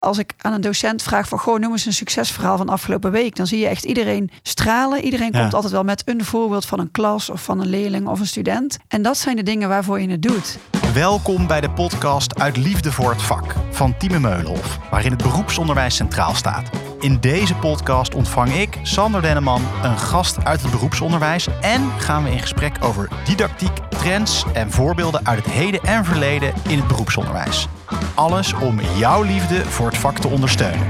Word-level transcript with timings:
als 0.00 0.18
ik 0.18 0.32
aan 0.38 0.52
een 0.52 0.60
docent 0.60 1.02
vraag 1.02 1.28
van 1.28 1.38
goh, 1.38 1.58
noem 1.58 1.72
eens 1.72 1.86
een 1.86 1.92
succesverhaal 1.92 2.56
van 2.56 2.68
afgelopen 2.68 3.10
week, 3.10 3.36
dan 3.36 3.46
zie 3.46 3.58
je 3.58 3.66
echt 3.66 3.84
iedereen 3.84 4.30
stralen. 4.42 5.04
Iedereen 5.04 5.32
Ja. 5.32 5.40
komt 5.40 5.54
altijd 5.54 5.72
wel 5.72 5.84
met 5.84 6.02
een 6.04 6.24
voorbeeld 6.24 6.66
van 6.66 6.78
een 6.80 6.90
klas 6.90 7.30
of 7.30 7.42
van 7.42 7.60
een 7.60 7.68
leerling 7.68 8.06
of 8.08 8.20
een 8.20 8.26
student. 8.26 8.78
En 8.88 9.02
dat 9.02 9.18
zijn 9.18 9.36
de 9.36 9.42
dingen 9.42 9.68
waarvoor 9.68 10.00
je 10.00 10.08
het 10.10 10.22
doet. 10.22 10.58
Welkom 10.94 11.46
bij 11.46 11.60
de 11.60 11.70
podcast 11.70 12.40
Uit 12.40 12.56
Liefde 12.56 12.92
voor 12.92 13.10
het 13.10 13.22
Vak 13.22 13.54
van 13.70 13.96
Tieme 13.96 14.18
Meulenhof, 14.18 14.78
waarin 14.90 15.10
het 15.10 15.22
beroepsonderwijs 15.22 15.96
centraal 15.96 16.34
staat. 16.34 16.70
In 17.00 17.20
deze 17.20 17.54
podcast 17.54 18.14
ontvang 18.14 18.52
ik, 18.52 18.78
Sander 18.82 19.22
Denneman, 19.22 19.62
een 19.82 19.98
gast 19.98 20.44
uit 20.44 20.62
het 20.62 20.70
beroepsonderwijs 20.70 21.48
en 21.60 21.90
gaan 21.98 22.24
we 22.24 22.30
in 22.30 22.40
gesprek 22.40 22.76
over 22.80 23.08
didactiek, 23.24 23.78
trends 23.88 24.44
en 24.52 24.70
voorbeelden 24.70 25.26
uit 25.26 25.44
het 25.44 25.54
heden 25.54 25.82
en 25.82 26.04
verleden 26.04 26.52
in 26.68 26.78
het 26.78 26.88
beroepsonderwijs. 26.88 27.68
Alles 28.14 28.52
om 28.52 28.80
jouw 28.80 29.22
liefde 29.22 29.64
voor 29.64 29.86
het 29.86 29.98
vak 29.98 30.18
te 30.18 30.28
ondersteunen. 30.28 30.86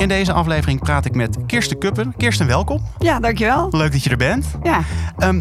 In 0.00 0.08
deze 0.08 0.32
aflevering 0.32 0.80
praat 0.80 1.04
ik 1.04 1.14
met 1.14 1.36
Kirsten 1.46 1.78
Kuppen. 1.78 2.14
Kirsten, 2.16 2.46
welkom. 2.46 2.80
Ja, 2.98 3.20
dankjewel. 3.20 3.68
Leuk 3.70 3.92
dat 3.92 4.04
je 4.04 4.10
er 4.10 4.16
bent. 4.16 4.46
Ja, 4.62 4.80
Ehm, 5.18 5.40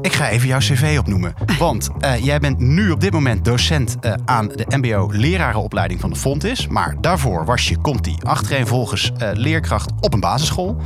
ik 0.00 0.12
ga 0.12 0.28
even 0.28 0.48
jouw 0.48 0.58
cv 0.58 0.96
opnoemen. 0.98 1.34
Want 1.58 1.88
eh, 2.00 2.24
jij 2.24 2.38
bent 2.38 2.58
nu 2.58 2.90
op 2.90 3.00
dit 3.00 3.12
moment 3.12 3.44
docent 3.44 3.96
eh, 4.00 4.12
aan 4.24 4.48
de 4.48 4.64
mbo-lerarenopleiding 4.68 6.00
van 6.00 6.10
de 6.10 6.16
Fontis. 6.16 6.66
Maar 6.68 6.94
daarvoor 7.00 7.44
was 7.44 7.68
je, 7.68 7.78
komt 7.78 8.04
die, 8.04 8.16
achtereenvolgens 8.24 9.12
eh 9.18 9.28
leerkracht 9.32 9.90
op 10.00 10.14
een 10.14 10.20
basisschool. 10.20 10.76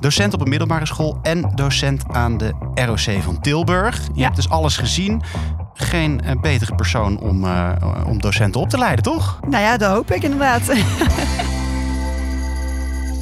Docent 0.00 0.34
op 0.34 0.40
een 0.40 0.48
middelbare 0.48 0.86
school 0.86 1.18
en 1.22 1.52
docent 1.54 2.02
aan 2.12 2.36
de 2.38 2.52
ROC 2.74 3.22
van 3.22 3.40
Tilburg. 3.40 3.96
Je 4.04 4.10
Ja. 4.14 4.22
hebt 4.24 4.36
dus 4.36 4.48
alles 4.48 4.76
gezien. 4.76 5.22
Geen 5.74 6.20
betere 6.40 6.74
persoon 6.74 7.18
om, 7.20 7.46
om 8.06 8.20
docenten 8.20 8.60
op 8.60 8.68
te 8.68 8.78
leiden, 8.78 9.02
toch? 9.04 9.40
nou 9.48 9.62
ja, 9.62 9.76
dat 9.76 9.92
hoop 9.92 10.10
ik 10.10 10.22
inderdaad. 10.22 10.62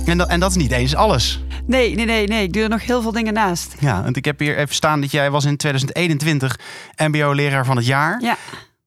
En, 0.08 0.18
dat- 0.18 0.28
en 0.28 0.40
dat 0.40 0.50
is 0.50 0.56
niet 0.56 0.70
eens 0.72 0.94
alles. 0.94 1.40
Nee, 1.66 1.94
nee, 1.94 2.04
nee, 2.06 2.26
nee. 2.26 2.42
Ik 2.42 2.52
doe 2.52 2.62
er 2.62 2.68
nog 2.68 2.84
heel 2.86 3.02
veel 3.02 3.12
dingen 3.12 3.32
naast. 3.34 3.74
Ja, 3.80 4.02
want 4.02 4.16
ik 4.16 4.24
heb 4.24 4.38
hier 4.38 4.56
even 4.58 4.74
staan 4.74 5.00
dat 5.00 5.10
jij 5.10 5.30
was 5.30 5.44
in 5.44 5.56
2021 5.56 6.58
mbo-leraar 6.96 7.64
van 7.64 7.76
het 7.76 7.86
jaar. 7.86 8.20
Ja, 8.22 8.36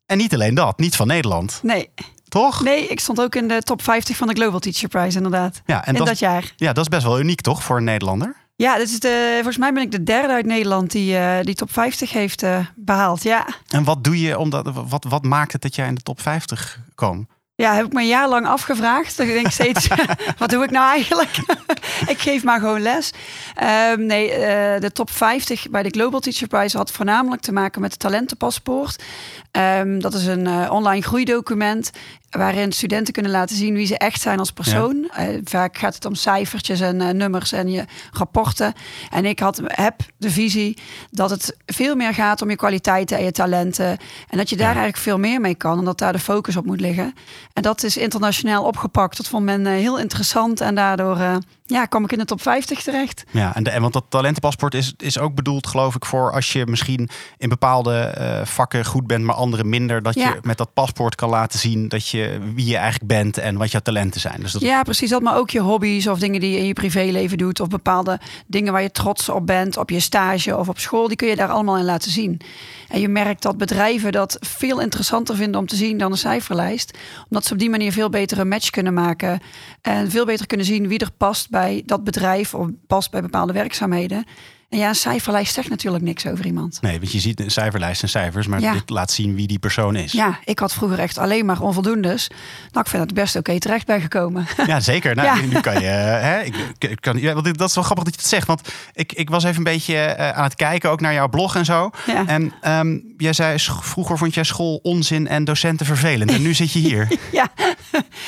En 0.06 0.18
niet 0.18 0.34
alleen 0.34 0.54
dat, 0.54 0.80
niet 0.80 0.96
van 0.96 1.08
Nederland. 1.08 1.60
nee. 1.64 1.90
Toch? 2.28 2.64
Nee, 2.64 2.88
ik 2.88 3.00
stond 3.00 3.22
ook 3.22 3.36
in 3.36 3.48
de 3.48 3.62
top 3.62 3.82
50 3.82 4.18
van 4.18 4.28
de 4.28 4.34
Global 4.34 4.60
Teacher 4.60 4.90
Prize 4.90 5.18
inderdaad. 5.18 5.62
Ja, 5.66 5.86
en 5.86 5.92
in 5.94 5.98
dat, 5.98 6.08
dat 6.08 6.20
jaar. 6.20 6.54
ja, 6.56 6.74
dat 6.74 6.84
is 6.84 6.90
best 6.90 7.04
wel 7.04 7.20
uniek 7.20 7.42
toch 7.42 7.64
voor 7.64 7.78
een 7.78 7.84
Nederlander? 7.84 8.36
Ja, 8.56 8.78
dit 8.78 8.90
is 8.90 9.00
de, 9.00 9.32
volgens 9.34 9.58
mij 9.58 9.74
ben 9.74 9.84
ik 9.84 9.92
de 9.92 10.04
derde 10.04 10.34
uit 10.34 10.46
Nederland 10.46 10.92
die 10.92 11.18
eh, 11.18 11.44
die 11.46 11.56
top 11.56 11.72
50 11.74 12.12
heeft 12.12 12.44
eh, 12.44 12.58
behaald. 12.76 13.24
Ja. 13.24 13.48
En 13.70 13.84
wat 13.84 14.04
doe 14.04 14.20
je 14.22 14.38
omdat 14.38 14.70
wat, 14.88 15.06
wat 15.10 15.24
maakt 15.24 15.52
het 15.54 15.62
dat 15.62 15.76
jij 15.76 15.88
in 15.88 15.96
de 15.96 16.02
top 16.02 16.22
50 16.22 16.80
kwam? 16.96 17.28
Ja, 17.62 17.76
heb 17.76 17.86
ik 17.86 17.94
me 17.94 18.02
een 18.02 18.08
jaar 18.08 18.30
lang 18.30 18.48
afgevraagd. 18.48 19.20
Ik 19.20 19.34
denk 19.34 19.50
steeds, 19.52 19.88
wat 20.38 20.50
doe 20.50 20.64
ik 20.64 20.72
nou 20.72 20.86
eigenlijk? 20.90 21.38
ik 22.14 22.20
geef 22.20 22.44
maar 22.44 22.60
gewoon 22.60 22.82
les. 22.82 23.12
Ehm, 23.56 24.06
nee, 24.06 24.32
eh, 24.32 24.82
de 24.82 24.92
top 24.92 25.10
50 25.10 25.70
bij 25.70 25.84
de 25.84 25.90
Global 25.90 26.20
Teacher 26.20 26.48
Prize 26.48 26.78
had 26.78 26.92
voornamelijk 26.92 27.42
te 27.42 27.52
maken 27.52 27.82
met 27.82 27.92
het 27.92 28.00
talentenpaspoort. 28.00 29.04
Ehm, 29.52 30.00
dat 30.00 30.14
is 30.14 30.26
een 30.26 30.48
eh, 30.48 30.72
online 30.72 31.02
groeidocument 31.02 31.92
waarin 32.30 32.72
studenten 32.72 33.14
kunnen 33.14 33.32
laten 33.32 33.56
zien 33.56 33.74
wie 33.74 33.86
ze 33.86 33.98
echt 33.98 34.22
zijn 34.22 34.40
als 34.40 34.52
persoon. 34.52 35.10
Eh, 35.14 35.28
vaak 35.44 35.78
gaat 35.78 35.96
het 35.96 36.06
om 36.06 36.16
cijfertjes 36.16 36.80
en 36.80 37.18
nummers 37.18 37.52
en 37.52 37.72
je 37.72 37.86
rapporten. 38.12 38.74
En 39.10 39.26
ik 39.26 39.40
had, 39.40 39.62
heb 39.66 39.96
de 40.18 40.30
visie 40.30 40.78
dat 41.10 41.30
het 41.30 41.58
veel 41.66 41.96
meer 41.96 42.14
gaat 42.14 42.42
om 42.42 42.50
je 42.50 42.56
kwaliteiten 42.56 43.18
en 43.18 43.24
je 43.24 43.32
talenten. 43.32 43.98
En 44.30 44.38
dat 44.38 44.50
je 44.50 44.56
daar 44.56 44.66
eigenlijk 44.66 44.98
veel 44.98 45.18
meer 45.18 45.42
mee 45.42 45.56
kan 45.56 45.80
en 45.80 45.86
dat 45.86 45.98
daar 45.98 46.14
de 46.14 46.20
focus 46.20 46.58
op 46.58 46.66
moet 46.66 46.82
liggen. 46.82 47.14
En 47.54 47.62
dat 47.62 47.84
is 47.84 47.98
internationaal 47.98 48.64
opgepakt. 48.64 49.18
Dat 49.18 49.28
vond 49.28 49.44
men 49.46 49.66
eh, 49.68 49.74
heel 49.74 50.00
interessant 50.00 50.62
en 50.62 50.76
daardoor 50.76 51.18
eh, 51.18 51.36
ja, 51.66 51.86
kwam 51.86 52.04
ik 52.04 52.12
in 52.12 52.18
de 52.18 52.26
top 52.26 52.42
50 52.42 52.82
terecht. 52.84 53.24
Ja, 53.32 53.56
en, 53.56 53.64
de, 53.64 53.70
en 53.70 53.82
want 53.82 53.94
dat 53.94 54.06
talentenpaspoort 54.10 54.74
is, 54.74 54.94
is 54.98 55.20
ook 55.20 55.36
bedoeld, 55.36 55.68
geloof 55.68 55.96
ik, 55.96 56.06
voor 56.06 56.32
als 56.32 56.52
je 56.54 56.66
misschien 56.66 57.10
in 57.38 57.50
bepaalde 57.50 57.98
eh, 58.00 58.46
vakken 58.46 58.86
goed 58.86 59.08
bent, 59.08 59.24
maar 59.24 59.36
andere 59.36 59.64
minder. 59.64 60.04
Dat 60.04 60.14
Ja. 60.14 60.28
je 60.30 60.40
met 60.42 60.58
dat 60.58 60.74
paspoort 60.74 61.16
kan 61.16 61.30
laten 61.30 61.60
zien 61.60 61.88
dat 61.88 62.08
je 62.08 62.40
wie 62.56 62.66
je 62.66 62.78
eigenlijk 62.78 63.08
bent 63.08 63.38
en 63.38 63.58
wat 63.58 63.72
jouw 63.72 63.82
talenten 63.82 64.22
zijn. 64.22 64.42
Dus 64.42 64.52
dat, 64.52 64.62
Ja, 64.62 64.84
precies 64.84 65.10
dat. 65.10 65.22
Maar 65.22 65.38
ook 65.38 65.50
je 65.50 65.60
hobby's 65.60 66.08
of 66.08 66.20
dingen 66.20 66.40
die 66.40 66.52
je 66.52 66.58
in 66.58 66.66
je 66.66 66.74
privéleven 66.74 67.38
doet. 67.38 67.60
Of 67.60 67.68
bepaalde 67.68 68.20
dingen 68.48 68.74
waar 68.74 68.82
je 68.82 68.92
trots 68.92 69.30
op 69.30 69.46
bent. 69.46 69.78
Op 69.78 69.90
je 69.90 70.00
stage 70.00 70.58
of 70.58 70.70
op 70.70 70.80
school. 70.80 71.08
Die 71.08 71.18
kun 71.18 71.28
je 71.28 71.36
daar 71.36 71.50
allemaal 71.50 71.78
in 71.78 71.86
laten 71.86 72.12
zien. 72.12 72.40
En 72.88 73.00
je 73.00 73.08
merkt 73.08 73.42
dat 73.42 73.58
bedrijven 73.58 74.12
dat 74.12 74.38
veel 74.40 74.80
interessanter 74.80 75.36
vinden 75.36 75.60
om 75.62 75.68
te 75.68 75.76
zien 75.76 75.98
dan 75.98 76.12
een 76.12 76.18
cijferlijst. 76.18 76.98
Omdat 77.30 77.41
ze 77.46 77.54
op 77.54 77.60
die 77.60 77.70
manier 77.70 77.92
veel 77.92 78.10
beter 78.10 78.40
een 78.40 78.48
match 78.48 78.70
kunnen 78.70 78.94
maken. 78.94 79.40
En 79.82 80.10
veel 80.10 80.26
beter 80.26 80.48
kunnen 80.48 80.66
zien 80.66 80.88
wie 80.88 81.00
er 81.00 81.12
past 81.18 81.50
bij 81.50 81.84
dat 81.86 82.04
bedrijf. 82.04 82.54
Of 82.54 82.68
past 82.88 83.12
bij 83.12 83.22
bepaalde 83.22 83.54
werkzaamheden. 83.54 84.26
Ja, 84.74 84.88
een 84.88 84.96
cijferlijst 84.96 85.54
zegt 85.54 85.70
natuurlijk 85.70 86.04
niks 86.04 86.26
over 86.28 86.46
iemand. 86.46 86.78
Nee, 86.82 87.00
want 87.00 87.12
je 87.12 87.20
ziet 87.20 87.40
een 87.40 87.52
cijferlijst 87.52 88.02
en 88.02 88.10
cijfers, 88.10 88.48
maar 88.48 88.60
Ja. 88.60 88.74
dit 88.74 88.90
laat 88.90 89.12
zien 89.12 89.36
wie 89.36 89.48
die 89.48 89.60
persoon 89.60 89.96
is. 89.96 90.12
Ja, 90.12 90.40
ik 90.44 90.60
had 90.60 90.74
vroeger 90.74 91.00
echt 91.00 91.18
alleen 91.18 91.46
maar 91.46 91.62
onvoldoendes. 91.62 92.28
Nou, 92.72 92.84
ik 92.86 92.88
vind 92.92 93.04
dat 93.04 93.14
best 93.14 93.36
oké 93.36 93.60
terecht 93.60 93.86
ben 93.86 94.02
gekomen. 94.02 94.48
Ja, 94.68 94.80
zeker. 94.80 95.16
Nou, 95.16 95.28
Ja. 95.28 95.46
Nu, 95.46 95.60
kan 95.60 95.74
je. 95.74 95.88
Hè, 96.28 96.40
ik, 96.42 96.56
ik 96.80 97.02
kan, 97.02 97.18
ja, 97.20 97.34
dat 97.34 97.70
is 97.70 97.76
wel 97.76 97.84
grappig 97.84 98.04
dat 98.04 98.14
je 98.14 98.20
het 98.20 98.30
zegt. 98.30 98.48
Want 98.48 98.62
ik, 98.94 99.14
ik 99.14 99.30
was 99.30 99.44
even 99.44 99.58
een 99.58 99.64
beetje 99.64 99.96
eh, 99.98 100.30
aan 100.30 100.44
het 100.44 100.56
kijken, 100.56 100.90
ook 100.90 101.02
naar 101.02 101.14
jouw 101.14 101.30
blog 101.30 101.56
en 101.56 101.66
zo. 101.66 101.90
Ja. 102.08 102.24
En 102.28 102.54
ehm, 102.62 102.98
jij 103.18 103.34
zei, 103.34 103.60
vroeger 103.82 104.18
vond 104.18 104.34
jij 104.34 104.44
school 104.44 104.80
onzin 104.84 105.28
en 105.28 105.44
docenten 105.44 105.86
vervelend. 105.86 106.32
En 106.32 106.42
nu 106.42 106.54
zit 106.54 106.72
je 106.72 106.80
hier. 106.80 107.08
Ja. 107.32 107.48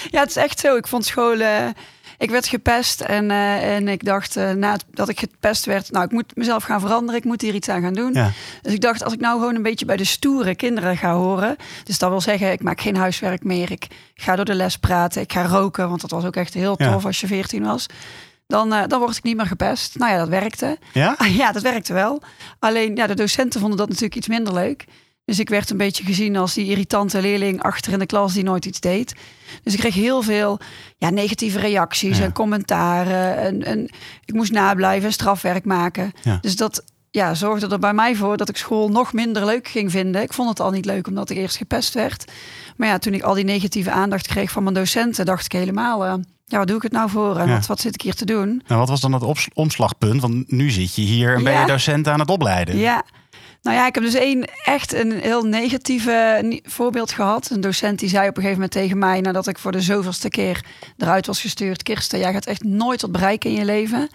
ja, 0.09 0.19
het 0.19 0.29
is 0.29 0.35
echt 0.35 0.59
zo. 0.59 0.75
Ik 0.75 0.87
vond 0.87 1.05
school. 1.05 1.37
Ik 2.23 2.29
werd 2.29 2.47
gepest 2.47 3.01
en, 3.01 3.31
eh, 3.31 3.75
en 3.75 3.87
ik 3.87 4.03
dacht 4.05 4.35
eh, 4.35 4.51
na 4.51 4.71
het- 4.71 4.85
dat 4.91 5.09
ik 5.09 5.19
gepest 5.19 5.65
werd, 5.65 5.91
nou, 5.91 6.05
ik 6.05 6.11
moet 6.11 6.35
mezelf 6.35 6.63
gaan 6.63 6.79
veranderen, 6.79 7.19
ik 7.19 7.25
moet 7.25 7.41
hier 7.41 7.53
iets 7.53 7.69
aan 7.69 7.81
gaan 7.81 7.93
doen. 7.93 8.13
Ja. 8.13 8.31
Dus 8.61 8.73
ik 8.73 8.81
dacht, 8.81 9.03
als 9.03 9.13
ik 9.13 9.19
nou 9.19 9.39
gewoon 9.39 9.55
een 9.55 9.61
beetje 9.63 9.85
bij 9.85 9.97
de 9.97 10.03
stoere 10.03 10.55
kinderen 10.55 10.97
ga 10.97 11.13
horen, 11.13 11.55
dus 11.83 11.97
dat 11.97 12.09
wil 12.09 12.21
zeggen, 12.21 12.51
ik 12.51 12.63
maak 12.63 12.81
geen 12.81 12.95
huiswerk 12.95 13.43
meer, 13.43 13.71
ik 13.71 13.87
ga 14.15 14.35
door 14.35 14.45
de 14.45 14.53
les 14.55 14.77
praten, 14.77 15.21
ik 15.21 15.31
ga 15.33 15.45
roken, 15.45 15.89
want 15.89 16.01
dat 16.01 16.11
was 16.11 16.25
ook 16.25 16.35
echt 16.35 16.53
heel 16.53 16.75
Ja. 16.77 16.91
tof 16.91 17.05
als 17.05 17.21
je 17.21 17.27
14 17.27 17.63
was. 17.63 17.85
Dan, 18.47 18.73
eh, 18.73 18.81
dan 18.87 18.99
word 18.99 19.17
ik 19.17 19.23
niet 19.23 19.35
meer 19.37 19.45
gepest. 19.45 19.97
Nou 19.97 20.11
ja, 20.11 20.17
dat 20.17 20.27
werkte. 20.27 20.77
Ja? 20.93 21.15
Ja, 21.41 21.51
dat 21.51 21.61
werkte 21.61 21.93
wel. 21.93 22.21
Alleen 22.59 22.95
ja, 22.95 23.07
de 23.07 23.13
docenten 23.15 23.59
vonden 23.59 23.77
dat 23.77 23.87
natuurlijk 23.87 24.15
iets 24.15 24.27
minder 24.27 24.53
leuk. 24.53 24.85
Dus 25.25 25.39
ik 25.39 25.49
werd 25.49 25.69
een 25.69 25.77
beetje 25.77 26.03
gezien 26.03 26.35
als 26.37 26.53
die 26.53 26.65
irritante 26.65 27.21
leerling 27.21 27.61
achter 27.63 27.93
in 27.93 27.99
de 27.99 28.05
klas 28.05 28.33
die 28.33 28.43
nooit 28.43 28.65
iets 28.65 28.79
deed. 28.79 29.15
Dus 29.63 29.73
ik 29.73 29.79
kreeg 29.79 29.93
heel 29.93 30.21
veel 30.21 30.59
ja, 30.97 31.09
negatieve 31.09 31.59
reacties 31.59 32.17
Ja. 32.17 32.23
en 32.23 32.33
commentaren. 32.33 33.37
En, 33.37 33.63
en 33.63 33.89
ik 34.25 34.33
moest 34.33 34.51
nablijven 34.51 35.05
en 35.07 35.13
strafwerk 35.13 35.65
maken. 35.65 36.11
Ja. 36.21 36.37
Dus 36.41 36.55
dat 36.55 36.83
ja, 37.11 37.33
zorgde 37.33 37.67
er 37.67 37.79
bij 37.79 37.93
mij 37.93 38.15
voor 38.15 38.37
dat 38.37 38.49
ik 38.49 38.57
school 38.57 38.89
nog 38.89 39.13
minder 39.13 39.45
leuk 39.45 39.67
ging 39.67 39.91
vinden. 39.91 40.21
Ik 40.21 40.33
vond 40.33 40.49
het 40.49 40.59
al 40.59 40.71
niet 40.71 40.85
leuk 40.85 41.07
omdat 41.07 41.29
ik 41.29 41.37
eerst 41.37 41.57
gepest 41.57 41.93
werd. 41.93 42.31
Maar 42.77 42.87
ja, 42.87 42.97
toen 42.97 43.13
ik 43.13 43.21
al 43.21 43.33
die 43.33 43.43
negatieve 43.43 43.91
aandacht 43.91 44.27
kreeg 44.27 44.51
van 44.51 44.63
mijn 44.63 44.75
docenten, 44.75 45.25
dacht 45.25 45.45
ik 45.45 45.51
helemaal... 45.51 46.05
eh, 46.05 46.13
ja, 46.45 46.57
wat 46.57 46.67
doe 46.67 46.75
ik 46.77 46.81
het 46.83 46.91
nou 46.91 47.09
voor 47.09 47.37
en 47.37 47.47
Ja. 47.47 47.53
wat, 47.53 47.65
wat 47.65 47.79
zit 47.79 47.93
ik 47.93 48.01
hier 48.01 48.13
te 48.15 48.25
doen? 48.25 48.61
Nou, 48.67 48.79
wat 48.79 48.89
was 48.89 49.01
dan 49.01 49.13
het 49.13 49.49
omslagpunt? 49.53 50.21
Want 50.21 50.51
nu 50.51 50.69
zit 50.69 50.95
je 50.95 51.01
hier 51.01 51.35
en 51.35 51.43
ben 51.43 51.59
je 51.59 51.65
docent 51.65 52.07
aan 52.07 52.19
het 52.19 52.29
opleiden. 52.29 52.77
Ja. 52.77 53.03
Nou 53.63 53.77
ja, 53.77 53.87
ik 53.87 53.95
heb 53.95 54.03
dus 54.03 54.13
één 54.13 54.45
echt 54.65 54.93
een 54.93 55.11
heel 55.11 55.43
negatieve 55.43 56.59
voorbeeld 56.63 57.11
gehad. 57.11 57.49
Een 57.49 57.61
docent 57.61 57.99
die 57.99 58.09
zei 58.09 58.21
op 58.21 58.37
een 58.37 58.43
gegeven 58.43 58.53
moment 58.53 58.71
tegen 58.71 58.97
mij, 58.97 59.21
nadat 59.21 59.47
ik 59.47 59.57
voor 59.57 59.71
de 59.71 59.81
zoveelste 59.81 60.29
keer 60.29 60.65
eruit 60.97 61.25
was 61.25 61.41
gestuurd, 61.41 61.83
Kirsten, 61.83 62.19
jij 62.19 62.33
gaat 62.33 62.45
echt 62.45 62.63
nooit 62.63 63.01
wat 63.01 63.11
bereiken 63.11 63.49
in 63.49 63.55
je 63.55 63.65
leven. 63.65 64.09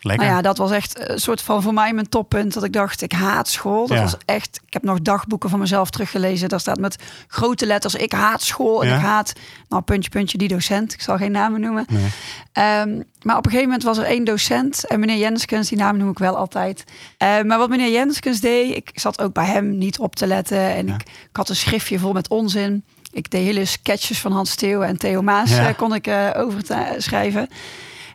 Lekker. 0.00 0.24
Nou 0.26 0.36
ja, 0.36 0.42
dat 0.42 0.58
was 0.58 0.70
echt 0.70 1.08
een 1.08 1.20
soort 1.20 1.40
van 1.42 1.62
voor 1.62 1.74
mij 1.74 1.92
mijn 1.92 2.08
toppunt. 2.08 2.54
Dat 2.54 2.64
ik 2.64 2.72
dacht, 2.72 3.02
ik 3.02 3.12
haat 3.12 3.48
school. 3.48 3.86
Dat 3.86 3.96
Ja. 3.96 4.02
was 4.02 4.16
echt. 4.24 4.60
Ik 4.66 4.72
heb 4.72 4.82
nog 4.82 5.00
dagboeken 5.02 5.50
van 5.50 5.58
mezelf 5.58 5.90
teruggelezen. 5.90 6.48
Daar 6.48 6.60
staat 6.60 6.78
met 6.78 6.96
grote 7.28 7.66
letters: 7.66 7.94
ik 7.94 8.12
haat 8.12 8.42
school 8.42 8.82
en 8.82 8.88
Ja. 8.88 8.94
ik 8.96 9.00
haat. 9.02 9.32
Nou, 9.68 9.82
puntje, 9.82 10.10
puntje, 10.10 10.38
die 10.38 10.48
docent. 10.48 10.92
Ik 10.92 11.00
zal 11.02 11.16
geen 11.16 11.32
namen 11.32 11.60
noemen. 11.60 11.84
Nee. 11.88 12.06
Ehm, 12.52 13.00
maar 13.22 13.36
op 13.36 13.44
een 13.44 13.50
gegeven 13.50 13.62
moment 13.62 13.82
was 13.82 13.98
er 13.98 14.04
één 14.04 14.24
docent. 14.24 14.86
En 14.86 15.00
meneer 15.00 15.16
Jenskens, 15.18 15.68
die 15.68 15.78
naam 15.78 15.96
noem 15.96 16.10
ik 16.10 16.18
wel 16.18 16.36
altijd. 16.36 16.84
Eh, 17.18 17.40
maar 17.42 17.58
wat 17.58 17.68
meneer 17.68 17.90
Jenskens 17.92 18.40
deed, 18.40 18.76
ik 18.76 18.90
zat 18.94 19.20
ook 19.22 19.32
bij 19.32 19.46
hem 19.46 19.78
niet 19.78 19.98
op 19.98 20.16
te 20.16 20.26
letten. 20.26 20.58
En 20.74 20.86
Ja. 20.86 20.94
ik, 20.94 21.00
ik 21.02 21.36
had 21.36 21.48
een 21.48 21.56
schriftje 21.56 21.98
vol 21.98 22.12
met 22.12 22.28
onzin. 22.28 22.84
Ik 23.12 23.30
deed 23.30 23.44
hele 23.44 23.64
sketches 23.64 24.20
van 24.20 24.32
Hans 24.32 24.54
Theo 24.54 24.80
en 24.80 24.98
Theo 24.98 25.22
Maas 25.22 25.50
Ja. 25.50 25.68
eh, 25.68 25.74
kon 25.76 25.94
ik 25.94 26.06
eh 26.06 26.30
overschrijven. 26.36 27.48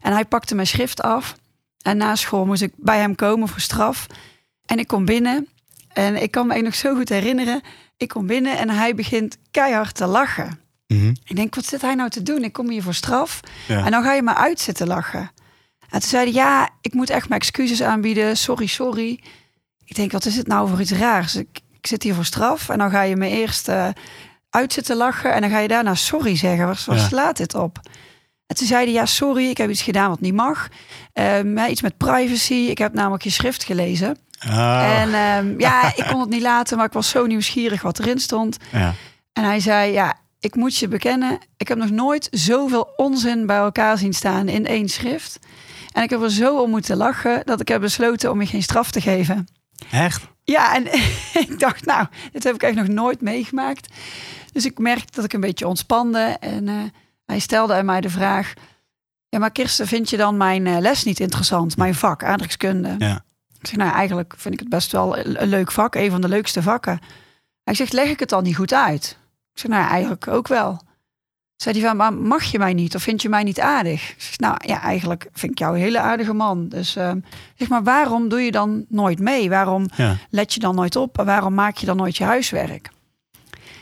En 0.01 0.13
hij 0.13 0.25
pakte 0.25 0.55
mijn 0.55 0.67
schrift 0.67 1.01
af. 1.01 1.35
En 1.81 1.97
na 1.97 2.15
school 2.15 2.45
moest 2.45 2.61
ik 2.61 2.73
bij 2.75 2.99
hem 2.99 3.15
komen 3.15 3.47
voor 3.47 3.59
straf. 3.59 4.05
En 4.65 4.79
ik 4.79 4.87
kom 4.87 5.05
binnen. 5.05 5.47
En 5.93 6.21
ik 6.21 6.31
kan 6.31 6.47
me 6.47 6.61
nog 6.61 6.75
zo 6.75 6.95
goed 6.95 7.09
herinneren. 7.09 7.61
Ik 7.97 8.07
kom 8.07 8.27
binnen 8.27 8.57
en 8.57 8.69
hij 8.69 8.95
begint 8.95 9.37
keihard 9.51 9.95
te 9.95 10.05
lachen. 10.05 10.59
Mhm. 10.87 11.13
Ik 11.25 11.35
denk, 11.35 11.55
wat 11.55 11.65
zit 11.65 11.81
hij 11.81 11.95
nou 11.95 12.09
te 12.09 12.23
doen? 12.23 12.43
Ik 12.43 12.53
kom 12.53 12.69
hier 12.69 12.83
voor 12.83 12.93
straf. 12.93 13.39
Ja. 13.67 13.85
En 13.85 13.91
dan 13.91 14.03
ga 14.03 14.13
je 14.13 14.21
maar 14.21 14.35
uit 14.35 14.59
zitten 14.59 14.87
lachen. 14.87 15.31
En 15.89 15.99
toen 15.99 16.09
zei 16.09 16.23
hij, 16.23 16.33
ja, 16.33 16.69
ik 16.81 16.93
moet 16.93 17.09
echt 17.09 17.29
mijn 17.29 17.41
excuses 17.41 17.81
aanbieden. 17.83 18.37
Sorry, 18.37 18.65
sorry. 18.65 19.19
Ik 19.85 19.95
denk, 19.95 20.11
wat 20.11 20.25
is 20.25 20.35
het 20.35 20.47
nou 20.47 20.69
voor 20.69 20.81
iets 20.81 20.91
raars? 20.91 21.35
Ik, 21.35 21.59
ik 21.81 21.87
zit 21.87 22.03
hier 22.03 22.13
voor 22.15 22.25
straf. 22.25 22.69
En 22.69 22.77
dan 22.77 22.89
ga 22.89 23.01
je 23.01 23.15
me 23.15 23.27
eerst 23.29 23.69
uit 24.49 24.85
te 24.85 24.95
lachen 24.95 25.33
en 25.33 25.41
dan 25.41 25.49
ga 25.49 25.59
je 25.59 25.67
daarna 25.67 25.95
sorry 25.95 26.35
zeggen. 26.37 26.65
Waar, 26.65 26.83
waar 26.85 26.97
Ja. 26.97 27.07
slaat 27.07 27.37
dit 27.37 27.53
op? 27.55 27.79
En 28.49 28.55
toen 28.55 28.67
zei 28.67 28.83
hij, 28.83 28.93
ja, 28.93 29.05
sorry, 29.05 29.49
ik 29.49 29.57
heb 29.57 29.69
iets 29.69 29.81
gedaan 29.81 30.09
wat 30.09 30.19
niet 30.19 30.33
mag. 30.33 30.67
Hè, 31.13 31.67
iets 31.67 31.81
met 31.81 31.97
privacy. 31.97 32.53
Ik 32.53 32.77
heb 32.77 32.93
namelijk 32.93 33.23
je 33.23 33.29
schrift 33.29 33.63
gelezen. 33.63 34.17
Oh, 34.47 34.99
En 35.01 35.13
ehm, 35.13 35.59
ja, 35.59 35.87
ik 35.95 36.05
kon 36.09 36.19
het 36.19 36.29
niet 36.29 36.41
laten, 36.41 36.77
maar 36.77 36.85
ik 36.85 36.93
was 36.93 37.09
zo 37.09 37.25
nieuwsgierig 37.25 37.81
wat 37.81 37.99
erin 37.99 38.19
stond. 38.19 38.57
ja. 38.71 38.93
En 39.33 39.43
hij 39.43 39.59
zei, 39.59 39.91
ja, 39.91 40.17
ik 40.39 40.55
moet 40.55 40.77
je 40.77 40.87
bekennen, 40.87 41.39
ik 41.57 41.67
heb 41.67 41.77
nog 41.77 41.89
nooit 41.89 42.27
zoveel 42.31 42.93
onzin 42.95 43.45
bij 43.45 43.57
elkaar 43.57 43.97
zien 43.97 44.13
staan 44.13 44.47
in 44.47 44.65
één 44.65 44.89
schrift. 44.89 45.39
En 45.91 46.03
ik 46.03 46.09
heb 46.09 46.21
er 46.21 46.31
zo 46.31 46.61
om 46.61 46.69
moeten 46.69 46.97
lachen 46.97 47.41
dat 47.45 47.61
ik 47.61 47.67
heb 47.67 47.81
besloten 47.81 48.31
om 48.31 48.41
je 48.41 48.47
geen 48.47 48.63
straf 48.63 48.91
te 48.91 49.01
geven. 49.01 49.47
Echt? 49.91 50.27
Ja, 50.43 50.75
en 50.75 50.85
ik 51.47 51.59
dacht, 51.59 51.85
nou, 51.85 52.07
dit 52.31 52.43
heb 52.43 52.55
ik 52.55 52.63
echt 52.63 52.75
nog 52.75 52.87
nooit 52.87 53.21
meegemaakt. 53.21 53.93
Dus 54.51 54.65
ik 54.65 54.77
merkte 54.77 55.15
dat 55.15 55.25
ik 55.25 55.33
een 55.33 55.39
beetje 55.39 55.67
ontspande. 55.67 56.37
En 56.39 56.67
eh, 56.67 56.75
hij 57.29 57.39
stelde 57.39 57.73
aan 57.73 57.85
mij 57.85 58.01
de 58.01 58.09
vraag... 58.09 58.53
Ja, 59.29 59.39
maar 59.39 59.51
Kirsten, 59.51 59.87
vind 59.87 60.09
je 60.09 60.17
dan 60.17 60.37
mijn 60.37 60.67
eh, 60.67 60.77
les 60.79 61.03
niet 61.03 61.19
interessant? 61.19 61.77
Mijn 61.77 61.95
vak, 61.95 62.23
aardrijkskunde. 62.23 62.95
Ja. 62.97 63.23
Ik 63.59 63.67
zeg, 63.67 63.75
nou, 63.75 63.91
eigenlijk 63.91 64.33
vind 64.37 64.53
ik 64.53 64.59
het 64.59 64.69
best 64.69 64.91
wel 64.91 65.17
een 65.17 65.47
leuk 65.47 65.71
vak. 65.71 65.95
Een 65.95 66.11
van 66.11 66.21
de 66.21 66.27
leukste 66.27 66.61
vakken. 66.61 66.99
Hij 67.63 67.73
zegt, 67.73 67.93
leg 67.93 68.09
ik 68.09 68.19
het 68.19 68.29
dan 68.29 68.43
niet 68.43 68.55
goed 68.55 68.73
uit? 68.73 69.17
Ik 69.53 69.59
zeg, 69.59 69.71
nou, 69.71 69.89
eigenlijk 69.89 70.27
ook 70.27 70.47
wel. 70.47 70.81
Zei 71.55 71.79
hij 71.79 71.87
van, 71.87 71.97
maar 71.97 72.13
mag 72.13 72.43
je 72.43 72.57
mij 72.57 72.73
niet? 72.73 72.95
Of 72.95 73.01
vind 73.03 73.21
je 73.21 73.29
mij 73.29 73.43
niet 73.43 73.59
aardig? 73.59 74.09
Ik 74.11 74.21
zeg, 74.21 74.37
nou 74.37 74.57
ja, 74.65 74.81
eigenlijk 74.81 75.29
vind 75.33 75.51
ik 75.51 75.59
jou 75.59 75.75
een 75.75 75.81
hele 75.81 75.99
aardige 75.99 76.33
man. 76.33 76.69
Dus 76.69 76.95
ehm, 76.95 77.19
zeg 77.55 77.67
maar, 77.69 77.83
waarom 77.83 78.29
doe 78.29 78.41
je 78.41 78.51
dan 78.51 78.85
nooit 78.89 79.19
mee? 79.19 79.49
Waarom 79.49 79.85
Ja. 79.95 80.15
let 80.29 80.53
je 80.53 80.59
dan 80.59 80.75
nooit 80.75 80.95
op? 80.95 81.17
En 81.19 81.25
waarom 81.25 81.53
maak 81.53 81.77
je 81.77 81.85
dan 81.85 81.97
nooit 81.97 82.17
je 82.17 82.23
huiswerk? 82.23 82.89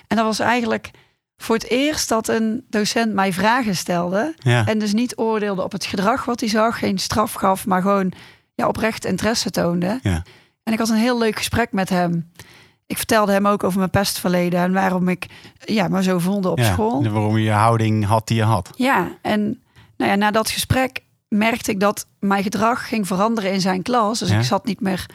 En 0.07 0.17
dat 0.17 0.25
was 0.25 0.39
eigenlijk 0.39 0.91
voor 1.37 1.55
het 1.55 1.69
eerst 1.69 2.09
dat 2.09 2.27
een 2.27 2.65
docent 2.69 3.13
mij 3.13 3.33
vragen 3.33 3.75
stelde. 3.75 4.33
Ja. 4.37 4.65
En 4.65 4.79
dus 4.79 4.93
niet 4.93 5.17
oordeelde 5.17 5.63
op 5.63 5.71
het 5.71 5.85
gedrag 5.85 6.25
wat 6.25 6.39
hij 6.39 6.49
zag. 6.49 6.79
Geen 6.79 6.97
straf 6.97 7.33
gaf, 7.33 7.65
maar 7.65 7.81
gewoon 7.81 8.11
ja, 8.55 8.67
oprecht 8.67 9.05
interesse 9.05 9.49
toonde. 9.49 9.99
Ja. 10.01 10.23
En 10.63 10.73
ik 10.73 10.79
had 10.79 10.89
een 10.89 10.95
heel 10.95 11.17
leuk 11.17 11.37
gesprek 11.37 11.71
met 11.71 11.89
hem. 11.89 12.31
Ik 12.85 12.97
vertelde 12.97 13.31
hem 13.31 13.47
ook 13.47 13.63
over 13.63 13.77
mijn 13.77 13.89
pestverleden. 13.89 14.59
En 14.59 14.73
waarom 14.73 15.07
ik 15.09 15.25
ja, 15.65 15.87
me 15.87 16.03
zo 16.03 16.19
voelde 16.19 16.49
op 16.49 16.57
Ja. 16.57 16.71
school. 16.71 17.03
En 17.03 17.11
Waarom 17.13 17.37
je 17.37 17.43
je 17.43 17.51
houding 17.51 18.05
had 18.05 18.27
die 18.27 18.37
je 18.37 18.43
had. 18.43 18.69
Ja, 18.75 19.17
en 19.21 19.63
nou 19.97 20.11
ja, 20.11 20.15
na 20.17 20.31
dat 20.31 20.49
gesprek 20.49 20.99
merkte 21.27 21.71
ik 21.71 21.79
dat 21.79 22.05
mijn 22.19 22.43
gedrag 22.43 22.87
ging 22.87 23.07
veranderen 23.07 23.51
in 23.51 23.61
zijn 23.61 23.81
klas. 23.81 24.19
Dus 24.19 24.29
Ja. 24.29 24.37
ik 24.37 24.43
zat 24.45 24.65
niet 24.65 24.81
meer 24.81 25.05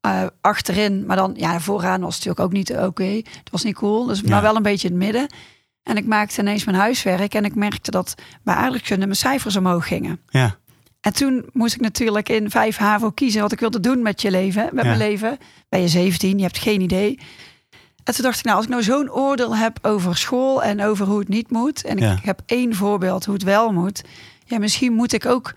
eh, 0.00 0.22
achterin, 0.40 1.06
maar 1.06 1.16
dan 1.16 1.32
ja, 1.36 1.60
vooraan 1.60 2.00
was 2.00 2.14
het 2.16 2.24
natuurlijk 2.24 2.40
ook 2.40 2.52
niet 2.52 2.72
oké. 2.86 3.04
Het 3.14 3.50
was 3.50 3.62
niet 3.64 3.74
cool, 3.74 4.06
dus 4.06 4.22
maar 4.22 4.42
wel 4.42 4.56
een 4.56 4.62
beetje 4.62 4.88
in 4.88 4.94
het 4.94 5.02
midden. 5.04 5.26
En 5.82 5.96
ik 5.96 6.06
maakte 6.06 6.40
ineens 6.40 6.64
mijn 6.64 6.76
huiswerk 6.76 7.34
en 7.34 7.44
ik 7.44 7.54
merkte 7.54 7.90
dat 7.90 8.14
bij 8.42 8.54
aardrijkskunde 8.54 9.04
mijn 9.06 9.16
cijfers 9.16 9.56
omhoog 9.56 9.86
gingen. 9.86 10.20
Ja. 10.28 10.56
En 11.00 11.12
toen 11.12 11.48
moest 11.52 11.74
ik 11.74 11.80
natuurlijk 11.80 12.28
in 12.28 12.50
5 12.50 12.76
HAVO 12.76 13.10
kiezen 13.10 13.40
wat 13.42 13.52
ik 13.52 13.60
wilde 13.60 13.80
doen 13.80 14.02
met 14.02 14.22
je 14.22 14.30
leven, 14.30 14.62
met 14.72 14.84
Ja. 14.84 14.90
mijn 14.90 14.98
leven. 15.10 15.38
Ben 15.68 15.80
je 15.80 15.88
17, 15.88 16.36
je 16.36 16.42
hebt 16.42 16.58
geen 16.58 16.80
idee. 16.80 17.18
En 18.04 18.14
toen 18.14 18.24
dacht 18.24 18.38
ik, 18.38 18.44
nou, 18.44 18.56
als 18.56 18.64
ik 18.64 18.70
nou 18.70 18.82
zo'n 18.82 19.10
oordeel 19.10 19.56
heb 19.56 19.78
over 19.82 20.16
school 20.16 20.62
en 20.62 20.82
over 20.82 21.06
hoe 21.06 21.18
het 21.18 21.28
niet 21.28 21.50
moet, 21.50 21.84
en 21.84 21.98
Ja. 21.98 22.12
ik 22.12 22.24
heb 22.24 22.40
één 22.46 22.74
voorbeeld 22.74 23.24
hoe 23.24 23.34
het 23.34 23.42
wel 23.42 23.72
moet, 23.72 24.02
ja, 24.44 24.58
misschien 24.58 24.92
moet 24.92 25.12
ik 25.12 25.26
ook 25.26 25.54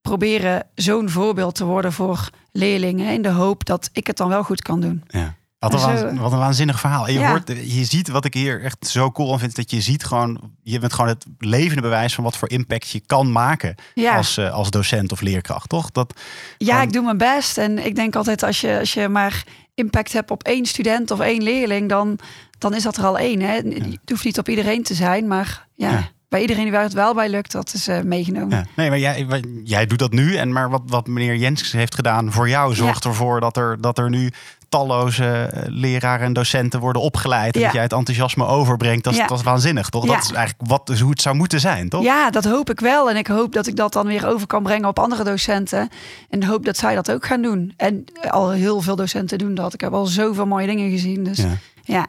proberen 0.00 0.66
zo'n 0.74 1.08
voorbeeld 1.10 1.54
te 1.54 1.64
worden 1.64 1.92
voor 1.92 2.30
leerlingen 2.52 3.12
in 3.12 3.22
de 3.22 3.28
hoop 3.28 3.64
dat 3.64 3.90
ik 3.92 4.06
het 4.06 4.16
dan 4.16 4.28
wel 4.28 4.42
goed 4.44 4.62
kan 4.62 4.80
doen. 4.80 5.02
Ja. 5.08 5.34
Wat 5.70 5.82
een, 5.82 5.90
En 5.90 5.98
zo- 5.98 6.04
waanz- 6.04 6.18
wat 6.20 6.32
een 6.32 6.38
waanzinnig 6.38 6.80
verhaal. 6.80 7.06
En 7.06 7.12
je, 7.12 7.18
Ja. 7.18 7.28
hoort, 7.28 7.48
je 7.48 7.84
ziet 7.84 8.08
wat 8.08 8.24
ik 8.24 8.34
hier 8.34 8.62
echt 8.62 8.86
zo 8.86 9.10
cool 9.10 9.32
aan 9.32 9.38
vind. 9.38 9.56
Dat 9.56 9.70
je 9.70 9.80
ziet 9.80 10.04
gewoon, 10.04 10.40
je 10.62 10.78
bent 10.78 10.92
gewoon 10.92 11.08
het 11.10 11.26
levende 11.38 11.82
bewijs 11.82 12.14
van 12.14 12.24
wat 12.24 12.36
voor 12.36 12.50
impact 12.50 12.88
je 12.88 13.00
kan 13.06 13.32
maken 13.32 13.74
Ja, 13.94 14.16
als, 14.16 14.36
eh, 14.36 14.52
als 14.52 14.70
docent 14.70 15.12
of 15.12 15.20
leerkracht, 15.20 15.68
toch? 15.68 15.90
Dat, 15.90 16.20
ja 16.58 16.66
gewoon- 16.72 16.86
ik 16.86 16.92
doe 16.92 17.02
mijn 17.04 17.18
best. 17.18 17.58
En 17.58 17.86
ik 17.86 17.94
denk 17.94 18.16
altijd 18.16 18.42
als 18.42 18.60
je, 18.60 18.78
als 18.78 18.94
je 18.94 19.08
maar 19.08 19.44
impact 19.74 20.12
hebt 20.12 20.30
op 20.30 20.42
één 20.42 20.66
student 20.66 21.10
of 21.10 21.20
één 21.20 21.42
leerling, 21.42 21.88
dan, 21.88 22.18
dan 22.58 22.74
is 22.74 22.82
dat 22.82 22.96
er 22.96 23.04
al 23.04 23.18
één. 23.18 23.40
Hè? 23.40 23.54
Het 23.54 23.98
hoeft 24.10 24.24
niet 24.24 24.38
op 24.38 24.48
iedereen 24.48 24.82
te 24.82 24.94
zijn, 24.94 25.26
maar 25.26 25.66
ja, 25.74 26.10
bij 26.28 26.40
iedereen 26.42 26.70
waar 26.70 26.82
het 26.82 26.92
wel 26.92 27.14
bij 27.14 27.28
lukt, 27.28 27.52
dat 27.52 27.74
is 27.74 27.88
eh, 27.88 28.00
meegenomen. 28.00 28.58
ja. 28.58 28.64
Nee, 28.76 28.88
maar 28.88 28.98
jij, 28.98 29.26
jij 29.64 29.86
doet 29.86 29.98
dat 29.98 30.12
nu. 30.12 30.36
En 30.36 30.52
maar 30.52 30.70
wat, 30.70 30.82
wat 30.86 31.06
meneer 31.06 31.36
Jens 31.36 31.72
heeft 31.72 31.94
gedaan 31.94 32.32
voor 32.32 32.48
jou, 32.48 32.74
zorgt 32.74 33.04
ervoor 33.04 33.40
dat 33.40 33.56
er, 33.56 33.80
dat 33.80 33.98
er 33.98 34.10
nu 34.10 34.32
talloze 34.78 35.24
eh, 35.24 35.62
leraren 35.66 36.26
en 36.26 36.32
docenten 36.32 36.80
worden 36.80 37.02
opgeleid. 37.02 37.54
En 37.54 37.60
Ja. 37.60 37.66
dat 37.66 37.74
jij 37.74 37.82
het 37.82 37.92
enthousiasme 37.92 38.46
overbrengt. 38.46 39.04
Dat 39.04 39.12
is, 39.12 39.18
Ja. 39.18 39.26
dat 39.26 39.38
is 39.38 39.44
waanzinnig, 39.44 39.88
toch? 39.88 40.04
Dat 40.04 40.14
Ja. 40.14 40.20
is 40.20 40.32
eigenlijk 40.32 40.68
wat, 40.70 40.86
dus 40.86 41.00
hoe 41.00 41.10
het 41.10 41.20
zou 41.22 41.36
moeten 41.36 41.60
zijn, 41.60 41.88
toch? 41.88 42.02
Ja, 42.02 42.30
dat 42.30 42.44
hoop 42.44 42.70
ik 42.70 42.80
wel. 42.80 43.10
En 43.10 43.16
ik 43.16 43.26
hoop 43.26 43.52
dat 43.52 43.66
ik 43.66 43.76
dat 43.76 43.92
dan 43.92 44.06
weer 44.06 44.26
over 44.28 44.46
kan 44.46 44.62
brengen 44.62 44.88
op 44.88 44.98
andere 44.98 45.24
docenten. 45.24 45.88
En 46.30 46.44
hoop 46.44 46.64
dat 46.64 46.76
zij 46.76 46.94
dat 46.94 47.10
ook 47.12 47.26
gaan 47.26 47.42
doen. 47.42 47.72
En 47.76 48.04
al 48.30 48.50
heel 48.50 48.80
veel 48.80 48.96
docenten 48.96 49.38
doen 49.38 49.54
dat. 49.54 49.74
Ik 49.74 49.80
heb 49.80 49.92
al 49.92 50.06
zoveel 50.06 50.46
mooie 50.46 50.66
dingen 50.66 50.90
gezien. 50.90 51.24
Dus 51.24 51.38
Ja. 51.82 52.06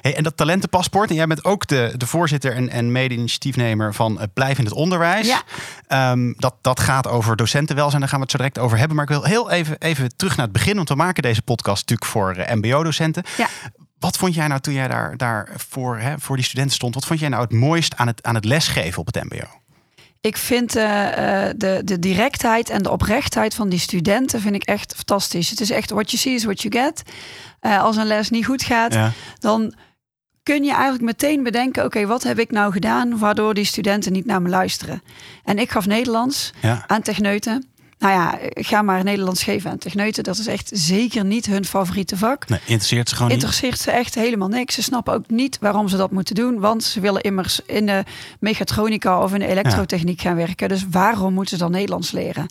Hey, 0.00 0.16
en 0.16 0.22
dat 0.22 0.36
talentenpaspoort, 0.36 1.10
en 1.10 1.16
jij 1.16 1.26
bent 1.26 1.44
ook 1.44 1.66
de, 1.66 1.94
de 1.96 2.06
voorzitter 2.06 2.54
en, 2.54 2.68
en 2.68 2.92
mede-initiatiefnemer 2.92 3.94
van 3.94 4.20
eh, 4.20 4.26
Blijf 4.34 4.58
in 4.58 4.64
het 4.64 4.74
Onderwijs. 4.74 5.26
Ja. 5.26 5.42
Ehm, 5.86 6.32
dat, 6.36 6.54
dat 6.60 6.80
gaat 6.80 7.08
over 7.08 7.36
docentenwelzijn, 7.36 8.00
daar 8.00 8.08
gaan 8.08 8.18
we 8.18 8.24
het 8.24 8.32
zo 8.32 8.38
direct 8.38 8.58
over 8.58 8.78
hebben. 8.78 8.96
Maar 8.96 9.04
ik 9.04 9.10
wil 9.10 9.24
heel 9.24 9.50
even, 9.50 9.76
even 9.78 10.16
terug 10.16 10.36
naar 10.36 10.44
het 10.44 10.54
begin, 10.54 10.76
want 10.76 10.88
we 10.88 10.94
maken 10.94 11.22
deze 11.22 11.42
podcast 11.42 11.80
natuurlijk 11.88 12.10
voor 12.10 12.34
eh, 12.34 12.54
MBO-docenten. 12.54 13.24
Ja. 13.36 13.48
Wat 13.98 14.16
vond 14.16 14.34
jij 14.34 14.46
nou 14.46 14.60
toen 14.60 14.74
jij 14.74 14.88
daar, 14.88 15.16
daar 15.16 15.48
voor, 15.68 15.98
hè, 15.98 16.18
voor 16.18 16.36
die 16.36 16.44
studenten 16.44 16.74
stond? 16.74 16.94
Wat 16.94 17.04
vond 17.04 17.20
jij 17.20 17.28
nou 17.28 17.42
het 17.42 17.52
mooist 17.52 17.96
aan 17.96 18.06
het, 18.06 18.22
aan 18.22 18.34
het 18.34 18.44
lesgeven 18.44 19.00
op 19.00 19.06
het 19.06 19.24
MBO? 19.24 19.61
Ik 20.22 20.36
vind 20.36 20.76
eh, 20.76 21.46
eh, 21.48 21.54
de, 21.56 21.80
de 21.84 21.98
directheid 21.98 22.70
en 22.70 22.82
de 22.82 22.90
oprechtheid 22.90 23.54
van 23.54 23.68
die 23.68 23.78
studenten 23.78 24.40
vind 24.40 24.54
ik 24.54 24.62
echt 24.62 24.94
fantastisch. 24.94 25.50
Het 25.50 25.60
is 25.60 25.70
echt 25.70 25.90
what 25.90 26.10
you 26.10 26.22
see 26.22 26.34
is 26.34 26.44
what 26.44 26.62
you 26.62 26.84
get. 26.84 27.02
Eh, 27.60 27.82
als 27.82 27.96
een 27.96 28.06
les 28.06 28.30
niet 28.30 28.46
goed 28.46 28.62
gaat, 28.62 28.94
Ja. 28.94 29.12
dan 29.38 29.74
kun 30.42 30.64
je 30.64 30.70
eigenlijk 30.72 31.02
meteen 31.02 31.42
bedenken: 31.42 31.84
oké, 31.84 32.06
wat 32.06 32.22
heb 32.22 32.38
ik 32.38 32.50
nou 32.50 32.72
gedaan 32.72 33.18
waardoor 33.18 33.54
die 33.54 33.64
studenten 33.64 34.12
niet 34.12 34.26
naar 34.26 34.42
me 34.42 34.48
luisteren? 34.48 35.02
En 35.44 35.58
ik 35.58 35.70
gaf 35.70 35.86
Nederlands 35.86 36.52
Ja. 36.60 36.84
aan 36.86 37.02
techneuten. 37.02 37.71
Nou 38.02 38.14
ja, 38.14 38.38
ga 38.54 38.82
maar 38.82 39.04
Nederlands 39.04 39.42
geven 39.42 39.70
aan 39.70 39.78
techneuten. 39.78 40.24
Dat 40.24 40.38
is 40.38 40.46
echt 40.46 40.70
zeker 40.72 41.24
niet 41.24 41.46
hun 41.46 41.64
favoriete 41.64 42.16
vak. 42.16 42.48
Nee, 42.48 42.58
interesseert 42.58 43.08
ze 43.08 43.14
gewoon 43.14 43.30
niet. 43.30 43.42
Interesseert 43.42 43.78
ze 43.78 43.90
echt 43.90 44.14
helemaal 44.14 44.48
niks. 44.48 44.74
Ze 44.74 44.82
snappen 44.82 45.14
ook 45.14 45.30
niet 45.30 45.58
waarom 45.60 45.88
ze 45.88 45.96
dat 45.96 46.10
moeten 46.10 46.34
doen. 46.34 46.60
Want 46.60 46.84
ze 46.84 47.00
willen 47.00 47.22
immers 47.22 47.60
in 47.66 47.86
de 47.86 48.04
mechatronica 48.40 49.22
of 49.22 49.32
in 49.32 49.40
de 49.40 49.46
elektrotechniek 49.46 50.20
gaan 50.20 50.36
werken. 50.36 50.68
Dus 50.68 50.84
waarom 50.90 51.34
moeten 51.34 51.56
ze 51.56 51.62
dan 51.62 51.72
Nederlands 51.72 52.10
leren? 52.10 52.46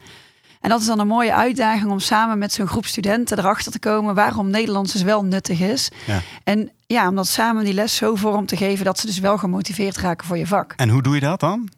En 0.61 0.69
dat 0.69 0.79
is 0.79 0.85
dan 0.85 0.99
een 0.99 1.07
mooie 1.07 1.33
uitdaging 1.33 1.91
om 1.91 1.99
samen 1.99 2.37
met 2.37 2.53
zo'n 2.53 2.67
groep 2.67 2.85
studenten 2.85 3.39
erachter 3.39 3.71
te 3.71 3.79
komen 3.79 4.15
waarom 4.15 4.49
Nederlands 4.49 4.93
dus 4.93 5.01
wel 5.01 5.23
nuttig 5.23 5.59
is. 5.59 5.89
Ja. 6.05 6.21
En 6.43 6.71
ja, 6.87 7.07
om 7.07 7.15
dat 7.15 7.27
samen 7.27 7.63
die 7.63 7.73
les 7.73 7.95
zo 7.95 8.15
vorm 8.15 8.45
te 8.45 8.57
geven 8.57 8.85
dat 8.85 8.99
ze 8.99 9.05
dus 9.05 9.19
wel 9.19 9.37
gemotiveerd 9.37 9.97
raken 9.97 10.27
voor 10.27 10.37
je 10.37 10.47
vak. 10.47 10.73
En 10.75 10.89
hoe 10.89 11.01
doe 11.01 11.15
je 11.15 11.21
dat 11.21 11.39
dan? 11.39 11.69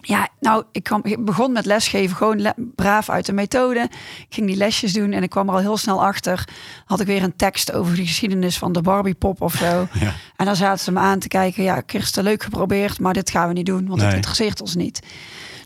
Ja, 0.00 0.28
nou, 0.40 0.64
ik, 0.72 0.82
kwam, 0.82 1.00
ik 1.04 1.24
begon 1.24 1.52
met 1.52 1.66
lesgeven 1.66 2.16
gewoon 2.16 2.40
le- 2.40 2.54
braaf 2.56 3.10
uit 3.10 3.26
de 3.26 3.32
methode. 3.32 3.80
Ik 4.18 4.26
ging 4.28 4.46
die 4.46 4.56
lesjes 4.56 4.92
doen 4.92 5.12
en 5.12 5.22
ik 5.22 5.30
kwam 5.30 5.48
er 5.48 5.54
al 5.54 5.60
heel 5.60 5.76
snel 5.76 6.04
achter. 6.04 6.48
Had 6.84 7.00
ik 7.00 7.06
weer 7.06 7.22
een 7.22 7.36
tekst 7.36 7.72
over 7.72 7.94
de 7.96 8.06
geschiedenis 8.06 8.58
van 8.58 8.72
de 8.72 8.82
Barbie 8.82 9.14
pop 9.14 9.40
of 9.40 9.54
zo. 9.54 9.88
Ja. 10.00 10.12
En 10.36 10.44
dan 10.46 10.56
zaten 10.56 10.84
ze 10.84 10.92
me 10.92 10.98
aan 10.98 11.18
te 11.18 11.28
kijken. 11.28 11.62
Ja, 11.62 11.80
Kirsten, 11.80 12.22
leuk 12.24 12.42
geprobeerd, 12.42 13.00
maar 13.00 13.12
dit 13.12 13.30
gaan 13.30 13.48
we 13.48 13.54
niet 13.54 13.66
doen, 13.66 13.86
want 13.86 13.96
Nee. 13.98 14.06
het 14.06 14.16
interesseert 14.16 14.60
ons 14.60 14.74
niet. 14.74 15.00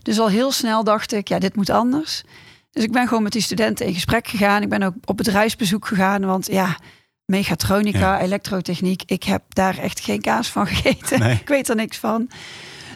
Dus 0.01 0.19
al 0.19 0.27
heel 0.29 0.51
snel 0.51 0.83
dacht 0.83 1.13
ik, 1.13 1.27
ja, 1.27 1.39
dit 1.39 1.55
moet 1.55 1.69
anders. 1.69 2.23
Dus 2.71 2.83
ik 2.83 2.91
ben 2.91 3.07
gewoon 3.07 3.23
met 3.23 3.31
die 3.31 3.41
studenten 3.41 3.85
in 3.85 3.93
gesprek 3.93 4.27
gegaan. 4.27 4.61
Ik 4.61 4.69
ben 4.69 4.83
ook 4.83 4.93
op 5.05 5.17
bedrijfsbezoek 5.17 5.87
gegaan, 5.87 6.25
want 6.25 6.45
ja, 6.47 6.77
mechatronica, 7.25 7.99
Ja. 7.99 8.19
elektrotechniek, 8.21 9.03
ik 9.05 9.23
heb 9.23 9.41
daar 9.49 9.77
echt 9.77 9.99
geen 9.99 10.21
kaas 10.21 10.47
van 10.49 10.67
gegeten. 10.67 11.19
Nee. 11.19 11.33
ik 11.41 11.47
weet 11.47 11.69
er 11.69 11.75
niks 11.75 11.97
van. 11.97 12.27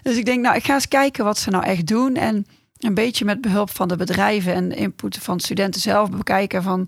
Dus 0.01 0.17
ik 0.17 0.25
denk, 0.25 0.41
nou, 0.41 0.55
ik 0.55 0.65
ga 0.65 0.73
eens 0.73 0.87
kijken 0.87 1.23
wat 1.25 1.37
ze 1.37 1.49
nou 1.49 1.63
echt 1.63 1.87
doen. 1.87 2.15
En 2.15 2.45
een 2.77 2.93
beetje 2.93 3.25
met 3.25 3.41
behulp 3.41 3.69
van 3.69 3.87
de 3.87 3.95
bedrijven 3.95 4.53
en 4.53 4.71
input 4.71 5.17
van 5.17 5.39
studenten 5.39 5.81
zelf 5.81 6.09
bekijken 6.09 6.63
van 6.63 6.87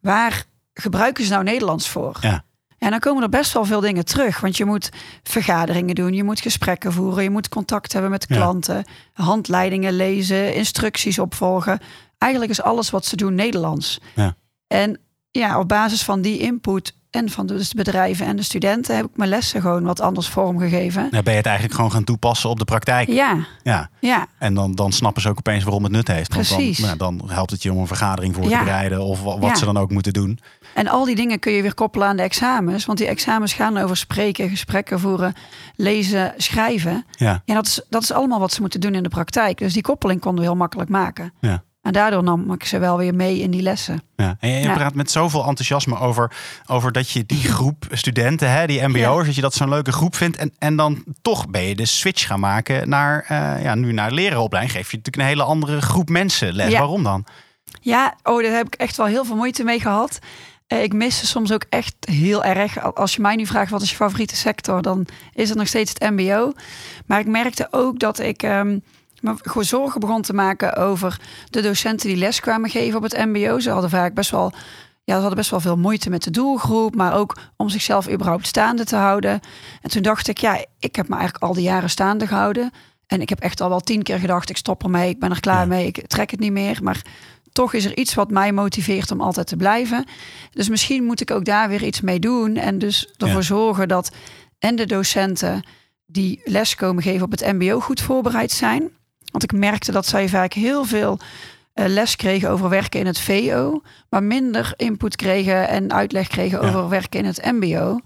waar 0.00 0.44
gebruiken 0.72 1.24
ze 1.24 1.30
nou 1.30 1.44
Nederlands 1.44 1.88
voor? 1.88 2.16
Ja. 2.20 2.44
En 2.78 2.90
dan 2.90 2.98
komen 2.98 3.22
er 3.22 3.28
best 3.28 3.52
wel 3.52 3.64
veel 3.64 3.80
dingen 3.80 4.04
terug. 4.04 4.40
Want 4.40 4.56
je 4.56 4.64
moet 4.64 4.90
vergaderingen 5.22 5.94
doen, 5.94 6.12
je 6.14 6.24
moet 6.24 6.40
gesprekken 6.40 6.92
voeren, 6.92 7.22
je 7.22 7.30
moet 7.30 7.48
contact 7.48 7.92
hebben 7.92 8.10
met 8.10 8.26
Ja. 8.28 8.36
klanten, 8.36 8.84
handleidingen 9.12 9.92
lezen, 9.92 10.54
instructies 10.54 11.18
opvolgen. 11.18 11.78
Eigenlijk 12.18 12.52
is 12.52 12.62
alles 12.62 12.90
wat 12.90 13.06
ze 13.06 13.16
doen 13.16 13.34
Nederlands. 13.34 14.00
Ja. 14.14 14.36
En 14.66 15.00
ja, 15.30 15.58
op 15.58 15.68
basis 15.68 16.02
van 16.04 16.20
die 16.20 16.38
input 16.38 16.96
en 17.10 17.30
van 17.30 17.46
dus 17.46 17.68
de 17.68 17.76
bedrijven 17.76 18.26
en 18.26 18.36
de 18.36 18.42
studenten 18.42 18.96
heb 18.96 19.04
ik 19.04 19.10
mijn 19.16 19.30
lessen 19.30 19.60
gewoon 19.60 19.84
wat 19.84 20.00
anders 20.00 20.28
vormgegeven. 20.28 21.08
Dan 21.10 21.22
ben 21.22 21.32
je 21.32 21.38
het 21.38 21.46
eigenlijk 21.46 21.76
gewoon 21.76 21.92
gaan 21.92 22.04
toepassen 22.04 22.50
op 22.50 22.58
de 22.58 22.64
praktijk. 22.64 23.08
Ja, 23.08 23.46
Ja. 23.62 23.90
ja, 24.00 24.26
En 24.38 24.54
dan, 24.54 24.74
dan 24.74 24.92
snappen 24.92 25.22
ze 25.22 25.28
ook 25.28 25.38
opeens 25.38 25.64
waarom 25.64 25.82
het 25.82 25.92
nut 25.92 26.08
heeft. 26.08 26.34
Want 26.34 26.46
Precies. 26.48 26.78
Dan, 26.78 26.86
nou, 26.86 26.98
dan 27.18 27.30
helpt 27.30 27.50
het 27.50 27.62
je 27.62 27.72
om 27.72 27.78
een 27.78 27.86
vergadering 27.86 28.34
voor 28.34 28.48
Ja. 28.48 28.58
te 28.58 28.64
bereiden 28.64 29.00
of 29.02 29.22
wa- 29.22 29.38
wat 29.38 29.48
Ja. 29.50 29.54
ze 29.56 29.64
dan 29.64 29.76
ook 29.78 29.90
moeten 29.90 30.12
doen. 30.12 30.38
En 30.74 30.88
al 30.88 31.04
die 31.04 31.14
dingen 31.16 31.38
kun 31.38 31.52
je 31.52 31.62
weer 31.62 31.74
koppelen 31.74 32.08
aan 32.08 32.16
de 32.16 32.22
examens. 32.22 32.84
Want 32.84 32.98
die 32.98 33.06
examens 33.06 33.52
gaan 33.52 33.76
over 33.76 33.96
spreken, 33.96 34.48
gesprekken 34.48 35.00
voeren, 35.00 35.34
lezen, 35.76 36.34
schrijven. 36.36 37.04
Ja, 37.10 37.42
En 37.44 37.54
dat 37.54 37.66
is, 37.66 37.80
dat 37.88 38.02
is 38.02 38.12
allemaal 38.12 38.40
wat 38.40 38.52
ze 38.52 38.60
moeten 38.60 38.80
doen 38.80 38.94
in 38.94 39.02
de 39.02 39.08
praktijk. 39.08 39.58
Dus 39.58 39.72
die 39.72 39.82
koppeling 39.82 40.20
konden 40.20 40.40
we 40.40 40.46
heel 40.50 40.56
makkelijk 40.58 40.90
maken. 40.90 41.32
ja. 41.40 41.62
En 41.88 41.94
daardoor 41.94 42.22
nam 42.22 42.52
ik 42.52 42.64
ze 42.64 42.78
wel 42.78 42.96
weer 42.98 43.14
mee 43.14 43.38
in 43.38 43.50
die 43.50 43.62
lessen. 43.62 44.02
Ja. 44.16 44.36
En 44.40 44.48
je, 44.50 44.56
je 44.56 44.62
Ja. 44.62 44.74
praat 44.74 44.94
met 44.94 45.10
zoveel 45.10 45.44
enthousiasme 45.46 45.98
over, 45.98 46.32
over 46.66 46.92
dat 46.92 47.10
je 47.10 47.26
die 47.26 47.42
groep 47.52 47.84
studenten, 47.90 48.50
hè, 48.52 48.66
die 48.66 48.86
mbo'ers, 48.88 49.00
Ja. 49.20 49.24
dat 49.24 49.34
je 49.34 49.40
dat 49.40 49.54
zo'n 49.54 49.68
leuke 49.68 49.92
groep 49.92 50.14
vindt. 50.16 50.36
En, 50.36 50.52
en 50.58 50.76
dan 50.76 51.04
toch 51.22 51.48
ben 51.48 51.62
je 51.62 51.74
de 51.74 51.84
switch 51.86 52.26
gaan 52.26 52.40
maken 52.40 52.88
naar, 52.88 53.24
eh, 53.28 53.62
ja, 53.62 53.74
nu 53.74 53.92
naar 53.92 54.10
lerenopleiding. 54.12 54.76
Geef 54.76 54.90
je 54.90 54.96
natuurlijk 54.96 55.16
een 55.24 55.36
hele 55.38 55.48
andere 55.50 55.80
groep 55.80 56.08
mensen 56.08 56.52
les. 56.52 56.70
Ja. 56.70 56.78
Waarom 56.78 57.02
dan? 57.02 57.24
Ja, 57.80 58.14
oh, 58.22 58.42
daar 58.42 58.52
heb 58.52 58.66
ik 58.66 58.74
echt 58.74 58.96
wel 58.96 59.06
heel 59.06 59.24
veel 59.24 59.36
moeite 59.36 59.64
mee 59.64 59.80
gehad. 59.80 60.18
Eh, 60.66 60.82
ik 60.82 60.92
mis 60.92 61.18
ze 61.18 61.26
soms 61.26 61.52
ook 61.52 61.64
echt 61.68 61.94
heel 62.10 62.44
erg. 62.44 62.80
Al- 62.82 62.96
Als 62.96 63.14
je 63.14 63.20
mij 63.20 63.36
nu 63.36 63.46
vraagt 63.46 63.70
wat 63.70 63.82
is 63.82 63.90
je 63.90 63.96
favoriete 63.96 64.36
sector, 64.36 64.82
dan 64.82 65.06
is 65.34 65.48
het 65.48 65.58
nog 65.58 65.66
steeds 65.66 65.92
het 65.98 66.10
MBO. 66.10 66.52
Maar 67.06 67.20
ik 67.20 67.26
merkte 67.26 67.68
ook 67.70 67.98
dat 67.98 68.18
ik 68.18 68.42
ehm, 68.42 68.78
me 69.20 69.34
gewoon 69.42 69.64
zorgen 69.64 70.00
begon 70.00 70.22
te 70.22 70.32
maken 70.32 70.76
over 70.76 71.20
de 71.50 71.62
docenten 71.62 72.08
die 72.08 72.16
les 72.16 72.40
kwamen 72.40 72.70
geven 72.70 72.96
op 72.96 73.02
het 73.02 73.16
MBO. 73.26 73.58
Ze 73.60 73.70
hadden 73.70 73.90
vaak 73.90 74.14
best 74.14 74.30
wel. 74.30 74.52
Ja, 75.04 75.14
ze 75.14 75.20
hadden 75.20 75.38
best 75.38 75.50
wel 75.50 75.60
veel 75.60 75.76
moeite 75.76 76.10
met 76.10 76.22
de 76.22 76.30
doelgroep, 76.30 76.94
maar 76.94 77.14
ook 77.14 77.36
om 77.56 77.68
zichzelf 77.68 78.10
überhaupt 78.10 78.46
staande 78.46 78.84
te 78.84 78.96
houden. 78.96 79.40
En 79.82 79.90
toen 79.90 80.02
dacht 80.02 80.28
ik, 80.28 80.38
ja, 80.38 80.64
ik 80.78 80.96
heb 80.96 81.08
me 81.08 81.14
eigenlijk 81.14 81.44
al 81.44 81.52
die 81.54 81.62
jaren 81.62 81.90
staande 81.90 82.26
gehouden. 82.26 82.70
En 83.06 83.20
ik 83.20 83.28
heb 83.28 83.40
echt 83.40 83.60
al 83.60 83.68
wel 83.68 83.80
tien 83.80 84.02
keer 84.02 84.18
gedacht, 84.18 84.50
ik 84.50 84.56
stop 84.56 84.82
ermee, 84.82 85.08
ik 85.10 85.18
ben 85.18 85.30
er 85.30 85.40
klaar 85.40 85.60
Ja. 85.60 85.66
mee, 85.66 85.86
ik 85.86 86.06
trek 86.06 86.30
het 86.30 86.40
niet 86.40 86.52
meer. 86.52 86.78
Maar 86.82 87.02
toch 87.52 87.72
is 87.72 87.84
er 87.84 87.96
iets 87.96 88.14
wat 88.14 88.30
mij 88.30 88.52
motiveert 88.52 89.10
om 89.10 89.20
altijd 89.20 89.46
te 89.46 89.56
blijven. 89.56 90.04
Dus 90.50 90.68
misschien 90.68 91.04
moet 91.04 91.20
ik 91.20 91.30
ook 91.30 91.44
daar 91.44 91.68
weer 91.68 91.82
iets 91.84 92.00
mee 92.00 92.18
doen. 92.18 92.56
En 92.56 92.78
dus 92.78 93.12
ervoor 93.16 93.36
Ja. 93.36 93.42
zorgen 93.46 93.88
dat 93.88 94.10
en 94.58 94.76
de 94.76 94.86
docenten 94.86 95.62
die 96.06 96.40
les 96.44 96.74
komen 96.74 97.02
geven 97.02 97.24
op 97.24 97.30
het 97.30 97.52
MBO 97.52 97.80
goed 97.80 98.00
voorbereid 98.00 98.50
zijn. 98.50 98.90
Want 99.30 99.42
ik 99.42 99.52
merkte 99.52 99.92
dat 99.92 100.06
zij 100.06 100.28
vaak 100.28 100.52
heel 100.52 100.84
veel 100.84 101.18
eh, 101.72 101.86
les 101.86 102.16
kregen 102.16 102.50
over 102.50 102.68
werken 102.68 103.00
in 103.00 103.06
het 103.06 103.20
VO, 103.20 103.82
maar 104.10 104.22
minder 104.22 104.72
input 104.76 105.16
kregen 105.16 105.68
en 105.68 105.92
uitleg 105.92 106.28
kregen 106.28 106.60
Ja. 106.62 106.68
over 106.68 106.88
werken 106.88 107.18
in 107.20 107.26
het 107.26 107.44
MBO. 107.52 107.98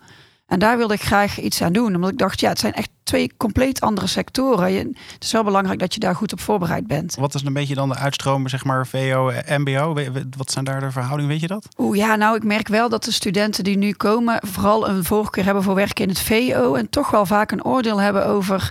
En 0.47 0.59
daar 0.59 0.77
wilde 0.77 0.95
ik 0.95 1.03
graag 1.03 1.41
iets 1.41 1.63
aan 1.63 1.73
doen, 1.73 1.95
omdat 1.95 2.11
ik 2.11 2.19
dacht, 2.19 2.41
ja, 2.41 2.49
het 2.49 2.59
zijn 2.59 2.73
echt 2.73 2.91
twee 3.03 3.33
compleet 3.37 3.81
andere 3.81 4.07
sectoren. 4.07 4.73
Je- 4.73 4.79
Het 5.15 5.25
is 5.25 5.33
wel 5.33 5.45
belangrijk 5.45 5.79
dat 5.79 5.95
je 5.95 6.01
daar 6.01 6.15
goed 6.15 6.33
op 6.33 6.41
voorbereid 6.41 6.87
bent. 6.87 7.15
Wat 7.15 7.35
is 7.35 7.43
een 7.43 7.53
beetje 7.53 7.75
dan 7.75 7.89
de 7.89 7.95
uitstromen, 7.95 8.51
zeg 8.51 8.65
maar, 8.65 8.87
VO, 8.87 9.29
eh, 9.29 9.57
MBO? 9.59 9.95
Wat 10.37 10.51
zijn 10.51 10.65
daar 10.65 10.81
de 10.81 10.91
verhoudingen, 10.91 11.31
weet 11.31 11.41
je 11.41 11.47
dat? 11.47 11.67
Oeh, 11.79 11.97
ja, 11.97 12.17
nou, 12.17 12.37
ik 12.37 12.45
merk 12.45 12.69
wel 12.69 12.89
dat 12.89 13.05
de 13.05 13.13
studenten 13.13 13.65
die 13.65 13.77
nu 13.77 13.93
komen 13.93 14.39
vooral 14.47 14.89
een 14.89 15.05
voorkeur 15.05 15.45
hebben 15.45 15.63
voor 15.63 15.75
werken 15.75 16.03
in 16.05 16.09
het 16.11 16.21
VO 16.21 16.75
en 16.75 16.91
toch 16.91 17.11
wel 17.11 17.27
vaak 17.27 17.51
een 17.53 17.65
oordeel 17.65 18.01
hebben 18.01 18.27
over 18.27 18.71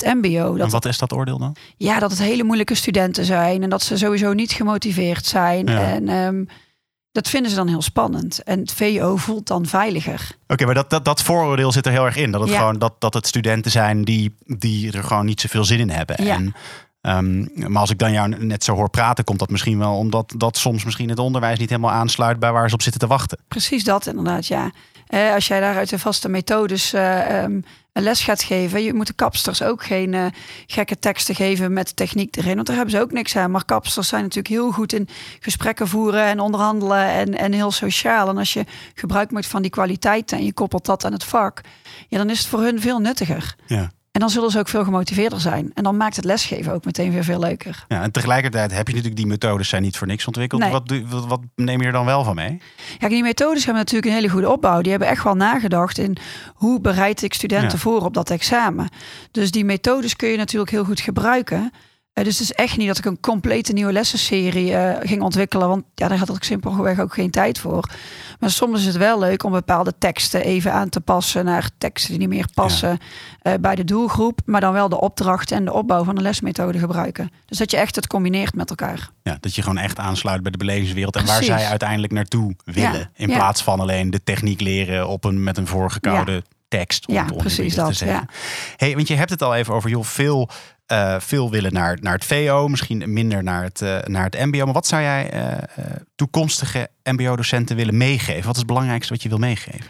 het 0.00 0.14
MBO. 0.22 0.52
en 0.52 0.58
Dat, 0.58 0.70
wat 0.72 0.84
is 0.84 0.98
dat 0.98 1.12
oordeel 1.12 1.38
dan? 1.38 1.56
ja, 1.76 1.98
dat 1.98 2.10
het 2.10 2.18
hele 2.20 2.42
moeilijke 2.44 2.74
studenten 2.74 3.24
zijn 3.24 3.62
en 3.62 3.70
dat 3.70 3.82
ze 3.82 3.96
sowieso 3.98 4.32
niet 4.32 4.52
gemotiveerd 4.52 5.26
zijn. 5.26 5.66
Ja. 5.66 5.80
En 5.80 6.08
ehm, 6.08 6.44
dat 7.12 7.28
vinden 7.28 7.50
ze 7.50 7.56
dan 7.56 7.68
heel 7.68 7.82
spannend. 7.82 8.42
En 8.42 8.58
het 8.58 8.72
VO 8.72 9.16
voelt 9.16 9.46
dan 9.46 9.66
veiliger. 9.66 10.36
Oké, 10.46 10.64
maar 10.64 10.74
dat, 10.74 10.90
dat, 10.90 11.04
dat 11.04 11.22
vooroordeel 11.22 11.72
zit 11.72 11.86
er 11.86 11.92
heel 11.92 12.04
erg 12.04 12.16
in. 12.16 12.30
Dat 12.30 12.40
het 12.40 12.50
Ja. 12.50 12.58
gewoon 12.58 12.78
dat, 12.78 12.94
dat 12.98 13.14
het 13.14 13.26
studenten 13.26 13.70
zijn 13.70 14.04
die, 14.04 14.34
die 14.44 14.92
er 14.92 15.04
gewoon 15.04 15.26
niet 15.26 15.40
zoveel 15.40 15.64
zin 15.64 15.78
in 15.78 15.90
hebben. 15.90 16.24
Ja. 16.24 16.34
En, 16.34 16.54
ehm, 17.02 17.46
maar 17.54 17.80
als 17.80 17.90
ik 17.90 17.98
dan 17.98 18.12
jou 18.12 18.28
net 18.28 18.64
zo 18.64 18.74
hoor 18.74 18.90
praten, 18.90 19.24
komt 19.24 19.38
dat 19.38 19.50
misschien 19.50 19.78
wel 19.78 19.96
omdat 19.96 20.34
dat 20.36 20.56
soms 20.56 20.84
misschien 20.84 21.08
het 21.08 21.18
onderwijs 21.18 21.58
niet 21.58 21.70
helemaal 21.70 21.90
aansluit 21.90 22.38
bij 22.38 22.52
waar 22.52 22.68
ze 22.68 22.74
op 22.74 22.82
zitten 22.82 23.00
te 23.00 23.06
wachten. 23.06 23.38
Precies 23.48 23.84
dat 23.84 24.06
inderdaad, 24.06 24.46
ja. 24.46 24.70
Eh, 25.12 25.34
als 25.34 25.46
jij 25.46 25.60
daar 25.60 25.76
uit 25.76 25.88
de 25.88 25.98
vaste 25.98 26.28
methodes 26.28 26.92
eh, 26.92 27.42
ehm, 27.42 27.60
een 27.92 28.02
les 28.02 28.20
gaat 28.20 28.42
geven, 28.42 28.82
je 28.82 28.94
moet 28.94 29.06
de 29.06 29.12
kapsters 29.12 29.62
ook 29.62 29.84
geen 29.84 30.14
eh, 30.14 30.26
gekke 30.66 30.98
teksten 30.98 31.34
geven 31.34 31.72
met 31.72 31.96
techniek 31.96 32.36
erin, 32.36 32.54
want 32.54 32.66
daar 32.66 32.76
hebben 32.76 32.94
ze 32.94 33.00
ook 33.00 33.12
niks 33.12 33.36
aan. 33.36 33.50
Maar 33.50 33.64
kapsters 33.64 34.08
zijn 34.08 34.22
natuurlijk 34.22 34.54
heel 34.54 34.70
goed 34.70 34.92
in 34.92 35.08
gesprekken 35.40 35.88
voeren 35.88 36.24
en 36.24 36.40
onderhandelen 36.40 37.06
en, 37.06 37.38
en 37.38 37.52
heel 37.52 37.70
sociaal. 37.70 38.28
En 38.28 38.38
als 38.38 38.52
je 38.52 38.64
gebruik 38.94 39.30
maakt 39.30 39.46
van 39.46 39.62
die 39.62 39.70
kwaliteiten 39.70 40.38
en 40.38 40.44
je 40.44 40.52
koppelt 40.52 40.86
dat 40.86 41.04
aan 41.04 41.12
het 41.12 41.24
vak, 41.24 41.60
ja, 42.08 42.18
dan 42.18 42.30
is 42.30 42.38
het 42.38 42.48
voor 42.48 42.62
hun 42.62 42.80
veel 42.80 42.98
nuttiger. 42.98 43.56
Ja. 43.66 43.90
En 44.12 44.20
dan 44.20 44.30
zullen 44.30 44.50
ze 44.50 44.58
ook 44.58 44.68
veel 44.68 44.84
gemotiveerder 44.84 45.40
zijn. 45.40 45.70
En 45.74 45.82
dan 45.82 45.96
maakt 45.96 46.16
het 46.16 46.24
lesgeven 46.24 46.72
ook 46.72 46.84
meteen 46.84 47.12
weer 47.12 47.24
veel 47.24 47.38
leuker. 47.38 47.84
Ja, 47.88 48.02
en 48.02 48.10
tegelijkertijd 48.12 48.70
heb 48.70 48.86
je 48.86 48.94
natuurlijk 48.94 49.20
die 49.20 49.30
methodes 49.30 49.68
zijn 49.68 49.82
niet 49.82 49.96
voor 49.96 50.06
niks 50.06 50.26
ontwikkeld. 50.26 50.60
Nee. 50.60 50.70
Wat, 50.70 50.92
wat, 51.08 51.26
wat 51.26 51.40
neem 51.56 51.80
je 51.80 51.86
er 51.86 51.92
dan 51.92 52.04
wel 52.04 52.24
van 52.24 52.34
mee? 52.34 52.60
Ja, 52.98 53.08
die 53.08 53.22
methodes 53.22 53.64
hebben 53.64 53.82
natuurlijk 53.82 54.06
een 54.12 54.18
hele 54.18 54.28
goede 54.28 54.50
opbouw. 54.50 54.80
Die 54.80 54.90
hebben 54.90 55.08
echt 55.08 55.24
wel 55.24 55.34
nagedacht 55.34 55.98
in 55.98 56.16
hoe 56.54 56.80
bereid 56.80 57.22
ik 57.22 57.34
studenten 57.34 57.70
Ja. 57.70 57.76
voor 57.78 58.00
op 58.04 58.14
dat 58.14 58.30
examen. 58.30 58.88
Dus 59.30 59.50
die 59.50 59.64
methodes 59.64 60.16
kun 60.16 60.28
je 60.28 60.36
natuurlijk 60.36 60.70
heel 60.70 60.84
goed 60.84 61.00
gebruiken. 61.00 61.72
Eh, 62.12 62.24
dus 62.24 62.38
het 62.38 62.50
is 62.50 62.52
echt 62.52 62.76
niet 62.76 62.86
dat 62.86 62.98
ik 62.98 63.04
een 63.04 63.20
complete 63.20 63.72
nieuwe 63.72 63.92
lessenserie 63.92 64.76
eh, 64.76 65.08
ging 65.08 65.22
ontwikkelen. 65.22 65.68
Want 65.68 65.84
ja, 65.94 66.08
daar 66.08 66.18
had 66.18 66.36
ik 66.36 66.44
simpelweg 66.44 67.00
ook 67.00 67.14
geen 67.14 67.30
tijd 67.30 67.58
voor. 67.58 67.88
Maar 68.38 68.50
soms 68.50 68.80
is 68.80 68.86
het 68.86 68.96
wel 68.96 69.18
leuk 69.18 69.44
om 69.44 69.52
bepaalde 69.52 69.94
teksten 69.98 70.44
even 70.44 70.72
aan 70.72 70.88
te 70.88 71.00
passen 71.00 71.44
naar 71.44 71.70
teksten 71.78 72.10
die 72.10 72.18
niet 72.18 72.28
meer 72.28 72.48
passen 72.54 72.98
eh, 73.42 73.52
bij 73.60 73.74
de 73.74 73.84
doelgroep. 73.84 74.40
Maar 74.44 74.60
dan 74.60 74.72
wel 74.72 74.88
de 74.88 75.00
opdracht 75.00 75.50
en 75.52 75.64
de 75.64 75.72
opbouw 75.72 76.04
van 76.04 76.14
de 76.14 76.22
lesmethode 76.22 76.78
gebruiken. 76.78 77.30
Dus 77.46 77.58
dat 77.58 77.70
je 77.70 77.76
echt 77.76 77.96
het 77.96 78.06
combineert 78.06 78.54
met 78.54 78.70
elkaar. 78.70 79.10
Ja, 79.22 79.36
dat 79.40 79.54
je 79.54 79.62
gewoon 79.62 79.78
echt 79.78 79.98
aansluit 79.98 80.42
bij 80.42 80.50
de 80.50 80.58
belevingswereld 80.58 81.16
en 81.16 81.26
waar 81.26 81.44
zij 81.44 81.66
uiteindelijk 81.66 82.12
naartoe 82.12 82.56
willen. 82.64 82.92
Ja, 82.92 83.10
In 83.14 83.28
ja. 83.28 83.34
plaats 83.36 83.62
van 83.62 83.80
alleen 83.80 84.10
de 84.10 84.22
techniek 84.22 84.60
leren 84.60 85.08
op 85.08 85.24
een, 85.24 85.42
met 85.42 85.56
een 85.58 85.66
voorgekoude 85.66 86.42
tekst. 86.78 87.06
om 87.06 87.14
Ja, 87.14 87.26
om 87.32 87.38
precies 87.38 87.74
dat, 87.74 87.94
zeggen. 87.94 88.28
Hey, 88.76 88.94
want 88.94 89.08
je 89.08 89.14
hebt 89.14 89.30
het 89.30 89.42
al 89.42 89.54
even 89.54 89.74
over 89.74 89.90
joh, 89.90 90.04
veel, 90.04 90.48
eh, 90.86 91.20
veel 91.20 91.50
willen 91.50 91.72
naar, 91.72 91.98
naar 92.00 92.14
het 92.14 92.24
VO, 92.24 92.68
misschien 92.68 93.12
minder 93.12 93.42
naar 93.42 93.62
het, 93.62 93.82
eh, 93.82 93.98
naar 94.02 94.24
het 94.24 94.34
MBO. 94.34 94.64
Maar 94.64 94.74
wat 94.74 94.86
zou 94.86 95.02
jij 95.02 95.30
eh, 95.30 95.84
toekomstige 96.14 96.88
MBO-docenten 97.02 97.76
willen 97.76 97.96
meegeven? 97.96 98.44
Wat 98.44 98.52
is 98.52 98.58
het 98.58 98.66
belangrijkste 98.66 99.12
wat 99.12 99.22
je 99.22 99.28
wil 99.28 99.38
meegeven? 99.38 99.86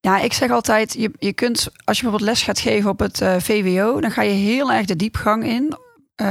Ja, 0.00 0.20
ik 0.20 0.32
zeg 0.32 0.50
altijd, 0.50 0.94
je, 0.98 1.10
je 1.18 1.32
kunt, 1.32 1.68
als 1.84 1.96
je 1.96 2.02
bijvoorbeeld 2.02 2.30
les 2.30 2.42
gaat 2.42 2.58
geven 2.58 2.90
op 2.90 2.98
het 2.98 3.18
VWO, 3.38 4.00
dan 4.00 4.10
ga 4.10 4.22
je 4.22 4.32
heel 4.32 4.72
erg 4.72 4.86
de 4.86 4.96
diepgang 4.96 5.44
in 5.44 5.76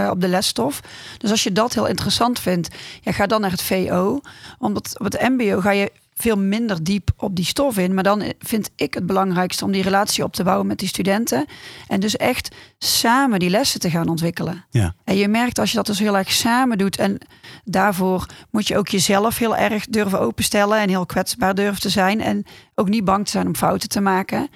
op 0.09 0.21
de 0.21 0.27
lesstof. 0.27 0.79
Dus 1.17 1.31
als 1.31 1.43
je 1.43 1.51
dat 1.51 1.73
heel 1.73 1.87
interessant 1.87 2.39
vindt, 2.39 2.75
ja, 3.01 3.11
ga 3.11 3.25
dan 3.25 3.41
naar 3.41 3.51
het 3.51 3.63
VO. 3.63 4.19
Omdat 4.57 4.99
op 4.99 5.05
het 5.05 5.21
MBO 5.21 5.59
ga 5.59 5.71
je 5.71 5.91
veel 6.23 6.37
minder 6.37 6.83
diep 6.83 7.09
op 7.17 7.35
die 7.35 7.45
stof 7.45 7.77
in. 7.77 7.93
Maar 7.93 8.03
dan 8.03 8.33
vind 8.39 8.69
ik 8.75 8.93
het 8.93 9.05
belangrijkste 9.05 9.65
om 9.65 9.71
die 9.71 9.83
relatie 9.83 10.23
op 10.23 10.33
te 10.33 10.43
bouwen 10.43 10.67
met 10.67 10.79
die 10.79 10.87
studenten. 10.87 11.45
En 11.87 11.99
dus 11.99 12.17
echt 12.17 12.55
samen 12.77 13.39
die 13.39 13.49
lessen 13.49 13.79
te 13.79 13.89
gaan 13.89 14.07
ontwikkelen. 14.07 14.65
Ja. 14.69 14.95
En 15.03 15.15
je 15.15 15.27
merkt 15.27 15.59
als 15.59 15.69
je 15.69 15.75
dat 15.75 15.85
dus 15.85 15.99
heel 15.99 16.17
erg 16.17 16.31
samen 16.31 16.77
doet. 16.77 16.97
En 16.97 17.17
daarvoor 17.63 18.25
moet 18.51 18.67
je 18.67 18.77
ook 18.77 18.87
jezelf 18.87 19.37
heel 19.37 19.55
erg 19.55 19.85
durven 19.85 20.19
openstellen. 20.19 20.77
En 20.77 20.89
heel 20.89 21.05
kwetsbaar 21.05 21.55
durven 21.55 21.81
te 21.81 21.89
zijn. 21.89 22.21
En 22.21 22.45
ook 22.75 22.89
niet 22.89 23.05
bang 23.05 23.25
te 23.25 23.31
zijn 23.31 23.47
om 23.47 23.55
fouten 23.55 23.89
te 23.89 24.01
maken. 24.01 24.47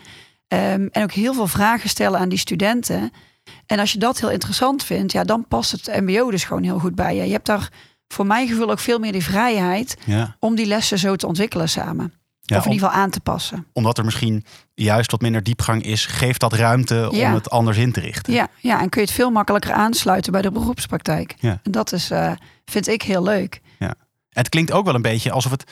Ehm, 0.47 0.87
en 0.91 1.03
ook 1.03 1.11
heel 1.11 1.33
veel 1.33 1.47
vragen 1.47 1.89
stellen 1.89 2.19
aan 2.19 2.29
die 2.29 2.37
studenten. 2.37 3.11
En 3.65 3.79
als 3.79 3.91
je 3.91 3.99
dat 3.99 4.19
heel 4.19 4.31
interessant 4.31 4.83
vindt, 4.83 5.11
ja, 5.11 5.23
dan 5.23 5.47
past 5.47 5.71
het 5.71 6.01
MBO 6.01 6.31
dus 6.31 6.43
gewoon 6.43 6.63
heel 6.63 6.79
goed 6.79 6.95
bij 6.95 7.15
je. 7.15 7.25
Je 7.25 7.31
hebt 7.31 7.45
daar 7.45 7.69
voor 8.07 8.25
mijn 8.25 8.47
gevoel 8.47 8.71
ook 8.71 8.79
veel 8.79 8.99
meer 8.99 9.11
die 9.11 9.23
vrijheid 9.23 9.97
Ja. 10.05 10.35
om 10.39 10.55
die 10.55 10.65
lessen 10.65 10.97
zo 10.99 11.15
te 11.15 11.27
ontwikkelen 11.27 11.69
samen. 11.69 12.13
Ja, 12.41 12.57
of 12.57 12.65
in 12.65 12.71
ieder 12.71 12.87
geval 12.87 13.01
aan 13.03 13.09
te 13.09 13.19
passen. 13.19 13.67
omdat 13.73 13.97
er 13.97 14.05
misschien 14.05 14.45
juist 14.73 15.11
wat 15.11 15.21
minder 15.21 15.43
diepgang 15.43 15.83
is, 15.83 16.05
geeft 16.05 16.39
dat 16.39 16.53
ruimte 16.53 17.07
Ja. 17.11 17.27
om 17.29 17.33
het 17.35 17.49
anders 17.49 17.77
in 17.77 17.91
te 17.91 17.99
richten. 17.99 18.33
Ja, 18.33 18.47
ja, 18.61 18.81
en 18.81 18.89
kun 18.89 19.01
je 19.01 19.07
het 19.07 19.15
veel 19.15 19.31
makkelijker 19.31 19.71
aansluiten 19.71 20.31
bij 20.31 20.41
de 20.41 20.51
beroepspraktijk. 20.51 21.35
Ja. 21.39 21.59
En 21.63 21.71
dat 21.71 21.91
is, 21.91 22.09
eh, 22.11 22.31
vind 22.65 22.87
ik 22.87 23.01
heel 23.01 23.23
leuk. 23.23 23.61
Het 24.29 24.49
klinkt 24.49 24.71
ook 24.71 24.85
wel 24.85 24.95
een 24.95 25.01
beetje 25.01 25.31
alsof 25.31 25.51
het 25.51 25.63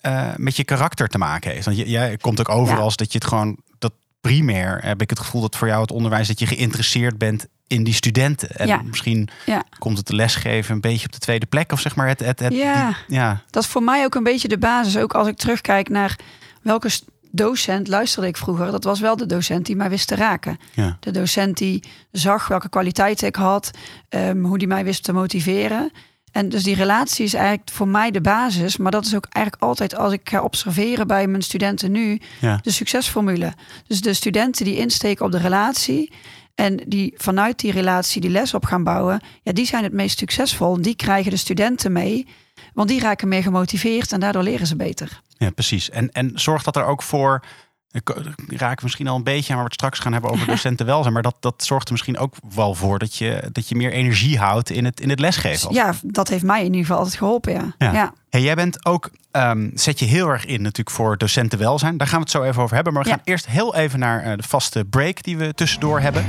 eh, 0.00 0.28
met 0.36 0.56
je 0.56 0.64
karakter 0.64 1.08
te 1.08 1.18
maken 1.18 1.50
heeft. 1.50 1.64
Want 1.64 1.76
jij 1.76 2.16
komt 2.16 2.40
ook 2.40 2.48
over 2.48 2.74
Ja. 2.76 2.80
als 2.80 2.96
dat 2.96 3.12
je 3.12 3.18
het 3.18 3.26
gewoon, 3.26 3.56
dat 3.78 3.92
primair 4.20 4.78
heb 4.84 5.02
ik 5.02 5.10
het 5.10 5.18
gevoel 5.18 5.40
dat 5.40 5.56
voor 5.56 5.68
jou 5.68 5.80
het 5.80 5.90
onderwijs, 5.90 6.28
dat 6.28 6.38
je 6.38 6.46
geïnteresseerd 6.46 7.18
bent 7.18 7.46
in 7.70 7.84
die 7.84 7.94
studenten. 7.94 8.48
En 8.50 8.66
Ja. 8.66 8.82
misschien 8.82 9.28
Ja. 9.46 9.64
komt 9.78 9.98
het 9.98 10.10
lesgeven 10.12 10.74
een 10.74 10.80
beetje 10.80 11.06
op 11.06 11.12
de 11.12 11.18
tweede 11.18 11.46
plek. 11.46 11.72
Of 11.72 11.80
zeg 11.80 11.96
maar 11.96 12.08
het, 12.08 12.20
het, 12.20 12.38
het 12.40 12.54
Ja. 12.54 12.86
die- 13.06 13.16
ja. 13.16 13.42
Dat 13.50 13.62
is 13.62 13.68
voor 13.68 13.82
mij 13.82 14.04
ook 14.04 14.14
een 14.14 14.22
beetje 14.22 14.48
de 14.48 14.58
basis. 14.58 14.96
Ook 14.96 15.14
als 15.14 15.28
ik 15.28 15.36
terugkijk 15.36 15.88
naar 15.88 16.16
welke 16.62 16.90
docent 17.30 17.88
luisterde 17.88 18.28
ik 18.28 18.36
vroeger. 18.36 18.70
Dat 18.70 18.84
was 18.84 19.00
wel 19.00 19.16
de 19.16 19.26
docent 19.26 19.66
die 19.66 19.76
mij 19.76 19.90
wist 19.90 20.08
te 20.08 20.14
raken. 20.14 20.58
Ja. 20.74 20.96
De 21.00 21.10
docent 21.10 21.56
die 21.58 21.84
zag 22.12 22.48
welke 22.48 22.68
kwaliteiten 22.68 23.26
ik 23.26 23.36
had. 23.36 23.70
ehm, 24.08 24.42
hoe 24.44 24.58
die 24.58 24.68
mij 24.68 24.84
wist 24.84 25.02
te 25.04 25.12
motiveren. 25.12 25.90
En 26.32 26.48
dus 26.48 26.62
die 26.62 26.74
relatie 26.74 27.24
is 27.24 27.34
eigenlijk 27.34 27.70
voor 27.70 27.88
mij 27.88 28.10
de 28.10 28.20
basis. 28.20 28.76
Maar 28.76 28.90
dat 28.90 29.04
is 29.06 29.14
ook 29.14 29.26
eigenlijk 29.30 29.64
altijd 29.64 29.94
als 29.96 30.12
ik 30.12 30.28
ga 30.28 30.42
observeren 30.42 31.06
bij 31.06 31.26
mijn 31.26 31.42
studenten 31.42 31.92
nu 31.92 32.20
de 32.62 32.70
succesformule. 32.70 33.52
Dus 33.86 34.00
de 34.00 34.14
studenten 34.14 34.64
die 34.64 34.76
insteken 34.76 35.24
op 35.24 35.32
de 35.32 35.38
relatie 35.38 36.12
en 36.54 36.76
die 36.86 37.14
vanuit 37.16 37.58
die 37.58 37.72
relatie 37.72 38.20
die 38.20 38.30
les 38.30 38.54
op 38.54 38.64
gaan 38.64 38.84
bouwen, 38.84 39.20
ja, 39.42 39.52
die 39.52 39.66
zijn 39.66 39.82
het 39.82 39.92
meest 39.92 40.18
succesvol. 40.18 40.82
Die 40.82 40.96
krijgen 40.96 41.30
de 41.30 41.36
studenten 41.36 41.92
mee, 41.92 42.26
want 42.74 42.88
die 42.88 43.00
raken 43.00 43.28
meer 43.28 43.42
gemotiveerd 43.42 44.12
en 44.12 44.20
daardoor 44.20 44.42
leren 44.42 44.66
ze 44.66 44.76
beter. 44.76 45.20
Ja, 45.38 45.50
precies. 45.50 45.90
En, 45.90 46.12
en 46.12 46.30
zorg 46.34 46.62
dat 46.62 46.76
er 46.76 46.84
ook 46.84 47.02
voor. 47.02 47.44
Ik 47.92 48.14
raak 48.46 48.82
misschien 48.82 49.08
al 49.08 49.16
een 49.16 49.22
beetje 49.24 49.48
aan 49.48 49.54
waar 49.58 49.64
we 49.64 49.72
het 49.72 49.80
straks 49.80 49.98
gaan 49.98 50.12
hebben 50.12 50.30
over 50.30 50.46
docentenwelzijn. 50.54 51.12
Maar 51.12 51.22
dat, 51.22 51.36
dat 51.40 51.64
zorgt 51.64 51.86
er 51.86 51.92
misschien 51.92 52.18
ook 52.18 52.34
wel 52.54 52.74
voor 52.74 52.98
dat 52.98 53.16
je, 53.16 53.48
dat 53.52 53.68
je 53.68 53.74
meer 53.74 53.92
energie 53.92 54.38
houdt 54.38 54.70
in 54.70 54.84
het, 54.84 55.00
in 55.00 55.08
het 55.10 55.20
lesgeven. 55.20 55.72
Ja, 55.74 55.94
dat 56.02 56.28
heeft 56.28 56.42
mij 56.44 56.58
in 56.58 56.64
ieder 56.64 56.80
geval 56.80 56.96
altijd 56.98 57.16
geholpen, 57.16 57.52
ja. 57.52 57.74
Ja. 57.78 57.92
ja. 57.92 58.12
Hey, 58.28 58.42
jij 58.42 58.54
bent 58.54 58.84
ook, 58.86 59.10
ehm, 59.30 59.70
zet 59.74 59.98
je 59.98 60.04
heel 60.04 60.28
erg 60.28 60.44
in 60.46 60.62
natuurlijk 60.62 60.96
voor 60.96 61.16
docentenwelzijn. 61.18 61.96
Daar 61.96 62.06
gaan 62.06 62.16
we 62.18 62.22
het 62.22 62.32
zo 62.32 62.42
even 62.42 62.62
over 62.62 62.74
hebben. 62.74 62.92
Maar 62.92 63.02
we 63.02 63.08
Ja. 63.08 63.14
gaan 63.14 63.24
eerst 63.24 63.46
heel 63.46 63.74
even 63.74 63.98
naar 63.98 64.22
eh, 64.22 64.36
de 64.36 64.42
vaste 64.48 64.84
break 64.84 65.22
die 65.22 65.36
we 65.36 65.54
tussendoor 65.54 66.00
hebben. 66.00 66.24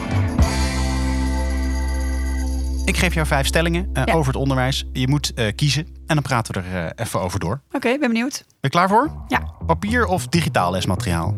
Ik 2.85 2.97
geef 2.97 3.13
jou 3.13 3.27
vijf 3.27 3.47
stellingen 3.47 3.89
eh, 3.93 4.03
Ja. 4.05 4.13
over 4.13 4.27
het 4.33 4.41
onderwijs. 4.41 4.85
Je 4.93 5.07
moet 5.07 5.33
eh, 5.33 5.55
kiezen 5.55 5.85
en 5.85 6.15
dan 6.15 6.21
praten 6.21 6.53
we 6.53 6.59
er 6.69 6.91
even 6.95 7.19
over 7.21 7.39
door. 7.39 7.61
Ben 7.69 7.77
Oké, 7.77 7.97
ben 7.97 8.09
benieuwd. 8.09 8.43
je 8.61 8.69
klaar 8.69 8.89
voor? 8.89 9.11
Ja. 9.27 9.39
Papier 9.65 10.05
of 10.05 10.27
digitaal 10.27 10.71
lesmateriaal? 10.71 11.35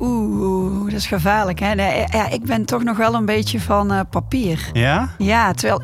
Oeh, 0.00 0.84
dat 0.84 0.92
is 0.92 1.06
gevaarlijk, 1.06 1.58
hè? 1.60 1.74
Nee, 1.74 2.04
ja, 2.10 2.28
ik 2.28 2.42
ben 2.44 2.64
toch 2.64 2.84
nog 2.84 2.96
wel 2.96 3.14
een 3.14 3.24
beetje 3.24 3.60
van 3.60 3.92
eh, 3.92 4.00
papier. 4.10 4.70
Ja? 4.72 5.08
Ja, 5.18 5.52
terwijl 5.52 5.82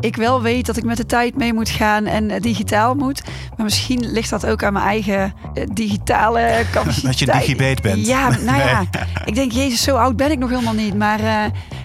ik 0.00 0.16
wel 0.16 0.42
weet 0.42 0.66
dat 0.66 0.76
ik 0.76 0.84
met 0.84 0.96
de 0.96 1.06
tijd 1.06 1.36
mee 1.36 1.52
moet 1.54 1.68
gaan 1.68 2.04
en 2.06 2.30
eh, 2.30 2.40
digitaal 2.40 2.94
moet. 2.94 3.22
Maar 3.56 3.64
misschien 3.64 4.10
ligt 4.10 4.30
dat 4.30 4.46
ook 4.46 4.62
aan 4.64 4.72
mijn 4.72 4.84
eigen 4.84 5.32
eh, 5.54 5.66
digitale 5.72 6.62
capaciteit. 6.72 7.04
Dat 7.06 7.18
je 7.18 7.26
digibet 7.26 7.82
bent. 7.82 8.06
Ja, 8.06 8.28
nou 8.46 8.58
ja. 8.58 8.78
Nee. 8.78 9.04
Ik 9.24 9.34
denk, 9.34 9.52
jezus, 9.52 9.82
zo 9.82 9.96
oud 9.96 10.16
ben 10.16 10.30
ik 10.30 10.38
nog 10.38 10.50
helemaal 10.50 10.74
niet. 10.74 10.96
Maar 10.98 11.20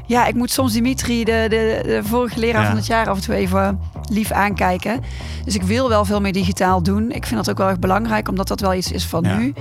ja, 0.05 0.25
ik 0.25 0.35
moet 0.35 0.51
soms 0.51 0.73
Dimitri, 0.73 1.23
de, 1.23 1.45
de, 1.49 1.79
de 1.83 1.99
vorige 2.03 2.39
leraar 2.39 2.61
Ja. 2.61 2.67
van 2.67 2.77
het 2.77 2.85
jaar, 2.85 3.09
af 3.09 3.15
en 3.15 3.23
toe 3.23 3.35
even 3.35 3.79
lief 4.09 4.31
aankijken. 4.31 5.01
Dus 5.45 5.55
ik 5.55 5.63
wil 5.63 5.89
wel 5.89 6.05
veel 6.05 6.21
meer 6.21 6.33
digitaal 6.33 6.83
doen. 6.83 7.11
Ik 7.11 7.25
vind 7.25 7.35
dat 7.45 7.49
ook 7.49 7.57
wel 7.57 7.67
erg 7.69 7.79
belangrijk, 7.79 8.27
omdat 8.29 8.47
dat 8.47 8.59
wel 8.59 8.73
iets 8.73 8.91
is 8.91 9.05
van 9.05 9.23
Ja. 9.23 9.37
nu. 9.37 9.53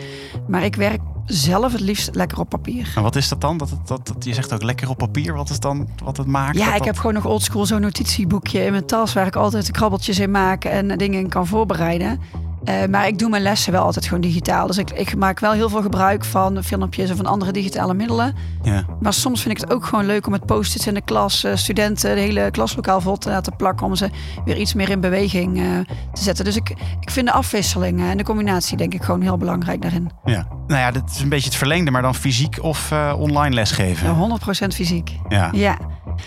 Maar 0.49 0.65
ik 0.65 0.77
werk 0.77 1.01
zelf 1.27 1.73
het 1.73 1.81
liefst 1.81 2.15
lekker 2.15 2.39
op 2.39 2.49
papier. 2.49 2.93
En 2.97 3.03
wat 3.03 3.17
is 3.17 3.29
dat 3.29 3.41
dan? 3.41 3.57
Dat, 3.57 3.69
dat, 3.85 4.07
dat, 4.07 4.25
je 4.25 4.35
zegt 4.35 4.53
ook 4.53 4.63
lekker 4.63 4.89
op 4.89 4.99
papier. 4.99 5.35
Wat 5.35 5.51
is 5.51 5.61
dan 5.61 5.89
wat 6.05 6.17
het 6.17 6.27
maakt? 6.27 6.59
Ja, 6.59 6.67
dat 6.67 6.77
ik 6.77 6.85
heb 6.85 6.97
gewoon 6.97 7.15
nog 7.15 7.27
oldschool 7.27 7.67
zo'n 7.67 7.81
notitieboekje 7.81 8.65
in 8.65 8.71
mijn 8.71 8.87
tas 8.87 9.13
waar 9.13 9.27
ik 9.27 9.37
altijd 9.37 9.67
de 9.67 9.73
krabbeltjes 9.73 10.19
in 10.19 10.31
maak 10.31 10.65
en 10.65 10.99
dingen 10.99 11.21
in 11.21 11.29
kan 11.29 11.47
voorbereiden. 11.47 12.21
Eh, 12.67 12.75
maar 12.91 13.07
ik 13.07 13.19
doe 13.19 13.29
mijn 13.29 13.43
lessen 13.43 13.73
wel 13.73 13.83
altijd 13.83 14.05
gewoon 14.05 14.21
digitaal. 14.21 14.67
Dus 14.67 14.79
ik, 14.79 14.91
ik 14.91 15.17
maak 15.17 15.41
wel 15.41 15.53
heel 15.53 15.69
veel 15.69 15.83
gebruik 15.83 16.25
van 16.25 16.65
filmpjes 16.65 17.11
of 17.11 17.17
van 17.17 17.27
andere 17.27 17.53
digitale 17.53 17.95
middelen. 17.95 18.35
Ja. 18.63 18.85
Maar 19.01 19.13
soms 19.13 19.43
vind 19.43 19.55
ik 19.55 19.61
het 19.61 19.73
ook 19.73 19.85
gewoon 19.85 20.07
leuk 20.07 20.27
om 20.27 20.33
met 20.33 20.47
post-its 20.47 20.87
in 20.87 20.95
de 20.95 21.01
klas 21.01 21.45
eh, 21.45 21.57
studenten 21.57 22.15
de 22.15 22.21
hele 22.21 22.51
klaslokaal 22.51 23.01
vol 23.01 23.17
te 23.17 23.29
laten 23.29 23.57
plakken. 23.57 23.87
Om 23.87 23.95
ze 23.95 24.11
weer 24.45 24.57
iets 24.57 24.75
meer 24.75 24.91
in 24.91 25.01
beweging 25.01 25.59
eh, 25.59 25.65
te 26.13 26.23
zetten. 26.23 26.45
Dus 26.45 26.57
ik, 26.57 26.71
ik 27.01 27.11
vind 27.11 27.27
de 27.27 27.33
afwisseling 27.33 28.01
en 28.01 28.17
de 28.17 28.25
combinatie 28.25 28.77
denk 28.77 28.95
ik 28.95 29.03
gewoon 29.03 29.21
heel 29.21 29.37
belangrijk 29.37 29.83
daarin. 29.83 30.11
ja. 30.25 30.47
Nou 30.67 30.81
ja, 30.81 30.91
dit 30.91 31.11
is 31.11 31.21
een 31.21 31.29
beetje 31.29 31.49
het 31.49 31.59
verlengde, 31.59 31.91
maar 31.91 32.03
dan 32.03 32.15
fysiek 32.15 32.63
of 32.63 32.93
online 33.19 33.55
lesgeven. 33.55 34.07
Ja, 34.07 34.39
100% 34.65 34.67
fysiek. 34.67 35.19
Ja. 35.29 35.49
Ja. 35.53 35.77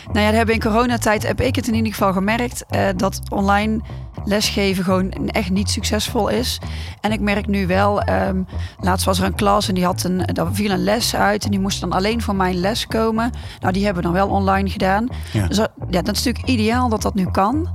Nou 0.05 0.19
ja, 0.19 0.25
dat 0.25 0.33
hebben 0.35 0.55
in 0.55 0.61
coronatijd 0.61 1.27
heb 1.27 1.41
ik 1.41 1.55
het 1.55 1.67
in 1.67 1.73
ieder 1.73 1.91
geval 1.91 2.13
gemerkt 2.13 2.65
dat 2.95 3.19
online 3.29 3.81
lesgeven 4.25 4.83
gewoon 4.83 5.11
echt 5.11 5.49
niet 5.49 5.69
succesvol 5.69 6.27
is. 6.27 6.59
En 7.01 7.11
ik 7.11 7.19
merk 7.19 7.47
nu 7.47 7.67
wel, 7.67 8.01
ehm, 8.01 8.41
laatst 8.79 9.05
was 9.05 9.19
er 9.19 9.25
een 9.25 9.35
klas 9.35 9.67
en 9.67 9.73
die 9.75 9.85
had 9.85 10.03
een, 10.03 10.21
daar 10.25 10.53
viel 10.53 10.71
een 10.71 10.83
les 10.83 11.15
uit 11.15 11.43
en 11.43 11.51
die 11.51 11.59
moest 11.59 11.81
dan 11.81 11.91
alleen 11.91 12.21
voor 12.21 12.35
mijn 12.35 12.55
les 12.55 12.87
komen. 12.87 13.31
Nou, 13.59 13.73
die 13.73 13.85
hebben 13.85 14.03
we 14.03 14.09
dan 14.09 14.17
wel 14.17 14.35
online 14.35 14.69
gedaan. 14.69 15.07
Ja. 15.31 15.47
Dus 15.47 15.57
dat, 15.57 15.71
ja, 15.89 16.01
dat 16.01 16.15
is 16.15 16.23
natuurlijk 16.23 16.47
ideaal 16.47 16.89
dat 16.89 17.01
dat 17.01 17.13
nu 17.13 17.25
kan. 17.31 17.69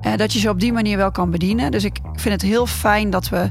Eh, 0.00 0.16
dat 0.16 0.32
je 0.32 0.38
ze 0.38 0.48
op 0.48 0.60
die 0.60 0.72
manier 0.72 0.96
wel 0.96 1.10
kan 1.10 1.30
bedienen. 1.30 1.70
Dus 1.70 1.84
ik 1.84 1.98
vind 2.14 2.34
het 2.34 2.50
heel 2.50 2.66
fijn 2.66 3.10
dat 3.10 3.28
we 3.28 3.48